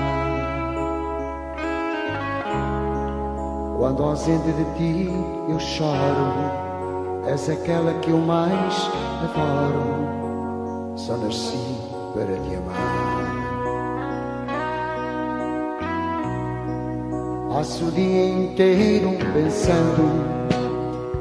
Quando 3.77 4.05
ausente 4.05 4.53
de 4.53 4.65
ti 4.77 5.09
eu 5.51 5.59
choro, 5.59 7.27
és 7.27 7.51
aquela 7.51 7.93
que 7.95 8.11
eu 8.11 8.19
mais 8.19 8.75
adoro. 9.25 10.95
só 10.97 11.17
nasci 11.17 11.59
para 12.15 12.39
te 12.39 12.55
amar. 12.55 13.12
Passo 17.53 17.87
o 17.87 17.91
dia 17.93 18.29
inteiro 18.29 19.11
pensando 19.33 20.11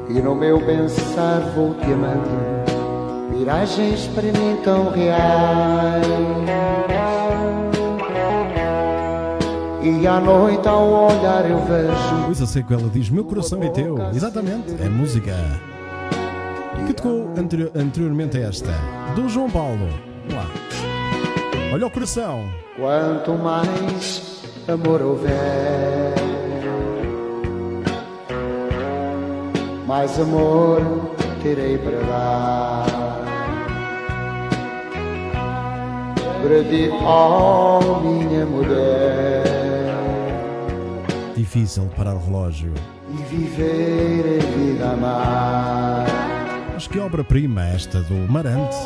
e 0.08 0.14
no 0.14 0.34
meu 0.34 0.60
pensar 0.64 1.40
vou 1.54 1.74
te 1.74 1.84
amando. 1.92 3.36
Viragens 3.36 4.06
para 4.08 4.22
mim 4.24 4.56
tão 4.64 4.90
reais. 4.90 6.06
E 9.82 10.06
à 10.06 10.20
noite 10.20 10.66
ao 10.68 11.08
olhar 11.08 11.48
eu 11.50 11.58
vejo 11.64 12.26
Luísa 12.26 12.46
Seco, 12.46 12.72
ela 12.74 12.88
diz: 12.88 13.10
Meu 13.10 13.24
coração 13.24 13.62
é 13.62 13.68
teu. 13.68 13.96
Exatamente, 14.14 14.74
é 14.80 14.88
música. 14.88 15.34
Que 16.86 16.94
tocou 16.94 17.28
anteri- 17.36 17.70
anteriormente 17.74 18.38
a 18.38 18.48
esta, 18.48 18.72
do 19.14 19.28
João 19.28 19.50
Paulo. 19.50 19.88
Vamos 20.28 20.34
lá. 20.34 20.50
Olha 21.72 21.86
o 21.86 21.90
coração. 21.90 22.44
Quanto 22.76 23.32
mais 23.32 24.42
amor 24.68 25.02
houver, 25.02 26.14
mais 29.92 30.18
amor 30.18 30.80
terei 31.42 31.76
para 31.76 31.98
dar. 32.00 32.86
Para 36.40 36.64
ti, 36.64 36.88
oh 37.04 38.00
minha 38.00 38.46
mulher, 38.46 39.44
Difícil 41.36 41.90
parar 41.94 42.14
o 42.14 42.24
relógio. 42.24 42.72
e 43.10 43.22
viver 43.34 44.40
a 44.40 44.56
vida 44.56 44.86
a 44.86 44.92
amar. 44.92 46.06
Mas 46.72 46.88
que 46.88 46.98
obra-prima 46.98 47.62
esta 47.68 48.00
do 48.00 48.14
Marante. 48.32 48.76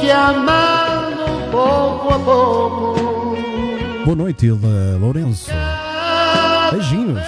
Te 0.00 0.10
amando 0.10 1.50
pouco 1.52 2.14
a 2.14 2.18
pouco. 2.18 3.36
Boa 4.06 4.16
noite, 4.16 4.46
Hilda 4.46 4.96
Lourenço. 4.98 5.50
Beijinhos. 6.72 7.22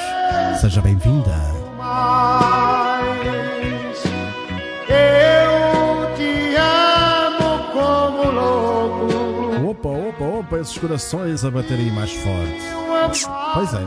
Seja 0.58 0.80
bem-vinda. 0.80 1.57
Opa, 10.58 10.60
esses 10.60 10.78
corações 10.78 11.44
a 11.44 11.50
baterem 11.50 11.90
mais 11.90 12.12
forte. 12.12 13.24
Pois 13.54 13.72
é. 13.74 13.86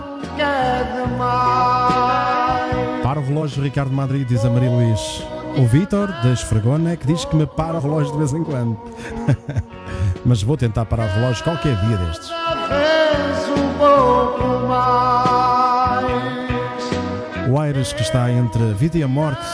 Para 3.03 3.19
o 3.19 3.23
relógio 3.23 3.63
Ricardo 3.63 3.91
Madrid, 3.91 4.27
diz 4.27 4.43
a 4.45 4.49
Maria 4.49 4.69
Luís. 4.69 5.23
O 5.57 5.65
Vítor, 5.65 6.07
da 6.23 6.31
Esfregona, 6.31 6.95
que 6.95 7.05
diz 7.05 7.25
que 7.25 7.35
me 7.35 7.45
para 7.45 7.77
o 7.77 7.81
relógio 7.81 8.13
de 8.13 8.17
vez 8.19 8.33
em 8.33 8.43
quando. 8.43 8.79
Mas 10.25 10.41
vou 10.41 10.55
tentar 10.55 10.85
parar 10.85 11.09
o 11.09 11.13
relógio 11.13 11.43
qualquer 11.43 11.75
dia 11.85 11.97
destes. 11.97 12.31
O 17.49 17.59
Aires 17.59 17.91
que 17.91 18.01
está 18.01 18.31
entre 18.31 18.63
a 18.63 18.73
vida 18.73 18.97
e 18.97 19.03
a 19.03 19.07
morte, 19.09 19.45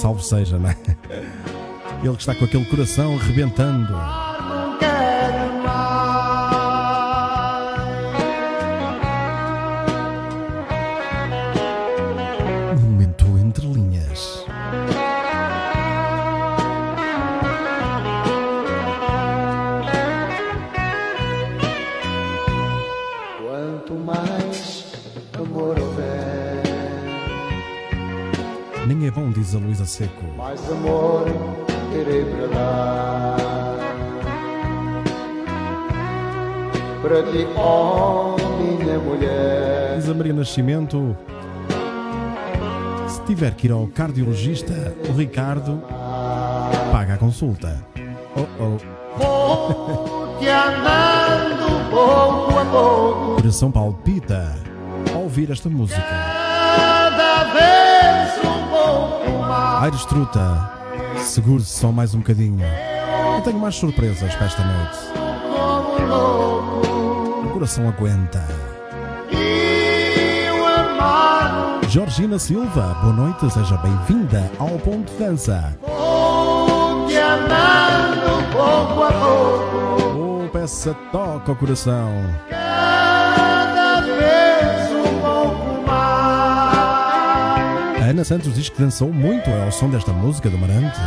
salvo 0.00 0.22
seja, 0.22 0.56
não 0.58 0.70
é? 0.70 0.76
Ele 2.02 2.14
que 2.14 2.22
está 2.22 2.34
com 2.34 2.44
aquele 2.44 2.64
coração 2.66 3.16
rebentando. 3.18 3.94
Mais 30.56 30.72
amor 30.72 31.24
terei 31.92 32.24
para 32.24 32.46
dar. 32.48 33.36
Para 37.02 37.22
ti, 37.24 37.46
oh 37.56 38.36
minha 38.58 38.98
mulher, 38.98 39.96
Diz 39.96 40.08
a 40.08 40.14
Maria 40.14 40.32
Nascimento. 40.32 41.16
Se 43.06 43.20
tiver 43.22 43.54
que 43.54 43.66
ir 43.66 43.70
ao 43.70 43.86
cardiologista, 43.88 44.94
o 45.08 45.12
Ricardo 45.12 45.82
paga 46.90 47.14
a 47.14 47.18
consulta. 47.18 47.84
Oh 48.34 48.46
oh. 48.58 48.78
vou 49.18 50.38
te 50.38 50.48
amando 50.48 51.90
pouco 51.90 52.58
a 52.58 52.64
pouco. 52.64 53.34
Coração 53.36 53.70
palpita 53.70 54.54
ao 55.14 55.22
ouvir 55.22 55.50
esta 55.50 55.68
música. 55.68 56.35
Aires 59.86 60.04
Truta, 60.04 60.68
segure-se 61.18 61.78
só 61.78 61.92
mais 61.92 62.12
um 62.12 62.18
bocadinho. 62.18 62.66
Eu 63.36 63.42
tenho 63.42 63.60
mais 63.60 63.76
surpresas 63.76 64.34
para 64.34 64.46
esta 64.46 64.64
noite. 64.64 64.98
O 67.44 67.50
coração 67.52 67.88
aguenta. 67.88 68.44
Georgina 71.88 72.36
Silva, 72.36 72.98
boa 73.00 73.12
noite, 73.12 73.48
seja 73.48 73.76
bem-vinda 73.76 74.50
ao 74.58 74.70
Ponto 74.80 75.08
de 75.12 75.18
Dança. 75.18 75.78
Oh, 75.84 77.06
peça 80.52 80.96
toca 81.12 81.52
o 81.52 81.56
coração. 81.56 82.10
Santos 88.26 88.54
diz 88.54 88.68
que 88.68 88.80
dançou 88.80 89.12
muito 89.12 89.48
ao 89.48 89.70
som 89.70 89.88
desta 89.88 90.12
música 90.12 90.50
do 90.50 90.58
Marante. 90.58 90.98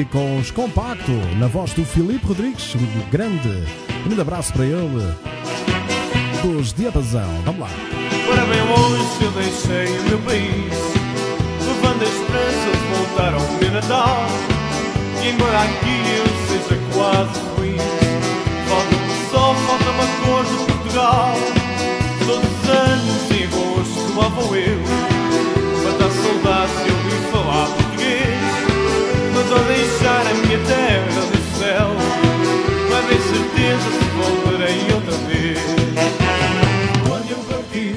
Aqui 0.00 0.08
com 0.12 0.38
os 0.38 0.50
Compacto, 0.50 1.12
na 1.38 1.46
voz 1.46 1.74
do 1.74 1.84
Filipe 1.84 2.26
Rodrigues, 2.26 2.74
um 2.74 3.10
grande, 3.10 3.48
um 4.00 4.04
grande 4.04 4.20
abraço 4.22 4.50
para 4.50 4.64
ele, 4.64 5.14
dos 6.42 6.72
Diapasão. 6.72 7.28
Vamos 7.44 7.60
lá. 7.60 7.68
Para 8.26 8.46
bem 8.46 8.62
longe 8.62 9.04
eu 9.20 9.30
deixei 9.32 9.98
o 9.98 10.02
meu 10.04 10.18
país 10.20 10.72
Levando 11.66 12.00
a 12.00 12.06
esperança 12.06 12.70
de 12.72 12.96
voltar 12.96 13.34
ao 13.34 13.40
meu 13.60 13.72
Natal 13.72 14.26
E 15.22 15.28
embora 15.28 15.58
aqui 15.64 15.96
eu 16.16 16.24
seja 16.48 16.80
quase 16.94 17.40
feliz 17.56 17.82
Falta-me 18.68 19.30
só, 19.30 19.54
falta-me 19.54 20.00
a 20.00 20.06
cor 20.24 20.44
de 20.44 20.72
Portugal 20.72 21.34
Todos 22.26 22.48
os 22.48 22.68
anos 22.70 23.30
em 23.32 23.44
agosto 23.44 24.18
lá 24.18 24.28
vou 24.28 24.56
eu 24.56 24.78
Matar 25.84 26.10
saudades 26.10 26.90
português 26.90 26.99
Mas 29.50 29.58
ao 29.58 29.64
deixar 29.64 30.20
a 30.20 30.34
minha 30.34 30.58
terra 30.64 31.20
do 31.26 31.58
céu 31.58 31.90
Vai 32.88 33.02
ter 33.02 33.20
certeza 33.20 33.90
se 33.98 34.04
voltarei 34.16 34.94
outra 34.94 35.16
vez 35.26 35.58
Quando 37.08 37.30
eu 37.30 37.38
partir 37.38 37.96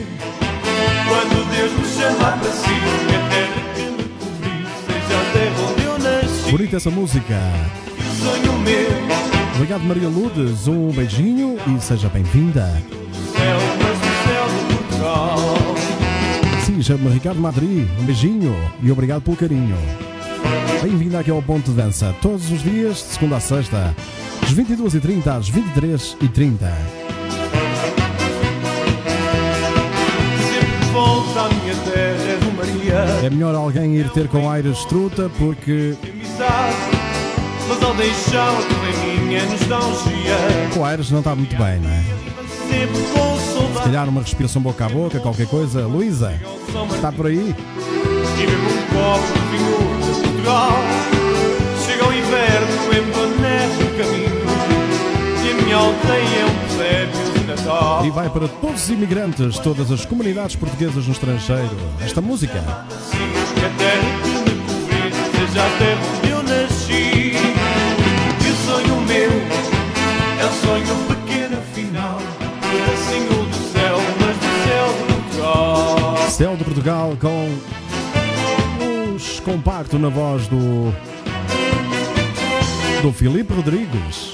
quando 1.07 1.49
Deus 1.51 1.71
me 1.73 1.85
chamar 1.85 2.39
para 2.39 2.51
si, 2.51 2.71
a 2.71 3.29
terra 3.29 3.61
que 3.75 3.81
me 3.83 4.03
cobrir, 4.17 4.65
seja 4.87 5.19
a 5.19 5.31
terra 5.31 5.55
onde 5.69 5.83
eu 5.83 5.99
nasci. 5.99 6.51
Bonita 6.51 6.77
essa 6.77 6.89
música. 6.89 7.39
Um 7.99 8.25
sonho 8.25 8.53
meu, 8.59 9.53
Obrigado, 9.55 9.83
Maria 9.83 10.09
Lourdes. 10.09 10.67
Um 10.67 10.91
beijinho 10.91 11.57
e 11.67 11.81
seja 11.81 12.09
bem-vinda. 12.09 12.81
céu, 13.31 13.57
mas 13.79 13.97
o 13.99 14.27
céu 14.27 14.47
de 14.47 14.75
Portugal. 14.75 15.37
Sim, 16.65 16.81
chamo-me 16.81 17.13
Ricardo 17.13 17.39
Madri. 17.39 17.87
Um 17.99 18.05
beijinho 18.05 18.55
e 18.81 18.91
obrigado 18.91 19.21
pelo 19.21 19.37
carinho. 19.37 19.77
Bem-vinda 20.83 21.19
aqui 21.19 21.31
ao 21.31 21.41
Ponto 21.41 21.71
de 21.71 21.77
Dança, 21.77 22.13
todos 22.21 22.51
os 22.51 22.61
dias, 22.61 22.97
de 22.97 23.03
segunda 23.13 23.37
a 23.37 23.39
sexta, 23.39 23.95
das 24.41 24.53
22h30 24.53 25.27
às 25.27 25.49
23h30. 25.49 26.57
Sempre 30.43 30.85
volta 30.91 31.39
à 31.39 31.49
minha 31.49 31.73
terra 31.73 32.37
de 32.37 32.51
Maria. 32.57 33.25
É 33.25 33.29
melhor 33.29 33.55
alguém 33.55 33.95
ir 33.95 34.09
ter 34.09 34.27
com 34.27 34.49
Aires 34.49 34.83
Truta 34.83 35.31
porque 35.37 35.95
Amizade, 36.03 36.75
Mas 37.69 37.81
ao 37.81 37.93
deixá-la 37.93 38.61
toda 38.61 38.75
a 38.75 39.21
minha 39.21 39.45
nostalgia 39.45 40.37
O 40.77 40.83
Aires 40.83 41.09
não 41.09 41.19
está 41.19 41.33
muito 41.33 41.55
bem, 41.55 41.79
não 41.79 41.89
é? 41.89 42.03
Com 43.13 43.77
Se 43.77 43.83
calhar 43.85 44.09
uma 44.09 44.19
respiração 44.19 44.61
boca 44.61 44.85
a 44.85 44.89
boca, 44.89 45.17
qualquer 45.21 45.47
coisa. 45.47 45.87
Luísa, 45.87 46.37
está 46.93 47.09
por 47.09 47.27
aí? 47.27 47.55
E 48.35 48.45
um 48.45 48.93
copo 48.93 49.33
de 49.33 49.57
vinho 49.57 49.82
Portugal 50.43 50.73
Chega 51.85 52.05
o 52.05 52.13
inverno, 52.13 52.67
empanece 52.91 53.83
o 53.83 53.97
caminho 53.97 54.43
E 55.43 55.51
a 55.51 55.63
minha 55.63 55.75
aldeia 55.77 56.39
é 56.39 56.45
um 56.45 56.55
presépio 56.65 57.33
de 57.33 57.47
Natal 57.47 58.05
E 58.05 58.09
vai 58.11 58.29
para 58.29 58.47
todos 58.47 58.83
os 58.83 58.89
imigrantes, 58.89 59.57
todas 59.59 59.89
as 59.89 60.05
comunidades 60.05 60.55
portuguesas 60.55 61.05
no 61.05 61.13
estrangeiro. 61.13 61.75
Esta 62.01 62.21
música. 62.21 62.61
Sim, 63.09 63.31
que 63.55 63.65
a 63.65 63.69
terra 63.69 64.01
que 64.23 64.29
me 64.29 64.61
cobrir 64.67 65.13
Seja 65.47 65.65
a 65.65 65.69
terra 65.77 66.01
onde 66.17 66.29
eu 66.29 66.43
nasci 66.43 67.33
E 68.45 68.49
o 68.49 68.55
sonho 68.65 69.01
meu 69.07 69.31
É 70.39 70.45
um 70.45 70.65
sonho 70.65 70.95
pequeno 71.07 71.57
afinal 71.57 72.17
Pedacinho 72.69 73.45
do 73.45 73.71
céu, 73.71 73.97
mas 74.19 74.37
do 74.37 74.51
céu 74.67 74.87
de 74.97 75.13
Portugal 75.13 76.17
Céu 76.29 76.57
de 76.57 76.63
Portugal 76.65 77.17
com 77.21 77.82
os 79.43 79.45
compacto 79.45 79.99
na 79.99 80.09
voz 80.09 80.47
do 80.47 80.93
do 83.01 83.11
Filipe 83.11 83.53
Rodrigues. 83.53 84.33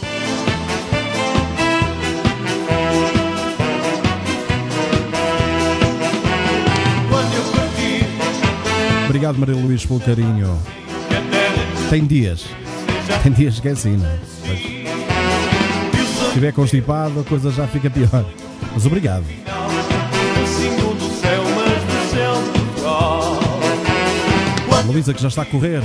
Obrigado 9.06 9.40
Maria 9.40 9.56
Luís 9.56 9.86
pelo 9.86 10.00
carinho. 10.00 10.60
Tem 11.90 12.06
dias, 12.06 12.46
tem 13.24 13.32
dias 13.32 13.60
que 13.60 13.68
é 13.68 13.72
assim, 13.72 13.98
não 13.98 14.06
é? 14.06 14.14
O 14.14 16.06
Se 16.06 16.26
estiver 16.28 16.54
constipado 16.54 17.20
a 17.20 17.24
coisa 17.24 17.52
já 17.52 17.68
fica 17.68 17.90
pior. 17.90 18.24
Mas 18.72 18.86
obrigado. 18.86 19.39
Luísa 24.92 25.14
que 25.14 25.22
já 25.22 25.28
está 25.28 25.44
a 25.44 25.46
correr. 25.46 25.82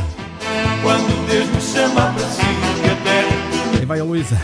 Quando 0.82 1.28
Deus 1.28 1.48
me 1.48 1.60
chama 1.60 2.12
para 2.12 2.26
si 2.26 2.40
Que 2.82 2.90
a 2.90 2.96
terra 3.04 3.78
Aí 3.78 3.84
vai 3.84 4.00
a 4.00 4.04
Luísa. 4.04 4.40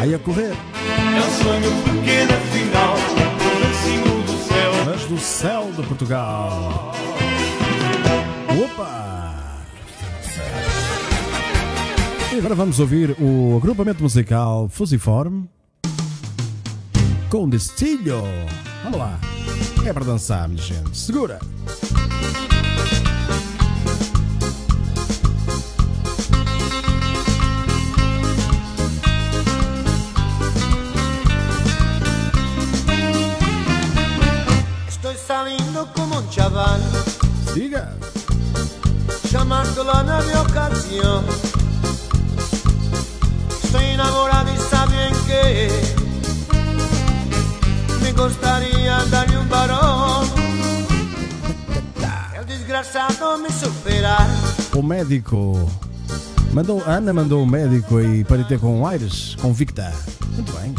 Aí 0.00 0.14
a 0.14 0.18
correr. 0.18 0.52
é 0.52 1.20
um 1.20 1.42
sonho 1.42 1.70
pequeno 1.82 2.32
afinal 2.34 2.94
pedacinho 3.38 4.22
do 4.22 4.32
céu 4.46 4.72
Mas 4.86 5.04
do 5.06 5.18
céu 5.18 5.72
de 5.76 5.82
Portugal. 5.88 6.94
Opa! 8.64 9.64
E 12.32 12.38
agora 12.38 12.54
vamos 12.54 12.78
ouvir 12.80 13.16
o 13.20 13.56
agrupamento 13.56 14.02
musical 14.02 14.68
Fusiforme 14.68 15.48
com 17.30 17.48
Destilho. 17.48 18.22
Vamos 18.84 18.98
lá. 18.98 19.18
É 19.86 19.92
para 19.92 20.04
dançar, 20.04 20.48
minha 20.48 20.62
gente. 20.62 20.96
Segura. 20.96 21.38
Médico. 54.84 55.68
Mandou, 56.52 56.82
a 56.86 56.92
Ana 56.92 57.12
mandou 57.12 57.42
o 57.42 57.46
médico 57.46 58.00
e 58.00 58.22
para 58.24 58.44
ter 58.44 58.60
com 58.60 58.80
o 58.80 58.86
Aires, 58.86 59.36
convicta. 59.40 59.92
Muito 60.34 60.52
bem. 60.52 60.74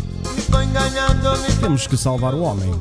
Temos 1.60 1.88
que 1.88 1.98
salvar 1.98 2.34
o 2.34 2.42
homem. 2.42 2.74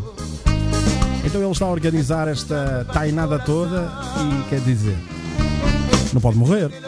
Então 1.25 1.41
ele 1.41 1.51
está 1.51 1.65
a 1.65 1.71
organizar 1.71 2.29
esta 2.29 2.87
tainada 2.93 3.39
toda 3.39 3.91
e 4.21 4.49
quer 4.49 4.61
dizer, 4.61 4.97
não 6.13 6.21
pode 6.21 6.37
morrer. 6.37 6.71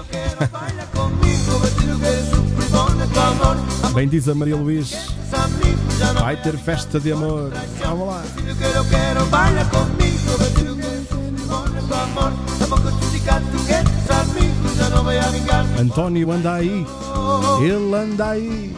Bem 3.95 4.07
diz 4.07 4.28
a 4.28 4.34
Maria 4.34 4.57
Luís, 4.57 4.95
vai 6.20 6.37
ter 6.37 6.57
festa 6.59 7.01
de 7.01 7.12
amor. 7.12 7.51
Vamos 7.80 8.09
lá. 8.09 8.22
A. 15.77 15.81
António 15.81 16.33
anda 16.33 16.55
aí. 16.55 16.87
Ele 17.61 17.95
anda 17.95 18.31
aí. 18.31 18.77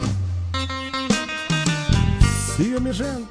Siga, 2.55 2.79
minha 2.79 2.93
gente. 2.93 3.27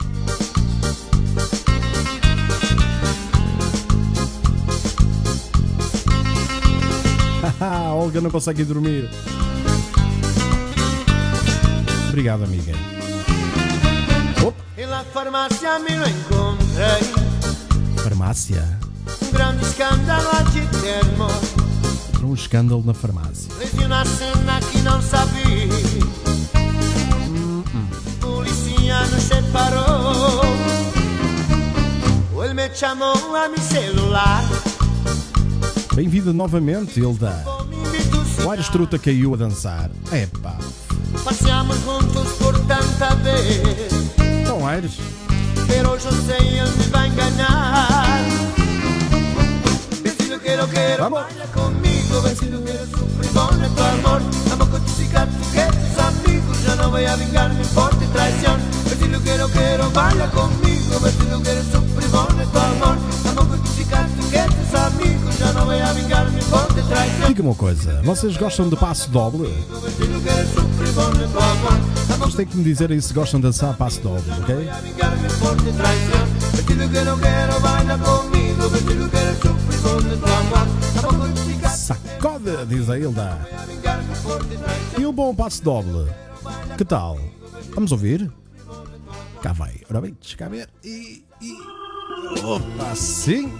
Haha, 7.61 7.89
a 7.89 7.95
Olga 7.95 8.21
não 8.21 8.31
consegue 8.31 8.64
dormir. 8.64 9.09
Obrigado, 12.09 12.45
amiga. 12.45 12.73
En 14.77 14.91
la 14.91 15.03
farmacia 15.03 15.79
me 15.81 15.97
lo 15.97 16.07
encontré. 16.07 17.29
farmácia. 18.03 18.79
Un 19.21 19.33
gran 19.33 19.61
escándalo 19.61 20.31
allí 20.33 21.57
termo. 22.19 22.31
Um 22.31 22.35
escândalo 22.35 22.83
na 22.85 22.95
farmácia. 22.95 23.53
Cena 24.05 24.61
que 24.71 24.79
não 24.83 25.01
sabia. 25.01 25.69
Policía 28.21 29.01
nos 29.07 29.23
separou. 29.23 30.43
Ele 32.45 32.55
me 32.55 32.75
chamou 32.75 33.35
a 33.37 33.49
mi 33.49 33.59
celular. 33.59 34.45
Bem-vindo 35.95 36.33
novamente, 36.33 37.01
Hilda. 37.01 37.45
O 38.45 38.51
Aires 38.51 38.69
Truta 38.69 38.99
caiu 38.99 39.35
a 39.35 39.37
dançar. 39.37 39.91
Epá, 40.12 40.57
Passeamos 41.25 41.77
juntos 41.81 42.33
por 42.39 42.59
tanta 42.61 43.14
vez. 43.16 43.91
com 44.49 44.66
Aires. 44.66 44.93
Pero 45.66 45.97
él 45.97 46.73
me 46.79 46.87
va 46.87 47.01
a 47.03 47.07
engañar. 47.09 48.25
Vestido 50.03 50.39
quiero, 50.41 50.66
quiero, 50.69 51.03
Vamos. 51.11 51.25
Conmigo. 52.09 52.22
Vestido 52.22 52.61
quiero, 52.62 52.86
sufrir 52.86 53.32
con 53.32 53.74
tu 53.74 53.82
amor. 53.82 54.22
Amo 54.52 54.70
con 54.70 54.82
tus 54.82 54.94
cicatrices, 54.94 55.52
que 55.52 55.66
tus 55.66 55.98
amigos. 55.98 56.62
Ya 56.64 56.74
no 56.76 56.90
voy 56.90 57.04
a 57.04 57.16
vengarme 57.16 57.64
por 57.74 57.90
tu 57.90 58.06
traición. 58.06 58.61
Vestido 58.84 59.20
quiero, 59.20 59.48
quiero, 59.48 59.90
baila 59.90 60.30
conmigo. 60.30 61.00
Vestido 61.02 61.40
quiero, 61.42 61.62
sufrir 61.62 62.11
con 62.11 62.26
tu 62.26 62.59
amor. 62.59 62.96
Amo 63.28 63.48
con 63.48 63.61
tus 63.61 63.70
cicatrices, 63.70 64.30
que 64.30 64.42
tus 64.42 64.80
amigos. 64.80 65.38
Ya 65.38 65.52
no 65.52 65.64
voy 65.66 65.78
a 65.78 65.92
vengarme 65.92 66.42
por 66.50 66.66
tu 66.68 66.82
traición. 66.88 67.28
Diga-me 67.28 67.48
uma 67.48 67.54
coisa, 67.54 68.00
vocês 68.04 68.36
gostam 68.36 68.68
de 68.68 68.76
passo 68.76 69.11
doble? 69.11 69.48
Vestido 69.82 70.20
quiero, 70.22 70.48
sufrir 70.48 70.94
con 70.94 71.12
tu 71.12 71.38
amor. 71.38 71.78
Amo 72.14 72.24
Vocês 72.24 72.34
têm 72.34 72.46
que 72.46 72.56
me 72.56 72.64
dizer 72.64 72.90
aí 72.90 73.00
se 73.00 73.12
gostam 73.12 73.40
de 73.40 73.46
dançar 73.46 73.76
passo 73.76 74.00
doble, 74.00 74.32
ok? 74.40 74.46
tu. 74.46 74.68
Vestido 76.56 76.88
que 76.90 77.04
no 77.04 77.16
quiero, 77.18 77.61
baila 77.61 77.98
conmigo. 77.98 78.68
Vestido 78.70 79.11
que 79.11 79.16
eres 79.16 79.38
sufrir 79.38 79.80
con 79.82 80.02
tu 80.02 80.26
amor. 80.26 80.78
Sacode, 81.89 82.66
diz 82.66 82.91
a 82.91 82.99
Hilda. 82.99 83.39
E 84.99 85.07
um 85.07 85.12
bom 85.12 85.34
passo 85.34 85.64
doble? 85.64 86.12
Que 86.76 86.84
tal? 86.84 87.18
Vamos 87.74 87.93
ouvir? 87.93 88.30
Cá 89.41 89.55
vai. 89.55 89.80
Ora 89.89 90.03
bem, 90.03 90.14
deixa 90.20 90.36
cá 90.36 90.49
ver. 90.49 90.68
E. 90.84 91.24
e... 91.41 91.57
Opa, 92.45 92.95
sim! 92.95 93.51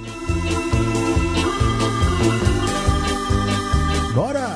Agora! 4.11 4.51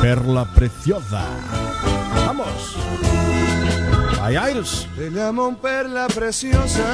Perla 0.00 0.46
Preciosa. 0.46 1.22
Vamos! 2.24 2.76
Vai, 4.16 4.36
Aires! 4.36 4.86
Te 4.94 5.10
llaman 5.10 5.56
perla 5.56 6.06
preciosa. 6.06 6.84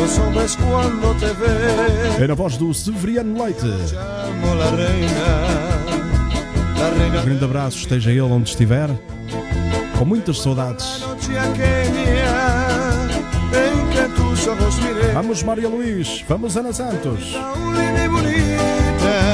Los 0.00 0.18
hombres 0.18 0.56
cuando 0.56 1.14
te 1.16 1.26
ven, 1.26 2.22
É 2.24 2.26
na 2.26 2.34
voz 2.34 2.56
do 2.56 2.72
Severiano 2.72 3.42
Leite. 3.42 3.66
Um 7.20 7.24
grande 7.24 7.44
abraço, 7.44 7.78
esteja 7.78 8.10
ele 8.10 8.20
onde 8.22 8.48
estiver. 8.48 8.88
Com 9.98 10.04
muitas 10.06 10.38
saudades. 10.40 11.04
Vamos, 15.12 15.42
Maria 15.42 15.68
Luís. 15.68 16.24
Vamos, 16.26 16.56
Ana 16.56 16.72
Santos. 16.72 17.36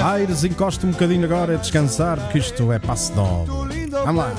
Aires, 0.04 0.42
encosta 0.44 0.86
um 0.86 0.90
bocadinho 0.90 1.24
agora 1.24 1.54
a 1.54 1.56
descansar, 1.56 2.18
porque 2.18 2.38
isto 2.38 2.72
é 2.72 2.78
passo 2.78 3.12
lindo 3.70 3.96
Vamos 4.04 4.24
lá. 4.24 4.32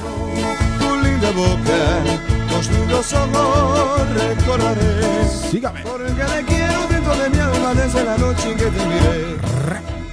tu 0.79 0.95
linda 1.01 1.31
boca, 1.31 2.26
tus 2.57 2.69
lindos 2.71 3.13
ojos 3.13 4.01
recordaré. 4.15 5.27
Sígame. 5.51 5.81
Porque 5.81 6.23
te 6.23 6.45
quiero 6.45 6.87
dentro 6.87 7.15
de 7.15 7.29
mi 7.29 7.37
alma 7.37 7.73
desde 7.73 8.03
la 8.03 8.17
noche 8.17 8.51
en 8.51 8.57
que 8.57 8.65
te 8.65 8.85
miré. 8.85 9.37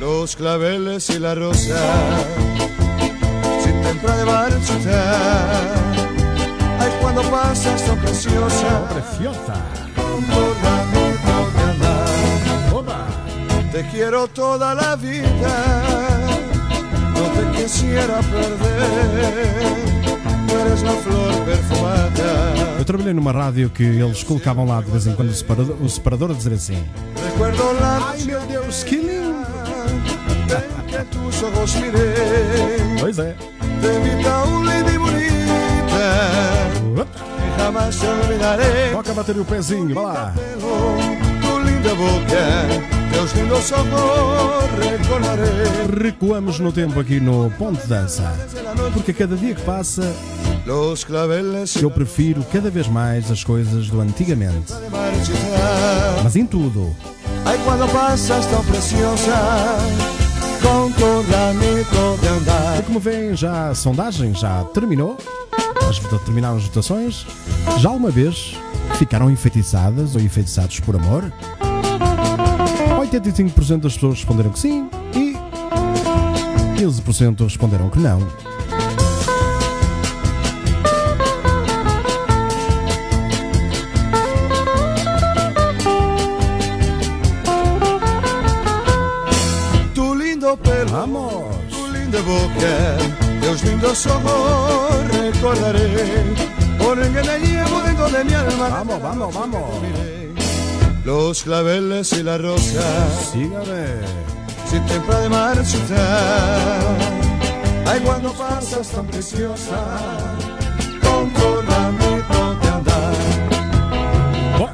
Los 0.01 0.37
claveles 0.37 1.09
y 1.11 1.19
la 1.19 1.35
rosa, 1.35 1.81
sin 3.63 3.81
temprano 3.83 4.19
de 4.19 4.25
marchitar. 4.27 5.75
Ay, 6.81 6.93
cuando 7.01 7.23
pasas 7.31 7.83
tan 7.83 7.99
preciosa, 8.01 8.89
Preciosa. 8.89 9.55
con 9.97 10.25
toda 10.27 10.85
mi 10.93 11.63
andar. 11.71 12.75
Oba. 12.75 13.07
Te 13.73 13.89
quiero 13.89 14.29
toda 14.29 14.75
la 14.75 14.97
vida, 14.97 15.83
no 17.15 17.23
te 17.23 17.63
quisiera 17.63 18.19
perder. 18.21 19.94
La 20.83 20.93
flor 20.93 21.45
perfumada. 21.45 22.79
Eu 22.79 22.85
trabalhei 22.85 23.13
numa 23.13 23.33
rádio 23.33 23.71
que 23.71 23.83
eles 23.83 24.23
colocavam 24.23 24.67
lá 24.67 24.81
de 24.81 24.91
vez 24.91 25.07
em 25.07 25.15
quando 25.15 25.29
o 25.29 25.35
separador, 25.35 25.77
o 25.81 25.89
separador 25.89 26.31
a 26.31 26.35
dizer 26.35 26.55
assim: 26.55 26.85
Ai 28.11 28.23
meu 28.25 28.41
Deus, 28.43 28.83
que 28.83 28.97
lindo! 28.97 29.45
Pois 33.01 33.19
é. 33.19 33.35
Toca 38.93 39.11
a 39.11 39.15
bater 39.15 39.39
o 39.39 39.45
pezinho, 39.45 39.95
vai 39.95 40.05
lá. 40.05 40.35
Recuamos 46.03 46.59
no 46.59 46.73
tempo 46.73 47.01
aqui 47.01 47.21
no 47.21 47.51
Ponto 47.53 47.87
Dança. 47.87 48.33
Porque 48.93 49.11
a 49.11 49.15
cada 49.15 49.37
dia 49.37 49.55
que 49.55 49.63
passa, 49.63 50.15
eu 51.81 51.91
prefiro 51.91 52.43
cada 52.53 52.71
vez 52.71 52.89
mais 52.89 53.31
as 53.31 53.45
coisas 53.45 53.89
do 53.89 54.01
antigamente. 54.01 54.73
Mas 56.23 56.37
em 56.37 56.47
tudo. 56.47 56.97
Ay, 57.45 57.59
cuando 57.65 57.87
pasas 57.93 58.47
tan 58.47 58.63
preciosa, 58.65 59.37
con 60.63 60.91
toda 60.93 61.53
de 61.53 62.29
andar. 62.29 62.79
E 62.79 62.83
como 62.83 62.99
veem, 62.99 63.37
já 63.37 63.69
a 63.69 63.75
sondagem 63.75 64.35
já 64.35 64.65
terminou. 64.65 65.19
As, 65.89 65.99
terminaram 66.25 66.57
as 66.57 66.65
votações. 66.65 67.27
Já 67.79 67.91
uma 67.91 68.11
vez 68.11 68.55
ficaram 68.99 69.31
enfeitiçadas 69.31 70.15
ou 70.15 70.23
enfeitiçados 70.23 70.81
por 70.81 70.97
amor? 70.97 71.31
85% 73.01 73.81
das 73.81 73.95
pessoas 73.95 74.15
responderam 74.15 74.51
que 74.51 74.59
sim 74.59 74.89
e 75.15 75.37
15% 76.81 77.45
responderam 77.45 77.91
que 77.91 77.99
não. 77.99 78.54
Vamos! 90.95 91.45
tu 91.71 91.89
linda 91.93 92.21
boca, 92.23 92.97
teus 93.41 93.65
lindos 93.65 94.07
ojos 94.07 95.09
recordaré. 95.11 96.23
Porque 96.79 97.21
te 97.21 97.39
llevo 97.41 97.81
dentro 97.83 98.09
de 98.11 98.25
mi 98.25 98.33
alma. 98.33 98.69
Vamos, 98.69 99.03
vamos, 99.03 99.35
vamos! 99.35 99.65
Los 101.05 101.43
claveles 101.43 102.13
y 102.13 102.23
la 102.23 102.39
rosa, 102.39 103.11
Sígame! 103.33 103.87
sin 104.71 104.87
temprano 104.87 105.21
de 105.23 105.29
marchitar. 105.31 106.97
Ay, 107.87 108.01
cuando 108.05 108.33
pasas 108.33 108.87
tan 108.89 109.07
preciosa, 109.09 109.99
con 111.03 111.29
toda 111.33 111.91
mi 111.91 112.23
de 112.63 112.69
andar. 112.69 113.15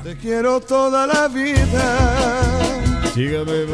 Te 0.03 0.17
quiero 0.19 0.61
toda 0.61 1.07
la 1.07 1.29
vida. 1.29 2.50
Sígame, 3.21 3.67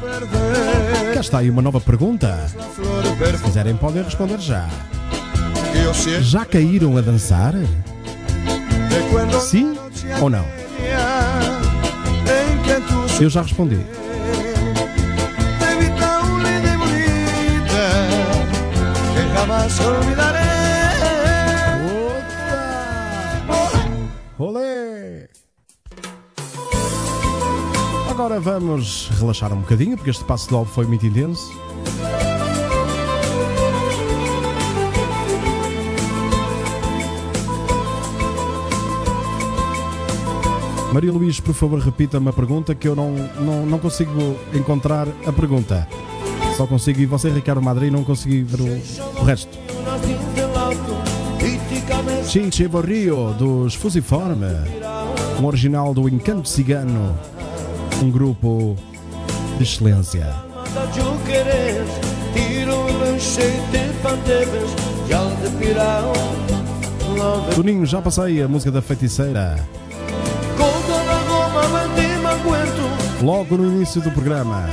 perder 0.00 1.14
Cá 1.14 1.20
está 1.20 1.38
aí 1.38 1.48
uma 1.48 1.62
nova 1.62 1.80
pergunta. 1.80 2.36
Se 2.48 3.42
quiserem, 3.44 3.76
podem 3.76 4.02
responder 4.02 4.40
já. 4.40 4.68
Já 6.20 6.44
caíram 6.44 6.96
a 6.96 7.00
dançar? 7.00 7.54
Sim 9.40 9.78
ou 10.20 10.28
não? 10.28 10.44
Eu 13.20 13.30
já 13.30 13.42
respondi. 13.42 13.78
jamás 19.34 19.80
olvidaré. 19.80 20.47
Agora 28.28 28.40
vamos 28.42 29.08
relaxar 29.18 29.54
um 29.54 29.60
bocadinho, 29.60 29.96
porque 29.96 30.10
este 30.10 30.22
passo 30.22 30.50
de 30.50 30.54
álbum 30.54 30.70
foi 30.70 30.84
muito 30.84 31.06
intenso. 31.06 31.50
Maria 40.92 41.10
Luís, 41.10 41.40
por 41.40 41.54
favor, 41.54 41.80
repita-me 41.80 42.28
a 42.28 42.32
pergunta 42.34 42.74
que 42.74 42.86
eu 42.86 42.94
não, 42.94 43.12
não, 43.12 43.64
não 43.64 43.78
consigo 43.78 44.36
encontrar 44.52 45.08
a 45.26 45.32
pergunta. 45.32 45.88
Só 46.54 46.66
consigo, 46.66 47.00
e 47.00 47.06
você, 47.06 47.30
Ricardo 47.30 47.62
Madri, 47.62 47.90
não 47.90 48.04
consegui 48.04 48.42
ver 48.42 48.60
o, 48.60 49.20
o 49.22 49.24
resto. 49.24 49.56
Chinche 52.26 52.68
Borrio, 52.68 53.32
dos 53.32 53.74
Fusiforme, 53.74 54.52
um 55.40 55.46
original 55.46 55.94
do 55.94 56.06
Encanto 56.06 56.46
Cigano, 56.46 57.18
um 58.02 58.10
grupo 58.10 58.76
de 59.56 59.62
excelência. 59.62 60.34
love 67.16 67.54
Toninho, 67.54 67.84
já 67.84 68.00
passei 68.00 68.42
a 68.42 68.48
música 68.48 68.70
da 68.70 68.80
feiticeira, 68.80 69.58
logo 73.22 73.56
no 73.56 73.66
início 73.66 74.00
do 74.00 74.10
programa. 74.12 74.68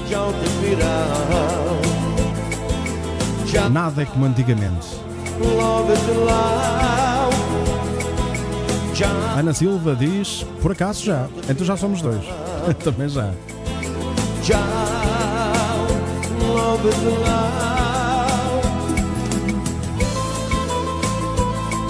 já 0.08 1.99
Nada 3.70 4.02
é 4.02 4.04
como 4.04 4.26
antigamente. 4.26 4.86
Ana 9.36 9.52
Silva 9.52 9.96
diz, 9.96 10.46
por 10.62 10.72
acaso 10.72 11.04
já. 11.04 11.26
Então 11.48 11.66
já 11.66 11.76
somos 11.76 12.00
dois. 12.00 12.22
Também 12.84 13.08
já. 13.08 13.32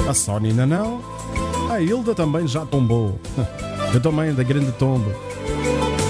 A 0.08 0.14
Sónia 0.14 0.50
ainda 0.50 0.66
não. 0.66 1.00
A 1.70 1.80
Hilda 1.80 2.14
também 2.14 2.46
já 2.48 2.64
tombou. 2.66 3.20
Eu 3.94 4.00
também, 4.00 4.32
da 4.34 4.42
grande 4.42 4.72
tomba. 4.72 5.10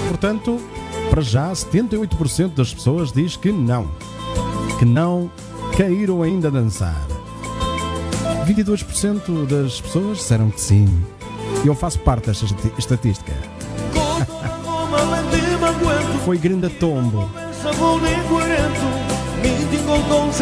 Portanto, 0.07 0.59
para 1.09 1.21
já, 1.21 1.51
78% 1.51 2.53
das 2.55 2.73
pessoas 2.73 3.11
diz 3.11 3.35
que 3.35 3.51
não. 3.51 3.89
Que 4.81 4.85
não 4.85 5.29
caíram 5.77 6.23
ainda 6.23 6.47
a 6.47 6.51
dançar. 6.51 7.05
22% 8.47 9.45
das 9.45 9.79
pessoas 9.79 10.17
disseram 10.17 10.49
que 10.49 10.59
sim. 10.59 10.87
E 11.63 11.67
eu 11.67 11.75
faço 11.75 11.99
parte 11.99 12.31
desta 12.31 12.47
estatística. 12.79 13.31
Foi 16.25 16.35
grande 16.35 16.67
tombo. 16.67 17.29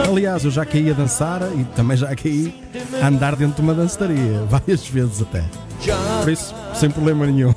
Aliás, 0.10 0.46
eu 0.46 0.52
já 0.52 0.66
caí 0.66 0.90
a 0.90 0.94
dançar 0.94 1.42
e 1.58 1.66
também 1.76 1.98
já 1.98 2.16
caí 2.16 2.56
a 3.04 3.08
andar 3.08 3.36
dentro 3.36 3.58
de 3.58 3.62
uma 3.62 3.74
dançaria. 3.74 4.42
Várias 4.48 4.88
vezes 4.88 5.22
até. 5.22 5.44
Por 6.24 6.32
isso, 6.32 6.56
sem 6.76 6.90
problema 6.90 7.26
nenhum. 7.26 7.54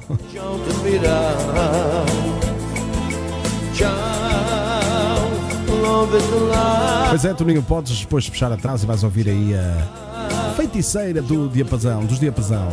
Pois 7.09 7.25
é, 7.25 7.35
Toninho, 7.35 7.63
podes 7.63 8.01
depois 8.01 8.27
fechar 8.27 8.51
atrás 8.53 8.83
e 8.83 8.87
vais 8.87 9.05
ouvir 9.05 9.29
aí 9.29 9.55
a 9.55 10.55
feiticeira 10.57 11.23
do 11.23 11.49
diapasão, 11.49 12.05
dos 12.05 12.19
diapasão. 12.19 12.69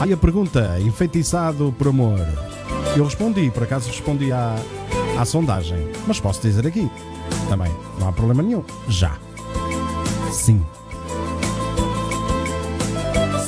Aí 0.00 0.12
a 0.12 0.16
pergunta, 0.16 0.78
enfeitiçado 0.80 1.74
por 1.76 1.88
amor. 1.88 2.20
Eu 2.96 3.04
respondi, 3.04 3.50
por 3.50 3.62
acaso 3.62 3.88
respondi 3.88 4.30
à, 4.30 4.54
à 5.18 5.24
sondagem, 5.24 5.88
mas 6.06 6.20
posso 6.20 6.40
dizer 6.42 6.66
aqui 6.66 6.90
também, 7.48 7.72
não 7.98 8.08
há 8.08 8.12
problema 8.12 8.42
nenhum. 8.42 8.62
Já. 8.88 9.16
Sim. 10.30 10.64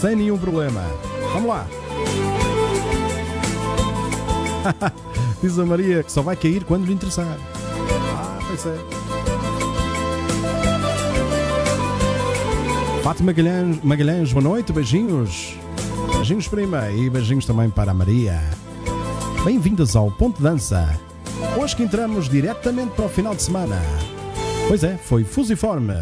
Sem 0.01 0.15
nenhum 0.15 0.39
problema. 0.39 0.81
Vamos 1.33 1.49
lá. 1.49 1.67
Diz 5.43 5.59
a 5.59 5.67
Maria 5.67 6.05
que 6.05 6.13
só 6.13 6.23
vai 6.23 6.37
cair 6.37 6.63
quando 6.63 6.87
lhe 6.87 6.93
interessar. 6.93 7.37
Ah, 8.17 8.39
pois 8.47 8.65
é. 8.65 8.79
Fátima 13.03 13.33
Magalhães, 13.33 13.83
Magalhães, 13.83 14.33
boa 14.33 14.45
noite, 14.45 14.73
beijinhos. 14.73 15.57
Beijinhos, 16.13 16.47
prima, 16.47 16.91
e 16.91 17.11
beijinhos 17.11 17.45
também 17.45 17.69
para 17.69 17.91
a 17.91 17.95
Maria. 17.95 18.41
Bem-vindas 19.45 19.97
ao 19.97 20.13
Ponto 20.13 20.41
Dança. 20.41 20.97
Hoje 21.61 21.75
que 21.75 21.83
entramos 21.83 22.29
diretamente 22.29 22.95
para 22.95 23.07
o 23.07 23.09
final 23.09 23.35
de 23.35 23.43
semana. 23.43 23.81
Pois 24.69 24.85
é, 24.85 24.97
foi 24.97 25.25
fusiforme. 25.25 25.95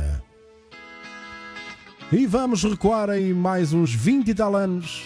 E 2.13 2.25
vamos 2.25 2.63
recuar 2.63 3.11
em 3.11 3.35
mais 3.35 3.73
uns 3.73 3.93
20 3.93 4.29
e 4.29 4.35
tal 4.35 4.55
anos. 4.55 5.03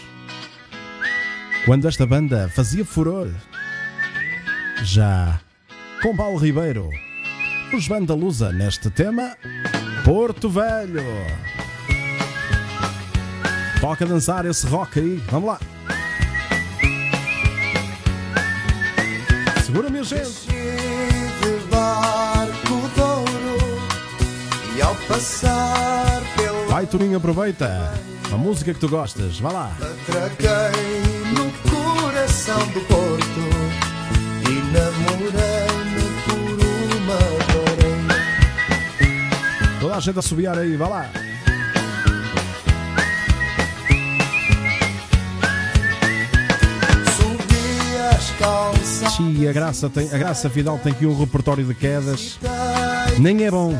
Quando 1.64 1.88
esta 1.88 2.06
banda 2.06 2.50
fazia 2.54 2.84
furor. 2.84 3.28
Já 4.82 5.40
com 6.02 6.14
Paulo 6.14 6.38
Ribeiro. 6.38 6.90
Os 7.72 7.88
Banda 7.88 8.14
Lusa 8.14 8.52
neste 8.52 8.90
tema 8.90 9.36
Porto 10.04 10.50
Velho. 10.50 11.04
Toca 13.80 14.04
dançar 14.04 14.44
esse 14.44 14.66
rock 14.66 15.00
aí. 15.00 15.16
Vamos 15.30 15.48
lá. 15.48 15.60
Segura 19.64 19.88
minha 19.88 20.04
gente. 20.04 20.48
de 20.48 21.66
barco 21.70 22.90
douro 22.94 23.58
e 24.76 24.82
ao 24.82 24.94
passar 25.06 26.09
Vai, 26.70 26.86
Toninho, 26.86 27.16
aproveita. 27.16 27.92
Uma 28.28 28.38
música 28.38 28.72
que 28.72 28.78
tu 28.78 28.88
gostas. 28.88 29.40
Vá 29.40 29.50
lá. 29.50 29.76
atraquei 29.82 30.48
no 31.34 31.50
coração 31.68 32.64
do 32.68 32.80
porto 32.82 33.40
e 34.48 34.54
namorei-me 34.72 36.04
por 36.24 36.36
uma 36.96 37.18
varanda. 37.50 38.14
Toda 39.80 39.96
a 39.96 40.00
gente 40.00 40.20
a 40.20 40.22
subiar 40.22 40.56
aí. 40.56 40.76
Vá 40.76 40.86
lá. 40.86 41.10
Subi 47.16 47.96
as 48.14 48.30
calças 48.38 49.12
Xi, 49.14 49.48
a 49.48 49.52
Graça, 49.52 49.90
tem, 49.90 50.08
a 50.14 50.18
Graça 50.18 50.48
Fidal 50.48 50.78
tem 50.78 50.92
aqui 50.92 51.04
um 51.04 51.18
repertório 51.18 51.64
de 51.64 51.74
quedas. 51.74 52.38
Nem 53.18 53.44
é 53.44 53.50
bom. 53.50 53.76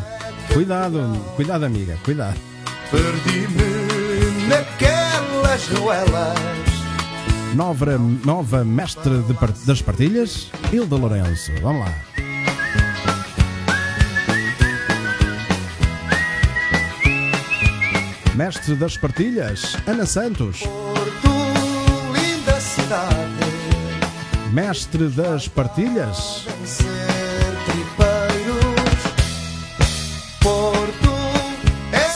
Cuidado, 0.52 1.24
cuidado, 1.36 1.64
amiga. 1.64 1.96
Cuidado. 2.02 2.49
Perdi-me 2.90 4.48
naquelas 4.48 5.68
ruelas 5.68 6.38
Nova, 7.54 7.98
nova 8.24 8.64
mestre 8.64 9.10
par- 9.38 9.52
das 9.66 9.82
partilhas, 9.82 10.50
Hilda 10.72 10.96
Lourenço. 10.96 11.50
Vamos 11.62 11.84
lá. 11.84 11.92
Mestre 18.34 18.74
das 18.74 18.96
partilhas, 18.96 19.76
Ana 19.86 20.06
Santos. 20.06 20.60
Porto, 20.60 21.28
linda 22.12 22.60
cidade 22.60 23.50
Mestre 24.52 25.08
das 25.08 25.46
partilhas, 25.48 26.46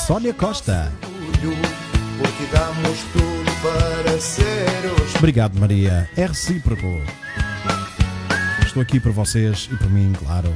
Sónia 0.07 0.35
Costa. 0.35 0.93
Porque 2.19 2.45
damos 2.53 2.99
tudo 3.15 3.51
para 3.63 4.21
ser 4.21 4.69
os 5.03 5.15
Obrigado, 5.15 5.59
Maria. 5.59 6.11
É 6.15 6.27
recíproco. 6.27 7.01
Estou 8.67 8.83
aqui 8.83 9.01
por 9.01 9.13
vocês 9.13 9.67
e 9.73 9.77
por 9.77 9.89
mim, 9.89 10.13
claro. 10.13 10.53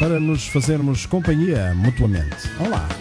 Para 0.00 0.18
nos 0.18 0.48
fazermos 0.48 1.06
companhia 1.06 1.72
mutuamente. 1.72 2.48
Vamos 2.58 2.99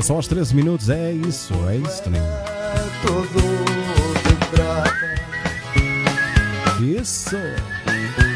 chorar 0.00 0.10
Passou 0.10 0.16
aos 0.16 0.26
13 0.26 0.56
minutos. 0.56 0.88
É 0.88 1.12
isso, 1.12 1.52
é 1.68 1.76
isso, 1.76 2.02
prata 4.50 4.94
Isso. 6.80 7.36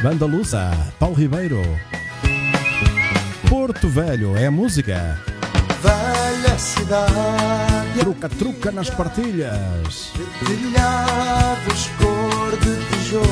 Banda 0.02 0.26
Lusa, 0.26 0.70
Paulo 0.98 1.14
Ribeiro. 1.14 1.62
Porto 3.48 3.88
Velho 3.88 4.36
é 4.36 4.46
a 4.46 4.50
música. 4.50 5.18
Velha 5.80 6.58
cidade 6.58 7.98
Truca, 7.98 8.28
truca 8.28 8.70
nas 8.70 8.90
partilhas. 8.90 10.12
Telhados 10.44 11.88
cor 11.98 12.58
de 12.58 12.76
tijolo 12.90 13.28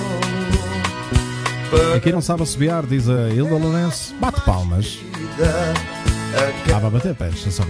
E 1.97 2.01
quem 2.01 2.13
não 2.13 2.23
sabe 2.23 2.45
assobiar, 2.45 2.87
diz 2.87 3.11
a 3.11 3.29
Hilda 3.29 3.57
Lourenço, 3.57 4.15
bate 4.15 4.41
palmas. 4.41 5.01
A 5.39 6.63
Estava 6.67 6.87
a 6.87 6.91
bater 6.91 7.15
pés, 7.15 7.35
deixa 7.35 7.51
só 7.51 7.65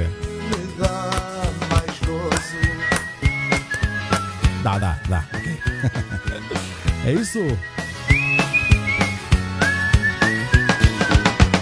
Dá, 4.73 4.79
dá, 4.79 4.99
dá. 5.07 5.25
Ok. 5.35 5.61
é 7.05 7.13
isso. 7.13 7.41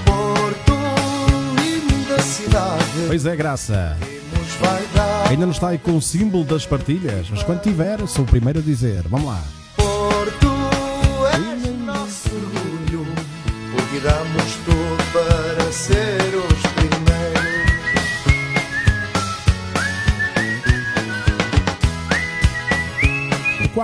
Porto, 0.05 0.73
linda 1.57 2.23
cidade 2.23 2.85
Pois 3.09 3.27
é, 3.27 3.35
graça. 3.35 3.97
Ainda 5.29 5.45
não 5.45 5.53
está 5.53 5.71
aí 5.71 5.79
com 5.79 5.97
o 5.97 6.03
símbolo 6.03 6.45
das 6.45 6.65
partilhas, 6.67 7.29
mas 7.31 7.43
quando 7.43 7.63
tiver, 7.63 8.07
sou 8.07 8.25
o 8.25 8.29
primeiro 8.29 8.61
a 8.61 8.63
dizer. 8.63 9.03
Vamos 9.09 9.27
lá. 9.27 9.43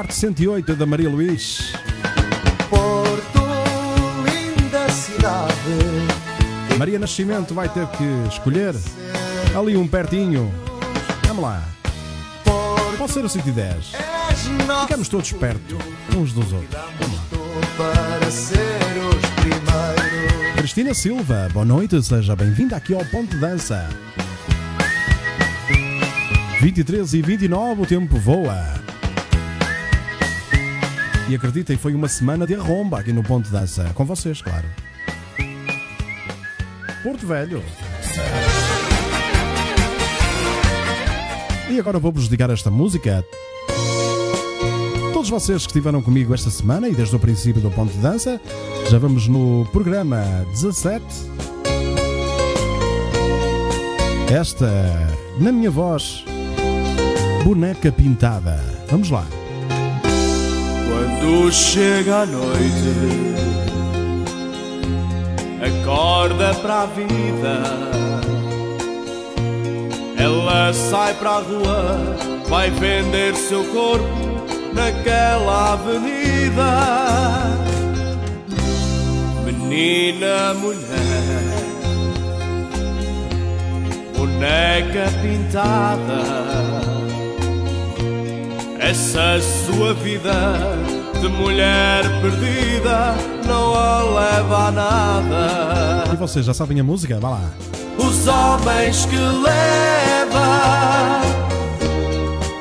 Quarto 0.07 0.14
108 0.14 0.76
da 0.76 0.86
Maria 0.86 1.09
Luís. 1.09 1.72
Porto, 2.70 3.40
linda 4.24 4.88
cidade 4.88 6.78
Maria 6.78 6.98
Nascimento 6.98 7.52
vai 7.52 7.68
ter 7.68 7.86
que 7.88 8.04
escolher 8.28 8.74
ali 9.59 9.76
um 9.76 9.88
pertinho. 9.88 10.52
Vamos 11.26 11.42
lá. 11.42 11.64
Pode 12.96 13.12
ser 13.12 13.24
o 13.24 13.28
110. 13.28 13.94
És 14.30 14.46
nosso 14.66 14.86
Ficamos 14.86 15.09
todos 15.09 15.32
perto 15.32 15.76
uns 16.16 16.32
dos 16.32 16.52
outros. 16.52 16.80
Cristina 20.57 20.94
Silva, 20.94 21.48
boa 21.52 21.64
noite, 21.64 22.00
seja 22.00 22.36
bem-vinda 22.36 22.76
aqui 22.76 22.94
ao 22.94 23.04
Ponto 23.07 23.30
de 23.30 23.40
Dança. 23.40 23.88
23 26.61 27.12
e 27.14 27.22
29, 27.22 27.82
o 27.82 27.86
tempo 27.86 28.16
voa. 28.18 28.75
E 31.28 31.34
acreditem, 31.34 31.76
foi 31.76 31.92
uma 31.92 32.06
semana 32.06 32.46
de 32.46 32.54
arromba 32.54 33.00
aqui 33.00 33.12
no 33.12 33.22
Ponto 33.22 33.50
Dança. 33.50 33.90
Com 33.94 34.04
vocês, 34.04 34.40
claro. 34.40 34.66
Porto 37.02 37.26
Velho. 37.26 37.62
E 41.68 41.80
agora 41.80 41.98
vou-vos 41.98 42.28
esta 42.52 42.70
música. 42.70 43.24
Todos 45.12 45.28
vocês 45.28 45.62
que 45.62 45.70
estiveram 45.70 46.00
comigo 46.00 46.32
esta 46.32 46.48
semana 46.48 46.88
e 46.88 46.94
desde 46.94 47.16
o 47.16 47.18
princípio 47.18 47.60
do 47.60 47.70
Ponto 47.72 47.92
de 47.92 47.98
Dança, 47.98 48.40
já 48.88 48.98
vamos 48.98 49.26
no 49.26 49.66
programa 49.72 50.22
17. 50.52 51.04
Esta, 54.32 54.70
na 55.40 55.50
minha 55.50 55.70
voz, 55.70 56.24
boneca 57.44 57.90
pintada. 57.90 58.60
Vamos 58.88 59.10
lá. 59.10 59.26
Quando 61.18 61.50
chega 61.50 62.22
a 62.22 62.26
noite, 62.26 62.94
acorda 65.80 66.54
para 66.56 66.82
a 66.82 66.86
vida. 66.86 67.62
Ela 70.18 70.72
sai 70.74 71.14
para 71.14 71.30
a 71.30 71.40
rua, 71.40 72.16
vai 72.48 72.70
vender 72.70 73.34
seu 73.34 73.64
corpo 73.64 74.04
naquela 74.74 75.72
avenida. 75.72 76.66
Menina, 79.44 80.52
mulher, 80.54 81.46
boneca 84.14 85.06
pintada. 85.22 86.46
Essa 88.78 89.40
sua 89.40 89.94
vida 89.94 90.95
de 91.20 91.28
mulher 91.28 92.02
perdida 92.20 93.14
não 93.46 93.74
a 93.74 94.02
leva 94.02 94.68
a 94.68 94.70
nada. 94.70 96.04
E 96.12 96.16
vocês 96.16 96.44
já 96.44 96.52
sabem 96.52 96.78
a 96.80 96.84
música? 96.84 97.18
Vá 97.18 97.30
lá. 97.30 97.40
Os 97.98 98.26
homens 98.26 99.06
que 99.06 99.16
leva 99.16 101.20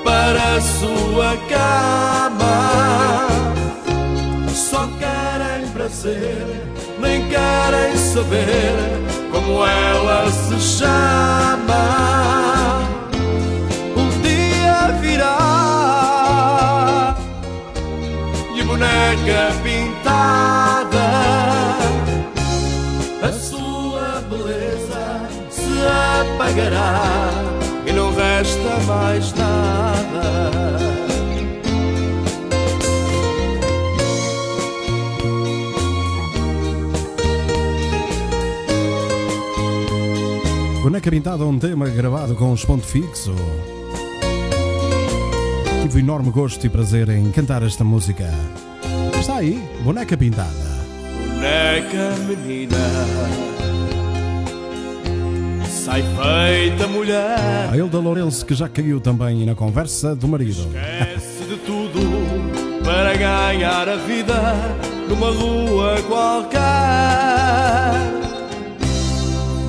para 0.04 0.56
a 0.56 0.62
sua 0.62 1.36
cama 1.50 3.28
só 4.54 4.88
querem 5.00 5.68
prazer, 5.72 6.46
nem 7.00 7.28
querem 7.28 7.98
saber 7.98 8.76
como 9.32 9.66
ela 9.66 10.30
se 10.32 10.60
chama. 10.60 12.65
Boneca 18.76 19.56
pintada 19.64 21.08
a 23.22 23.32
sua 23.32 24.22
beleza 24.30 25.30
se 25.50 25.64
apagará 26.36 27.32
e 27.88 27.94
não 27.94 28.14
resta 28.14 28.78
mais 28.86 29.34
nada. 29.34 30.76
Boneca 40.84 41.10
Pintada 41.10 41.44
é 41.44 41.48
um 41.48 41.58
tema 41.58 41.88
gravado 41.90 42.36
com 42.36 42.52
os 42.52 42.64
ponto 42.64 42.86
fixo. 42.86 43.34
Tive 45.82 45.98
o 45.98 46.00
enorme 46.00 46.30
gosto 46.30 46.66
e 46.66 46.70
prazer 46.70 47.10
em 47.10 47.32
cantar 47.32 47.64
esta 47.64 47.84
música. 47.84 48.30
Está 49.26 49.38
aí, 49.38 49.60
Boneca 49.84 50.16
Pintada. 50.16 50.52
Boneca 51.18 52.14
menina 52.28 52.78
sai 55.68 56.04
feita 56.04 56.88
mulher. 56.88 57.40
A 57.72 57.76
Hilda 57.76 57.98
Lourenço 57.98 58.46
que 58.46 58.54
já 58.54 58.70
caiu 58.70 59.02
também 59.02 59.44
na 59.44 59.56
conversa 59.56 60.16
do 60.16 60.28
marido. 60.28 60.68
Esquece 60.68 61.44
de 61.50 61.58
tudo 61.58 62.02
para 62.84 63.16
ganhar 63.16 63.90
a 63.90 63.96
vida 63.96 64.36
numa 65.10 65.32
rua 65.32 65.96
qualquer. 66.08 66.62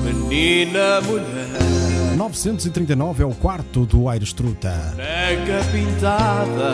Menina, 0.05 1.01
mulher, 1.01 2.15
939 2.15 3.23
é 3.23 3.25
o 3.25 3.33
quarto 3.33 3.87
do 3.87 4.07
Aires 4.07 4.33
Truta. 4.33 4.93
boneca 4.95 5.65
pintada, 5.71 6.73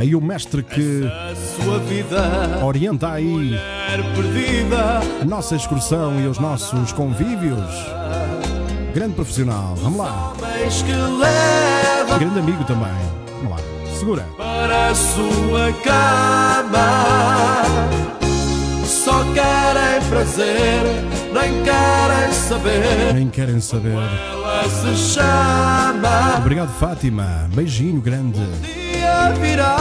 Aí 0.00 0.16
o 0.16 0.20
mestre 0.20 0.62
que 0.62 1.02
orienta 2.64 3.12
aí 3.12 3.54
a 5.20 5.24
nossa 5.26 5.54
excursão 5.54 6.18
e 6.18 6.26
os 6.26 6.38
nossos 6.38 6.90
convívios. 6.92 7.60
Grande 8.94 9.12
profissional, 9.12 9.74
vamos 9.76 9.98
lá. 9.98 10.32
Grande 12.18 12.38
amigo 12.38 12.64
também. 12.64 12.88
Vamos 13.42 13.50
lá, 13.50 13.58
segura. 13.98 14.26
para 14.38 14.88
a 14.88 14.94
sua 14.94 15.70
cama. 15.84 17.62
Só 18.86 19.22
querem 19.34 20.08
prazer, 20.08 20.80
nem 21.34 21.62
querem 21.62 22.32
saber. 22.32 23.12
Nem 23.12 23.28
querem 23.28 23.60
saber. 23.60 23.92
Ela 23.92 24.64
se 24.64 24.96
chama. 25.12 26.38
Obrigado, 26.38 26.70
Fátima. 26.78 27.50
Beijinho 27.54 28.00
grande. 28.00 28.40
Dia 29.10 29.32
virá 29.40 29.76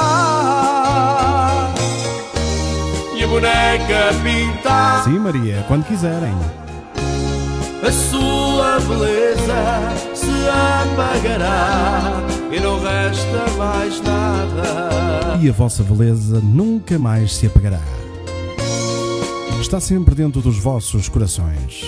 e 3.15 3.23
a 3.23 3.27
boneca 3.27 4.13
pintada 4.23 5.03
Sim, 5.03 5.19
Maria, 5.19 5.63
quando 5.67 5.85
quiserem. 5.85 6.33
a 7.85 7.91
sua 7.91 8.79
beleza 8.79 10.15
se 10.15 10.27
apagará 10.49 12.23
e 12.51 12.59
não 12.59 12.81
resta 12.81 13.51
mais 13.57 14.01
nada 14.01 15.37
E 15.41 15.49
a 15.49 15.53
vossa 15.53 15.83
beleza 15.83 16.41
nunca 16.41 16.97
mais 16.97 17.35
se 17.35 17.45
apagará. 17.47 17.81
Está 19.61 19.79
sempre 19.79 20.15
dentro 20.15 20.41
dos 20.41 20.57
vossos 20.57 21.07
corações. 21.07 21.85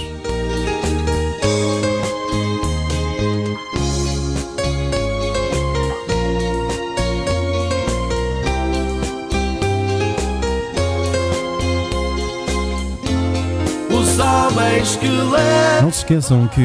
Homens 14.22 14.96
que 14.96 15.08
levam 15.08 15.82
Não 15.82 15.92
se 15.92 16.00
esqueçam 16.00 16.48
que 16.48 16.62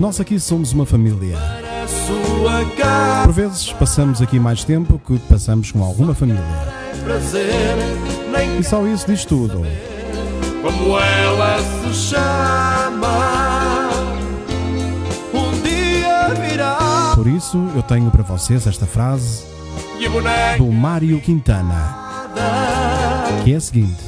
nós 0.00 0.20
aqui 0.20 0.38
somos 0.38 0.72
uma 0.72 0.84
família. 0.84 1.38
Por 3.24 3.32
vezes 3.32 3.72
passamos 3.72 4.20
aqui 4.20 4.38
mais 4.38 4.64
tempo 4.64 5.00
que 5.06 5.18
passamos 5.20 5.70
com 5.72 5.82
alguma 5.82 6.14
família. 6.14 6.42
E 8.58 8.62
só 8.62 8.86
isso 8.86 9.06
diz 9.06 9.24
tudo. 9.24 9.62
como 10.62 10.98
ela 10.98 11.58
se 11.60 11.94
chama 11.94 13.88
um 15.32 15.62
dia 15.62 16.34
virá 16.48 17.12
Por 17.14 17.26
isso 17.26 17.58
eu 17.74 17.82
tenho 17.82 18.10
para 18.10 18.22
vocês 18.22 18.66
esta 18.66 18.86
frase 18.86 19.44
do 20.56 20.66
Mário 20.72 21.20
Quintana, 21.20 22.28
que 23.44 23.52
é 23.52 23.56
a 23.56 23.60
seguinte: 23.60 24.04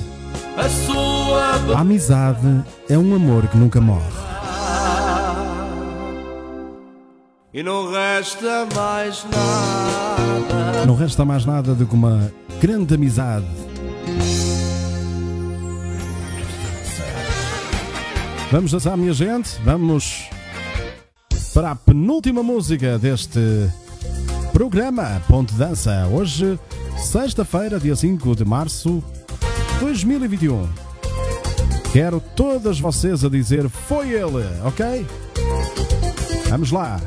a 1.77 1.81
amizade 1.81 2.65
é 2.89 2.97
um 2.97 3.15
amor 3.15 3.47
que 3.49 3.57
nunca 3.57 3.81
morre. 3.81 4.31
e 7.53 7.63
não 7.63 7.91
resta 7.91 8.67
mais 8.75 9.25
nada. 9.25 10.87
Não 10.87 10.95
resta 10.95 11.25
mais 11.25 11.45
nada 11.45 11.75
do 11.75 11.85
que 11.85 11.95
uma 11.95 12.33
grande 12.61 12.95
amizade. 12.95 13.47
Vamos 18.51 18.73
dançar, 18.73 18.97
minha 18.97 19.13
gente? 19.13 19.61
Vamos 19.65 20.29
para 21.55 21.73
a 21.73 21.77
penúltima 21.77 22.43
música 22.43 22.99
deste 22.99 23.41
programa 24.53 25.21
Ponte 25.29 25.55
Dança. 25.55 26.07
Hoje, 26.11 26.59
sexta-feira, 26.97 27.79
dia 27.79 27.95
5 27.97 28.37
de 28.37 28.45
março 28.45 29.03
de 29.75 29.85
2021. 29.85 30.89
Quero 31.93 32.20
todas 32.36 32.78
vocês 32.78 33.24
a 33.24 33.28
dizer 33.28 33.68
foi 33.68 34.11
ele, 34.11 34.47
ok? 34.64 35.07
Vamos 36.49 36.70
lá. 36.70 37.01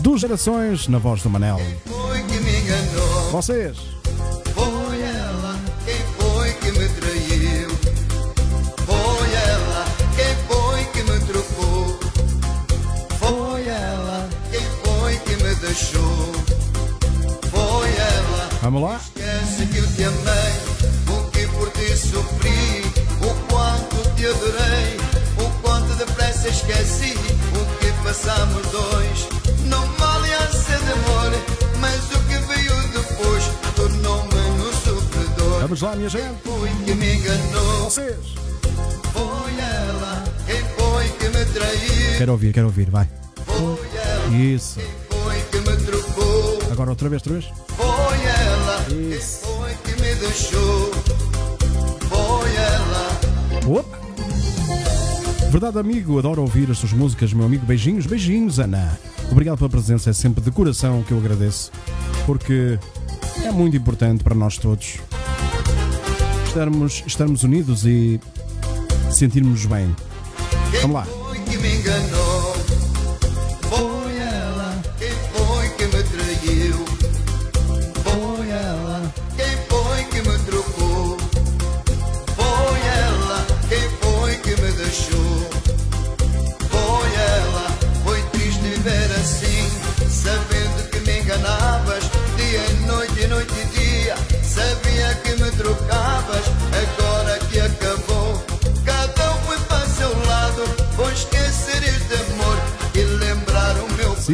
Duas 0.00 0.20
gerações 0.20 0.88
na 0.88 0.98
voz 0.98 1.22
do 1.22 1.30
Manel. 1.30 1.60
Foi 1.86 2.22
que 2.24 2.40
me 2.40 2.56
enganou, 2.60 3.30
Vocês. 3.30 3.76
foi 4.54 5.00
ela 5.00 5.56
quem 5.84 5.94
foi 6.18 6.52
que 6.54 6.72
me 6.72 6.88
traiu. 6.88 7.68
Foi 8.86 9.32
ela 9.32 9.84
quem 10.16 10.34
foi 10.48 10.84
que 10.86 11.02
me 11.10 11.20
trocou. 11.20 12.00
Foi 13.18 13.66
ela 13.68 14.28
quem 14.50 14.60
foi 14.82 15.16
que 15.18 15.36
me 15.42 15.54
deixou. 15.54 16.32
Foi 17.50 17.88
ela. 17.90 18.48
Vamos 18.62 18.82
lá. 18.82 18.96
Esquece 19.16 19.66
que 19.66 19.78
eu 19.78 19.86
te 19.94 20.04
amei, 20.04 21.16
o 21.16 21.30
que 21.30 21.46
por 21.48 21.70
ti 21.70 21.96
sofri, 21.96 22.79
te 24.20 24.26
adorei, 24.26 24.96
o 25.38 25.50
quanto 25.62 25.94
depressa 25.94 26.48
esqueci, 26.48 27.14
o 27.56 27.78
que 27.78 27.90
passamos 28.04 28.66
dois. 28.66 29.28
Não 29.64 29.86
vale 29.94 30.30
a 30.34 30.46
ser 30.48 30.78
de 30.78 30.92
amor, 30.92 31.32
mas 31.80 31.96
o 32.12 32.18
que 32.28 32.36
veio 32.36 32.76
depois 32.92 33.44
tornou-me 33.74 34.58
no 34.58 34.72
sofredor. 34.74 35.60
Vamos 35.62 35.80
lá, 35.80 35.96
minha 35.96 36.10
gente. 36.10 36.34
Foi 36.44 36.68
que 36.84 36.94
me 36.94 37.14
enganou, 37.14 37.84
Vocês. 37.84 38.14
foi 39.14 39.52
ela 39.58 40.24
quem 40.46 40.62
foi 40.76 41.08
que 41.18 41.28
me 41.30 41.44
traiu, 41.46 42.18
Quero 42.18 42.32
ouvir, 42.32 42.52
quero 42.52 42.66
ouvir, 42.66 42.90
vai. 42.90 43.08
foi 43.46 43.88
ela 43.96 44.36
Isso. 44.36 44.80
quem 44.80 45.18
foi 45.18 45.40
que 45.50 45.56
me 45.70 45.76
trocou. 45.78 46.58
Agora 46.70 46.90
outra 46.90 47.08
vez, 47.08 47.22
outra 47.22 47.32
vez. 47.40 47.46
Foi 47.74 47.86
ela 48.26 48.84
quem 48.86 49.12
Isso. 49.12 49.46
foi 49.46 49.74
que 49.76 49.92
me 50.02 50.14
deixou. 50.16 50.90
Foi 52.10 52.54
ela. 52.54 53.20
Opa. 53.66 53.99
Verdade, 55.50 55.80
amigo, 55.80 56.16
adoro 56.16 56.42
ouvir 56.42 56.70
as 56.70 56.78
suas 56.78 56.92
músicas, 56.92 57.32
meu 57.32 57.44
amigo. 57.44 57.66
Beijinhos, 57.66 58.06
beijinhos, 58.06 58.60
Ana. 58.60 58.96
Obrigado 59.32 59.58
pela 59.58 59.68
presença, 59.68 60.08
é 60.08 60.12
sempre 60.12 60.40
de 60.40 60.50
coração 60.52 61.02
que 61.02 61.10
eu 61.10 61.18
agradeço, 61.18 61.72
porque 62.24 62.78
é 63.44 63.50
muito 63.50 63.76
importante 63.76 64.22
para 64.22 64.34
nós 64.34 64.56
todos 64.56 64.98
estarmos, 66.46 67.02
estarmos 67.04 67.42
unidos 67.42 67.84
e 67.84 68.20
sentirmos 69.10 69.66
bem. 69.66 69.94
Vamos 70.82 70.94
lá. 70.94 71.06
Que 71.44 71.58
me 71.58 71.76
enganou. 71.78 72.29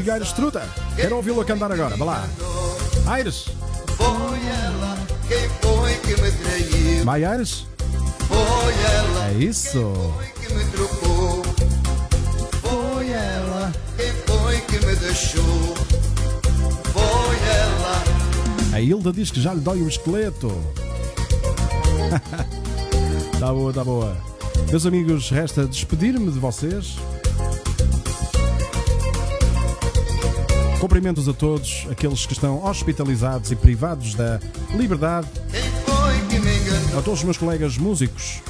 Cigares 0.07 0.31
Truta. 0.31 0.63
Quero 0.95 1.17
ouvi-lo 1.17 1.41
a 1.41 1.45
cantar 1.45 1.73
agora. 1.73 1.97
Vai 1.97 2.07
lá. 2.07 2.29
Aires. 3.09 3.47
Foi 3.97 4.39
ela. 4.39 4.97
Quem 5.27 5.49
foi 5.61 5.95
que 5.97 6.23
me 6.23 6.31
traiu? 6.31 7.05
Vai, 7.05 7.25
Aires. 7.25 7.67
Foi 8.29 8.39
ela. 8.39 9.31
É 9.31 9.35
isso. 9.35 9.93
Foi 10.15 10.27
que 10.27 10.55
me 10.55 10.65
trocou. 10.67 11.43
Foi 12.63 13.11
ela. 13.11 13.73
Quem 13.97 14.13
foi 14.13 14.61
que 14.61 14.87
me 14.87 14.95
deixou? 14.95 15.75
Foi 16.93 17.37
ela. 17.49 18.77
A 18.77 18.81
Hilda 18.81 19.13
diz 19.13 19.33
que 19.33 19.41
já 19.41 19.53
lhe 19.55 19.61
dói 19.61 19.83
o 19.83 19.89
esqueleto. 19.89 20.53
tá 23.41 23.53
boa, 23.53 23.73
tá 23.73 23.83
boa. 23.83 24.17
Meus 24.71 24.87
amigos, 24.87 25.31
resta 25.31 25.67
despedir-me 25.67 26.31
de 26.31 26.39
vocês. 26.39 26.95
Cumprimentos 30.81 31.29
a 31.29 31.33
todos 31.33 31.87
aqueles 31.91 32.27
que 32.27 32.33
estão 32.33 32.65
hospitalizados 32.65 33.51
e 33.51 33.57
privados 33.57 34.15
da 34.15 34.39
liberdade. 34.75 35.27
A 36.97 37.03
todos 37.03 37.21
os 37.21 37.25
meus 37.25 37.37
colegas 37.39 37.79
músicos 37.79 38.41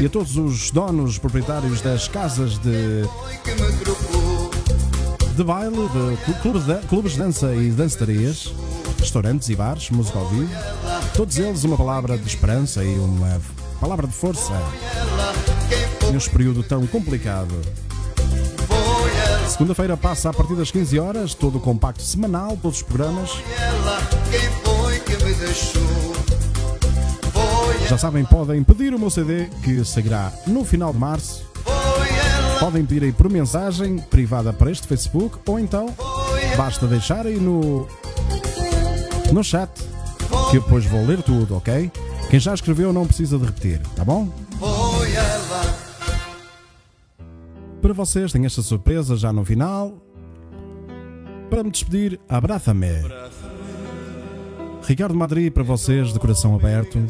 e 0.00 0.06
a 0.06 0.08
todos 0.08 0.36
os 0.36 0.70
donos 0.70 1.18
proprietários 1.18 1.80
das 1.80 2.06
casas 2.08 2.58
de, 2.58 3.02
de 5.34 5.44
baile, 5.44 5.76
de 5.76 6.16
clu- 6.24 6.34
clubes 6.42 6.64
de, 6.64 6.74
clubes 6.88 7.12
de 7.12 7.18
dança 7.18 7.54
e 7.54 7.70
dançarias, 7.70 8.52
restaurantes 8.98 9.48
e 9.48 9.56
bares, 9.56 9.90
música 9.90 10.18
ao 10.18 10.28
vivo. 10.28 10.50
Todos 11.14 11.36
eles 11.38 11.64
uma 11.64 11.76
palavra 11.76 12.16
de 12.16 12.26
esperança 12.26 12.84
e 12.84 12.94
uma 12.98 13.40
palavra 13.80 14.06
de 14.06 14.12
força 14.12 14.52
neste 16.12 16.30
período 16.30 16.62
tão 16.62 16.86
complicado. 16.86 17.54
Segunda-feira 19.48 19.96
passa 19.96 20.30
a 20.30 20.32
partir 20.32 20.54
das 20.54 20.70
15 20.70 20.98
horas, 20.98 21.34
todo 21.34 21.58
o 21.58 21.60
compacto 21.60 22.02
semanal, 22.02 22.58
todos 22.60 22.78
os 22.78 22.82
programas. 22.82 23.30
Já 27.88 27.96
sabem, 27.96 28.24
podem 28.24 28.62
pedir 28.64 28.92
o 28.94 28.98
meu 28.98 29.10
CD 29.10 29.46
que 29.62 29.84
sairá 29.84 30.32
no 30.46 30.64
final 30.64 30.92
de 30.92 30.98
março. 30.98 31.44
Podem 32.58 32.84
pedir 32.84 33.04
aí 33.04 33.12
por 33.12 33.30
mensagem 33.30 33.98
privada 33.98 34.52
para 34.52 34.70
este 34.70 34.86
Facebook 34.86 35.38
ou 35.46 35.58
então 35.58 35.94
basta 36.56 36.86
deixar 36.86 37.26
aí 37.26 37.36
no, 37.36 37.86
no 39.32 39.44
chat 39.44 39.70
que 40.50 40.56
eu 40.56 40.62
depois 40.62 40.84
vou 40.86 41.04
ler 41.04 41.22
tudo, 41.22 41.56
ok? 41.56 41.90
Quem 42.30 42.40
já 42.40 42.54
escreveu 42.54 42.92
não 42.92 43.06
precisa 43.06 43.38
de 43.38 43.44
repetir, 43.44 43.80
tá 43.94 44.04
bom? 44.04 44.28
Para 47.86 47.94
vocês 47.94 48.32
tem 48.32 48.44
esta 48.44 48.62
surpresa 48.62 49.14
já 49.14 49.32
no 49.32 49.44
final. 49.44 50.02
Para 51.48 51.62
me 51.62 51.70
despedir, 51.70 52.18
abraça-me. 52.28 52.90
Ricardo 54.82 55.14
Madrid 55.14 55.52
para 55.52 55.62
vocês 55.62 56.12
de 56.12 56.18
coração 56.18 56.56
aberto, 56.56 57.00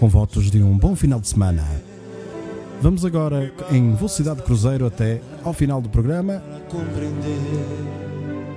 com 0.00 0.08
votos 0.08 0.50
de 0.50 0.62
um 0.62 0.78
bom 0.78 0.96
final 0.96 1.20
de 1.20 1.28
semana. 1.28 1.66
Vamos 2.80 3.04
agora 3.04 3.52
em 3.70 3.94
velocidade 3.94 4.38
de 4.38 4.44
cruzeiro 4.44 4.86
até 4.86 5.20
ao 5.44 5.52
final 5.52 5.82
do 5.82 5.90
programa. 5.90 6.42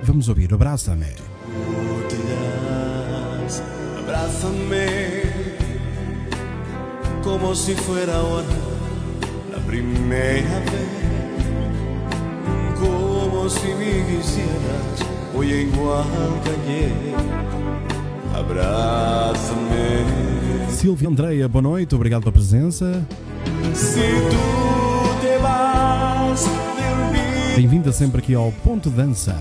Vamos 0.02 0.30
ouvir 0.30 0.54
Abraça-me. 0.54 1.12
Abrázame 3.98 4.86
como 7.22 7.54
si 7.54 7.74
fuera 7.74 8.14
ahora 8.14 8.72
la 9.52 9.60
primera 9.66 10.60
vez, 10.60 11.01
como 12.82 13.48
si 13.48 13.68
me 13.74 14.04
quisieras 14.06 14.98
hoy 15.34 15.70
que 16.42 16.50
ayer. 16.50 16.92
Abrázame 18.34 19.82
Silvia 20.70 21.08
Andreia, 21.08 21.48
boa 21.48 21.62
noite, 21.62 21.94
obrigado 21.94 22.22
pela 22.22 22.32
presença. 22.32 23.06
si 23.74 24.00
tú 24.30 25.20
te 25.20 25.38
vas 25.38 26.44
de. 26.44 27.56
Bem-vinda 27.56 27.92
sempre 27.92 28.20
aqui 28.20 28.34
ao 28.34 28.50
Ponto 28.64 28.90
Dança. 28.90 29.36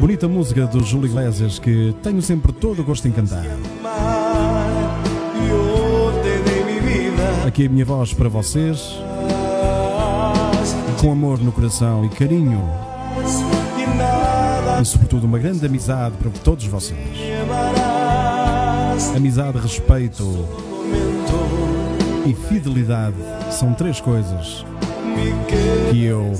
Bonita 0.00 0.28
música 0.28 0.66
do 0.66 0.84
Júlio 0.84 1.08
Iglesias 1.08 1.58
que 1.58 1.94
tenho 2.02 2.20
sempre 2.20 2.52
todo 2.52 2.82
o 2.82 2.84
gosto 2.84 3.08
em 3.08 3.12
cantar. 3.12 3.44
Aqui 7.46 7.66
a 7.66 7.68
minha 7.68 7.84
voz 7.84 8.12
para 8.12 8.28
vocês, 8.28 8.98
com 11.02 11.10
amor 11.10 11.40
no 11.40 11.50
coração 11.50 12.04
e 12.04 12.08
carinho, 12.10 12.62
e 14.80 14.84
sobretudo 14.84 15.26
uma 15.26 15.36
grande 15.36 15.66
amizade 15.66 16.16
para 16.16 16.30
todos 16.44 16.64
vocês. 16.66 17.18
Amizade, 19.16 19.58
respeito 19.58 20.46
e 22.24 22.32
fidelidade 22.46 23.16
são 23.50 23.74
três 23.74 24.00
coisas 24.00 24.64
que 25.90 26.04
eu 26.04 26.32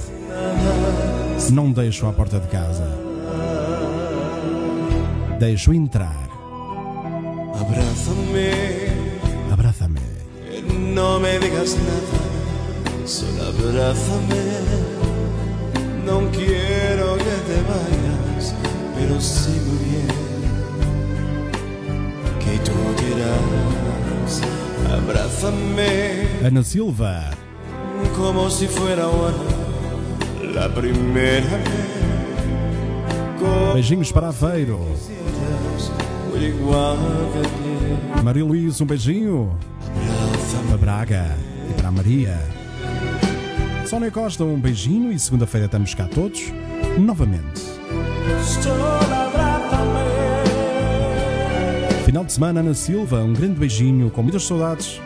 não 1.51 1.73
deixo 1.73 2.07
à 2.07 2.13
porta 2.13 2.39
de 2.39 2.47
casa. 2.47 2.89
Deixo 5.41 5.75
entrar. 5.75 6.29
Abraça-me. 9.51 10.01
que 10.53 10.73
No 10.73 11.19
me 11.19 11.41
digas 11.41 11.75
nada, 11.75 12.32
solo 13.13 13.43
abrázame. 13.43 14.45
No 16.07 16.17
quiero 16.31 17.17
que 17.17 17.37
te 17.49 17.59
vayas, 17.71 18.55
pero 18.97 19.21
sé 19.21 19.51
muy 19.51 19.79
bien 19.91 20.09
que 22.43 22.55
tú 22.67 22.79
dirás. 23.03 24.41
Abrázame 24.91 26.27
Ana 26.45 26.63
Silva, 26.63 27.31
como 28.17 28.51
si 28.51 28.67
fuera 28.67 29.05
ahora 29.05 29.37
la 30.55 30.75
primera 30.75 31.57
vez. 31.59 31.93
Beijinhos 33.75 34.13
para 34.13 34.29
Aveiro. 34.29 34.81
Maria 38.23 38.45
Luísa, 38.45 38.85
um 38.85 38.87
beijinho. 38.87 39.59
Para 40.69 40.77
Braga 40.77 41.37
e 41.71 41.73
para 41.75 41.91
Maria. 41.91 42.62
Sónia 43.93 44.11
Costa, 44.11 44.43
um 44.43 44.59
beijinho 44.59 45.13
e 45.13 45.19
segunda-feira 45.19 45.67
estamos 45.67 45.93
cá 45.93 46.09
todos 46.09 46.51
novamente. 46.99 47.61
Final 52.07 52.25
de 52.25 52.33
semana, 52.33 52.61
Ana 52.61 52.73
Silva, 52.73 53.19
um 53.23 53.35
grande 53.35 53.61
beijinho, 53.61 54.09
com 54.09 54.23
muitas 54.23 54.45
saudades. 54.45 54.99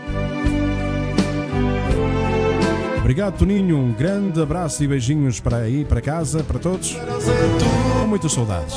Obrigado, 3.01 3.37
Toninho. 3.37 3.76
Um 3.76 3.93
grande 3.93 4.41
abraço 4.41 4.84
e 4.84 4.87
beijinhos 4.87 5.41
para 5.41 5.57
aí, 5.57 5.84
para 5.84 6.01
casa, 6.01 6.45
para 6.45 6.61
todos. 6.61 6.97
Com 8.01 8.07
muitas 8.07 8.30
saudades. 8.30 8.76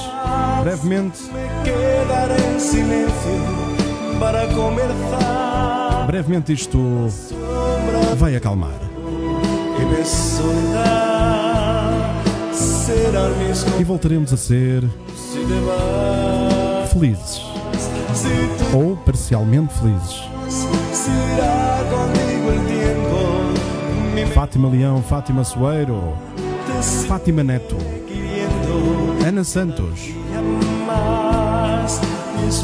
Brevemente, 0.63 1.19
brevemente 6.07 6.51
isto 6.51 6.79
vai 8.17 8.35
acalmar. 8.35 8.88
E 13.79 13.83
voltaremos 13.83 14.33
a 14.33 14.37
ser 14.37 14.83
felizes. 16.91 17.41
Ou 18.73 18.95
parcialmente 18.97 19.73
felizes. 19.75 20.23
Fátima 24.33 24.69
Leão, 24.69 25.01
Fátima 25.01 25.43
Soeiro. 25.43 26.13
Fátima 27.07 27.43
Neto, 27.43 27.75
Ana 29.27 29.43
Santos, 29.43 30.13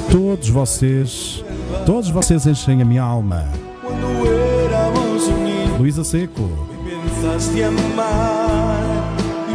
todos 0.09 0.47
vocês, 0.47 1.43
todos 1.86 2.09
vocês 2.09 2.45
enchem 2.45 2.82
a 2.82 2.86
minha 2.86 3.03
alma. 3.03 3.49
Luísa 5.78 6.03
Seco, 6.03 6.49
Pensaste 7.06 7.64
amar, 7.64 8.84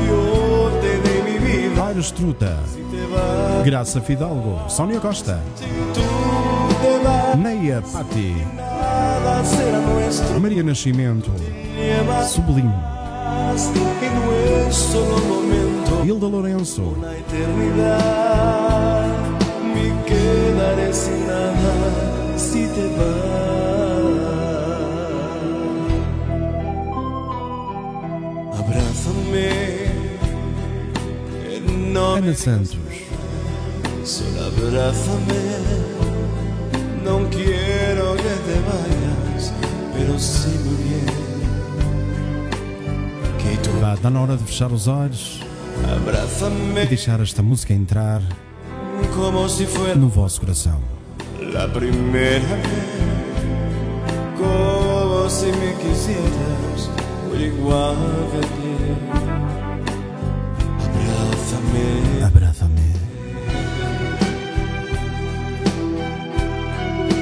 yo 0.07 0.71
te 0.81 0.99
dei 1.09 1.23
mi 1.23 1.39
vida. 1.39 1.87
Aires 1.87 2.13
Truta, 2.13 2.59
Graça 3.65 4.01
Fidalgo, 4.01 4.69
Sónia 4.69 5.01
Costa, 5.01 5.41
Neia 7.37 7.83
Patti. 7.83 8.37
Maria 10.41 10.63
Nascimento, 10.63 11.31
Sublime, 12.29 12.75
Hilda 16.05 16.29
Lourenço. 16.29 16.95
Me 19.75 19.93
quedaré 20.07 20.93
sin 20.93 21.27
nada 21.27 22.39
si 22.39 22.67
te 22.69 22.87
vas. 22.97 23.70
Ana 32.17 32.35
Santos, 32.35 32.77
no 37.05 37.31
quiero 37.31 38.15
que 38.17 38.23
te 38.23 38.57
vayas, 38.69 39.53
pero 39.95 40.19
sé 40.19 40.49
muy 40.49 40.77
bien 40.85 41.31
vá, 43.81 43.95
está 43.95 44.11
na 44.11 44.21
hora 44.21 44.37
de 44.37 44.45
fechar 44.45 44.73
os 44.73 44.87
olhos 44.87 45.41
e 46.83 46.87
deixar 46.87 47.21
esta 47.21 47.43
música 47.43 47.73
entrar 47.73 48.23
no 49.97 50.09
vosso 50.09 50.41
coração. 50.41 50.81
la 51.41 51.67
primera 51.69 52.45
vez, 52.47 53.11
como 54.39 55.29
si 55.31 55.47
me 55.47 55.75
quisieras 55.75 56.91
igual 57.41 57.97
que 58.33 58.60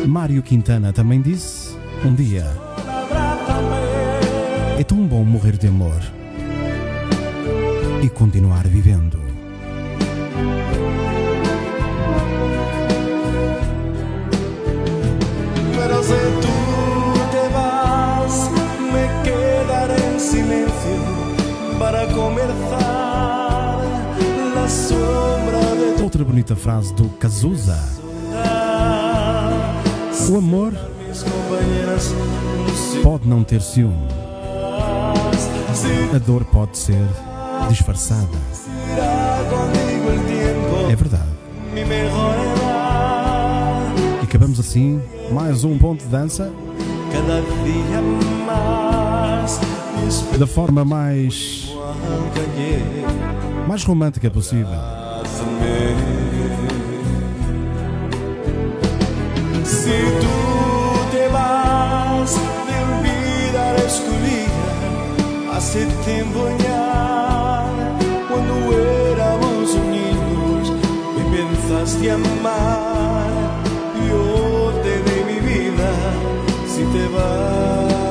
Mário 0.09 0.43
Quintana 0.43 0.91
também 0.91 1.21
disse 1.21 1.77
um 2.03 2.15
dia: 2.15 2.47
É 4.79 4.83
tão 4.83 5.07
bom 5.07 5.23
morrer 5.23 5.59
de 5.59 5.67
amor 5.67 6.01
e 8.03 8.09
continuar 8.09 8.67
vivendo. 8.67 9.21
Pero 15.77 16.03
si 16.03 16.15
tú 16.41 16.57
te 17.31 17.49
vas, 17.53 18.51
me 18.91 19.05
quedaré 19.23 20.15
en 20.15 20.19
silencio 20.19 21.79
para 21.79 22.07
comenzar 22.07 23.83
la 24.55 24.69
sombra 24.69 25.61
de 25.75 25.97
tu 25.99 26.05
Outra 26.05 26.25
bonita 26.25 26.57
frase 26.57 26.95
do 26.95 27.11
Cazuza: 27.11 28.08
O 30.29 30.37
amor 30.37 30.75
pode 33.03 33.27
não 33.27 33.43
ter 33.43 33.63
ciúme, 33.63 33.97
a 36.15 36.19
dor 36.19 36.45
pode 36.45 36.77
ser 36.77 37.03
disfarçada. 37.71 38.37
É 40.91 40.97
verdade. 40.97 41.29
E 44.21 44.25
acabamos 44.25 44.61
assim 44.61 45.01
mais 45.33 45.65
um 45.65 45.79
ponto 45.79 46.05
de 46.05 46.11
dança 46.11 46.53
da 50.39 50.47
forma 50.47 50.85
mais, 50.85 51.73
mais 53.67 53.83
romântica 53.83 54.31
possível. 54.31 54.77
Si 59.89 59.95
tú 60.21 60.37
te 61.13 61.25
vas, 61.29 62.31
tu 64.05 64.13
vida. 64.27 65.57
Hace 65.57 65.81
tiempo 66.05 66.41
ya, 66.59 67.65
cuando 68.29 68.55
éramos 69.13 69.75
niños, 69.97 70.65
me 71.17 71.23
pensaste 71.35 72.11
amar. 72.11 73.31
Yo 74.11 74.25
te 74.83 74.95
di 75.07 75.19
mi 75.25 75.39
vida. 75.41 75.91
Si 76.69 76.83
te 76.95 77.05
vas, 77.17 78.09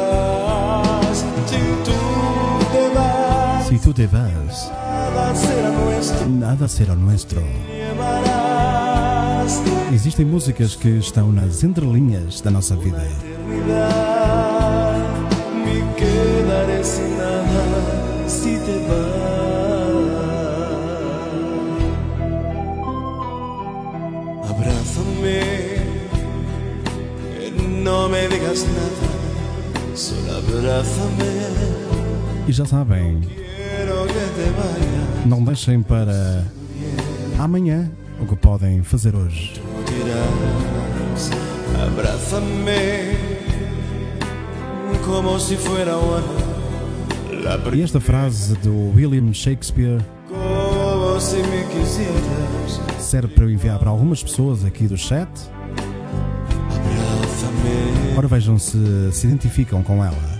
si 1.45 1.59
tú 1.85 1.97
te 2.73 2.83
vas, 2.95 3.67
Se 3.67 3.77
tu 3.77 3.91
te 3.93 4.07
vas, 4.07 4.71
nada 5.13 5.35
será 5.35 5.69
nuestro. 5.69 6.25
nada 6.27 6.67
será 6.67 6.95
nuestro. 6.95 7.41
Existem 9.93 10.25
músicas 10.25 10.75
que 10.75 10.89
estão 10.89 11.31
nas 11.31 11.63
entrelinhas 11.63 12.41
da 12.41 12.51
nossa 12.51 12.75
vida. 12.75 13.01
E 32.47 32.51
já 32.51 32.65
sabem, 32.65 33.21
não 35.25 35.43
deixem 35.43 35.81
para 35.81 36.45
amanhã 37.37 37.91
o 38.19 38.25
que 38.25 38.35
podem 38.35 38.83
fazer 38.83 39.15
hoje. 39.15 39.61
E 47.73 47.81
esta 47.81 47.99
frase 47.99 48.55
do 48.55 48.93
William 48.95 49.33
Shakespeare 49.33 50.01
serve 52.99 53.33
para 53.33 53.43
eu 53.45 53.49
enviar 53.49 53.79
para 53.79 53.89
algumas 53.89 54.21
pessoas 54.21 54.65
aqui 54.65 54.87
do 54.87 54.97
chat. 54.97 55.29
Ora 58.17 58.27
vejam 58.27 58.57
se 58.57 58.77
se 59.11 59.27
identificam 59.27 59.83
com 59.83 60.03
ela. 60.03 60.37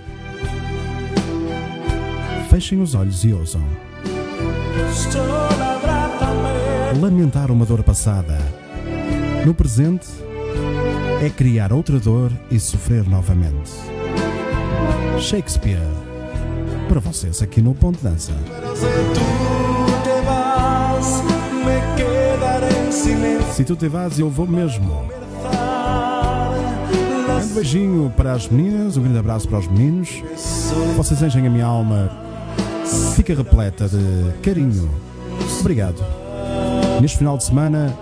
Fechem 2.49 2.81
os 2.81 2.95
olhos 2.95 3.23
e 3.23 3.33
ouçam. 3.33 3.61
Lamentar 6.99 7.51
uma 7.51 7.63
dor 7.63 7.83
passada. 7.83 8.39
No 9.45 9.53
presente 9.53 10.07
é 11.21 11.29
criar 11.29 11.71
outra 11.71 11.99
dor 11.99 12.31
e 12.49 12.59
sofrer 12.59 13.07
novamente. 13.07 13.71
Shakespeare. 15.19 15.77
Para 16.89 16.99
vocês 16.99 17.41
aqui 17.43 17.61
no 17.61 17.75
Ponto 17.75 17.99
Dança. 18.01 18.33
Se 23.53 23.63
tu 23.63 23.75
te 23.75 23.87
vas, 23.87 24.17
eu 24.17 24.29
vou 24.29 24.47
mesmo. 24.47 25.05
Um 27.43 27.53
beijinho 27.53 28.11
para 28.17 28.33
as 28.33 28.47
meninas, 28.47 28.97
um 28.97 29.03
grande 29.03 29.19
abraço 29.19 29.47
para 29.47 29.59
os 29.59 29.67
meninos. 29.67 30.23
Vocês 30.95 31.21
enchem 31.21 31.45
a 31.45 31.49
minha 31.49 31.65
alma. 31.65 32.09
Fica 33.15 33.35
repleta 33.35 33.87
de 33.87 34.31
carinho. 34.41 34.89
Obrigado. 35.59 36.26
Neste 37.01 37.17
final 37.17 37.37
de 37.37 37.43
semana, 37.43 37.95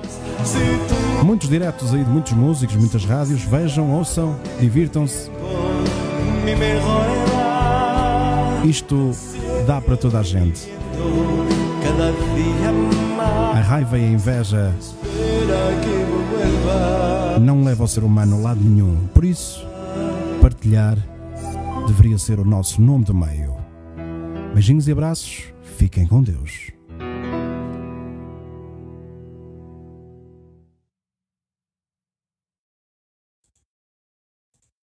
muitos 1.24 1.50
diretos 1.50 1.94
aí 1.94 2.04
de 2.04 2.10
muitos 2.10 2.32
músicos, 2.34 2.76
muitas 2.76 3.04
rádios. 3.04 3.42
Vejam, 3.44 3.92
ouçam, 3.92 4.36
divirtam-se. 4.60 5.30
Isto 8.64 9.12
dá 9.68 9.82
para 9.82 9.98
toda 9.98 10.20
a 10.20 10.24
gente. 10.24 10.72
A 13.54 13.60
raiva 13.60 13.98
e 13.98 14.06
a 14.06 14.08
inveja 14.08 14.74
não 17.42 17.64
levam 17.64 17.86
o 17.86 17.88
ser 17.88 18.04
humano 18.04 18.38
a 18.38 18.40
lado 18.40 18.62
nenhum. 18.62 19.08
Por 19.14 19.26
isso, 19.26 19.66
partilhar 20.42 20.98
deveria 21.88 22.18
ser 22.18 22.40
o 22.40 22.46
nosso 22.46 22.82
nome 22.82 23.04
do 23.04 23.14
meio. 23.14 23.56
Beijinhos 24.54 24.88
e 24.88 24.92
abraços. 24.92 25.44
Fiquem 25.78 26.08
com 26.08 26.24
Deus. 26.24 26.75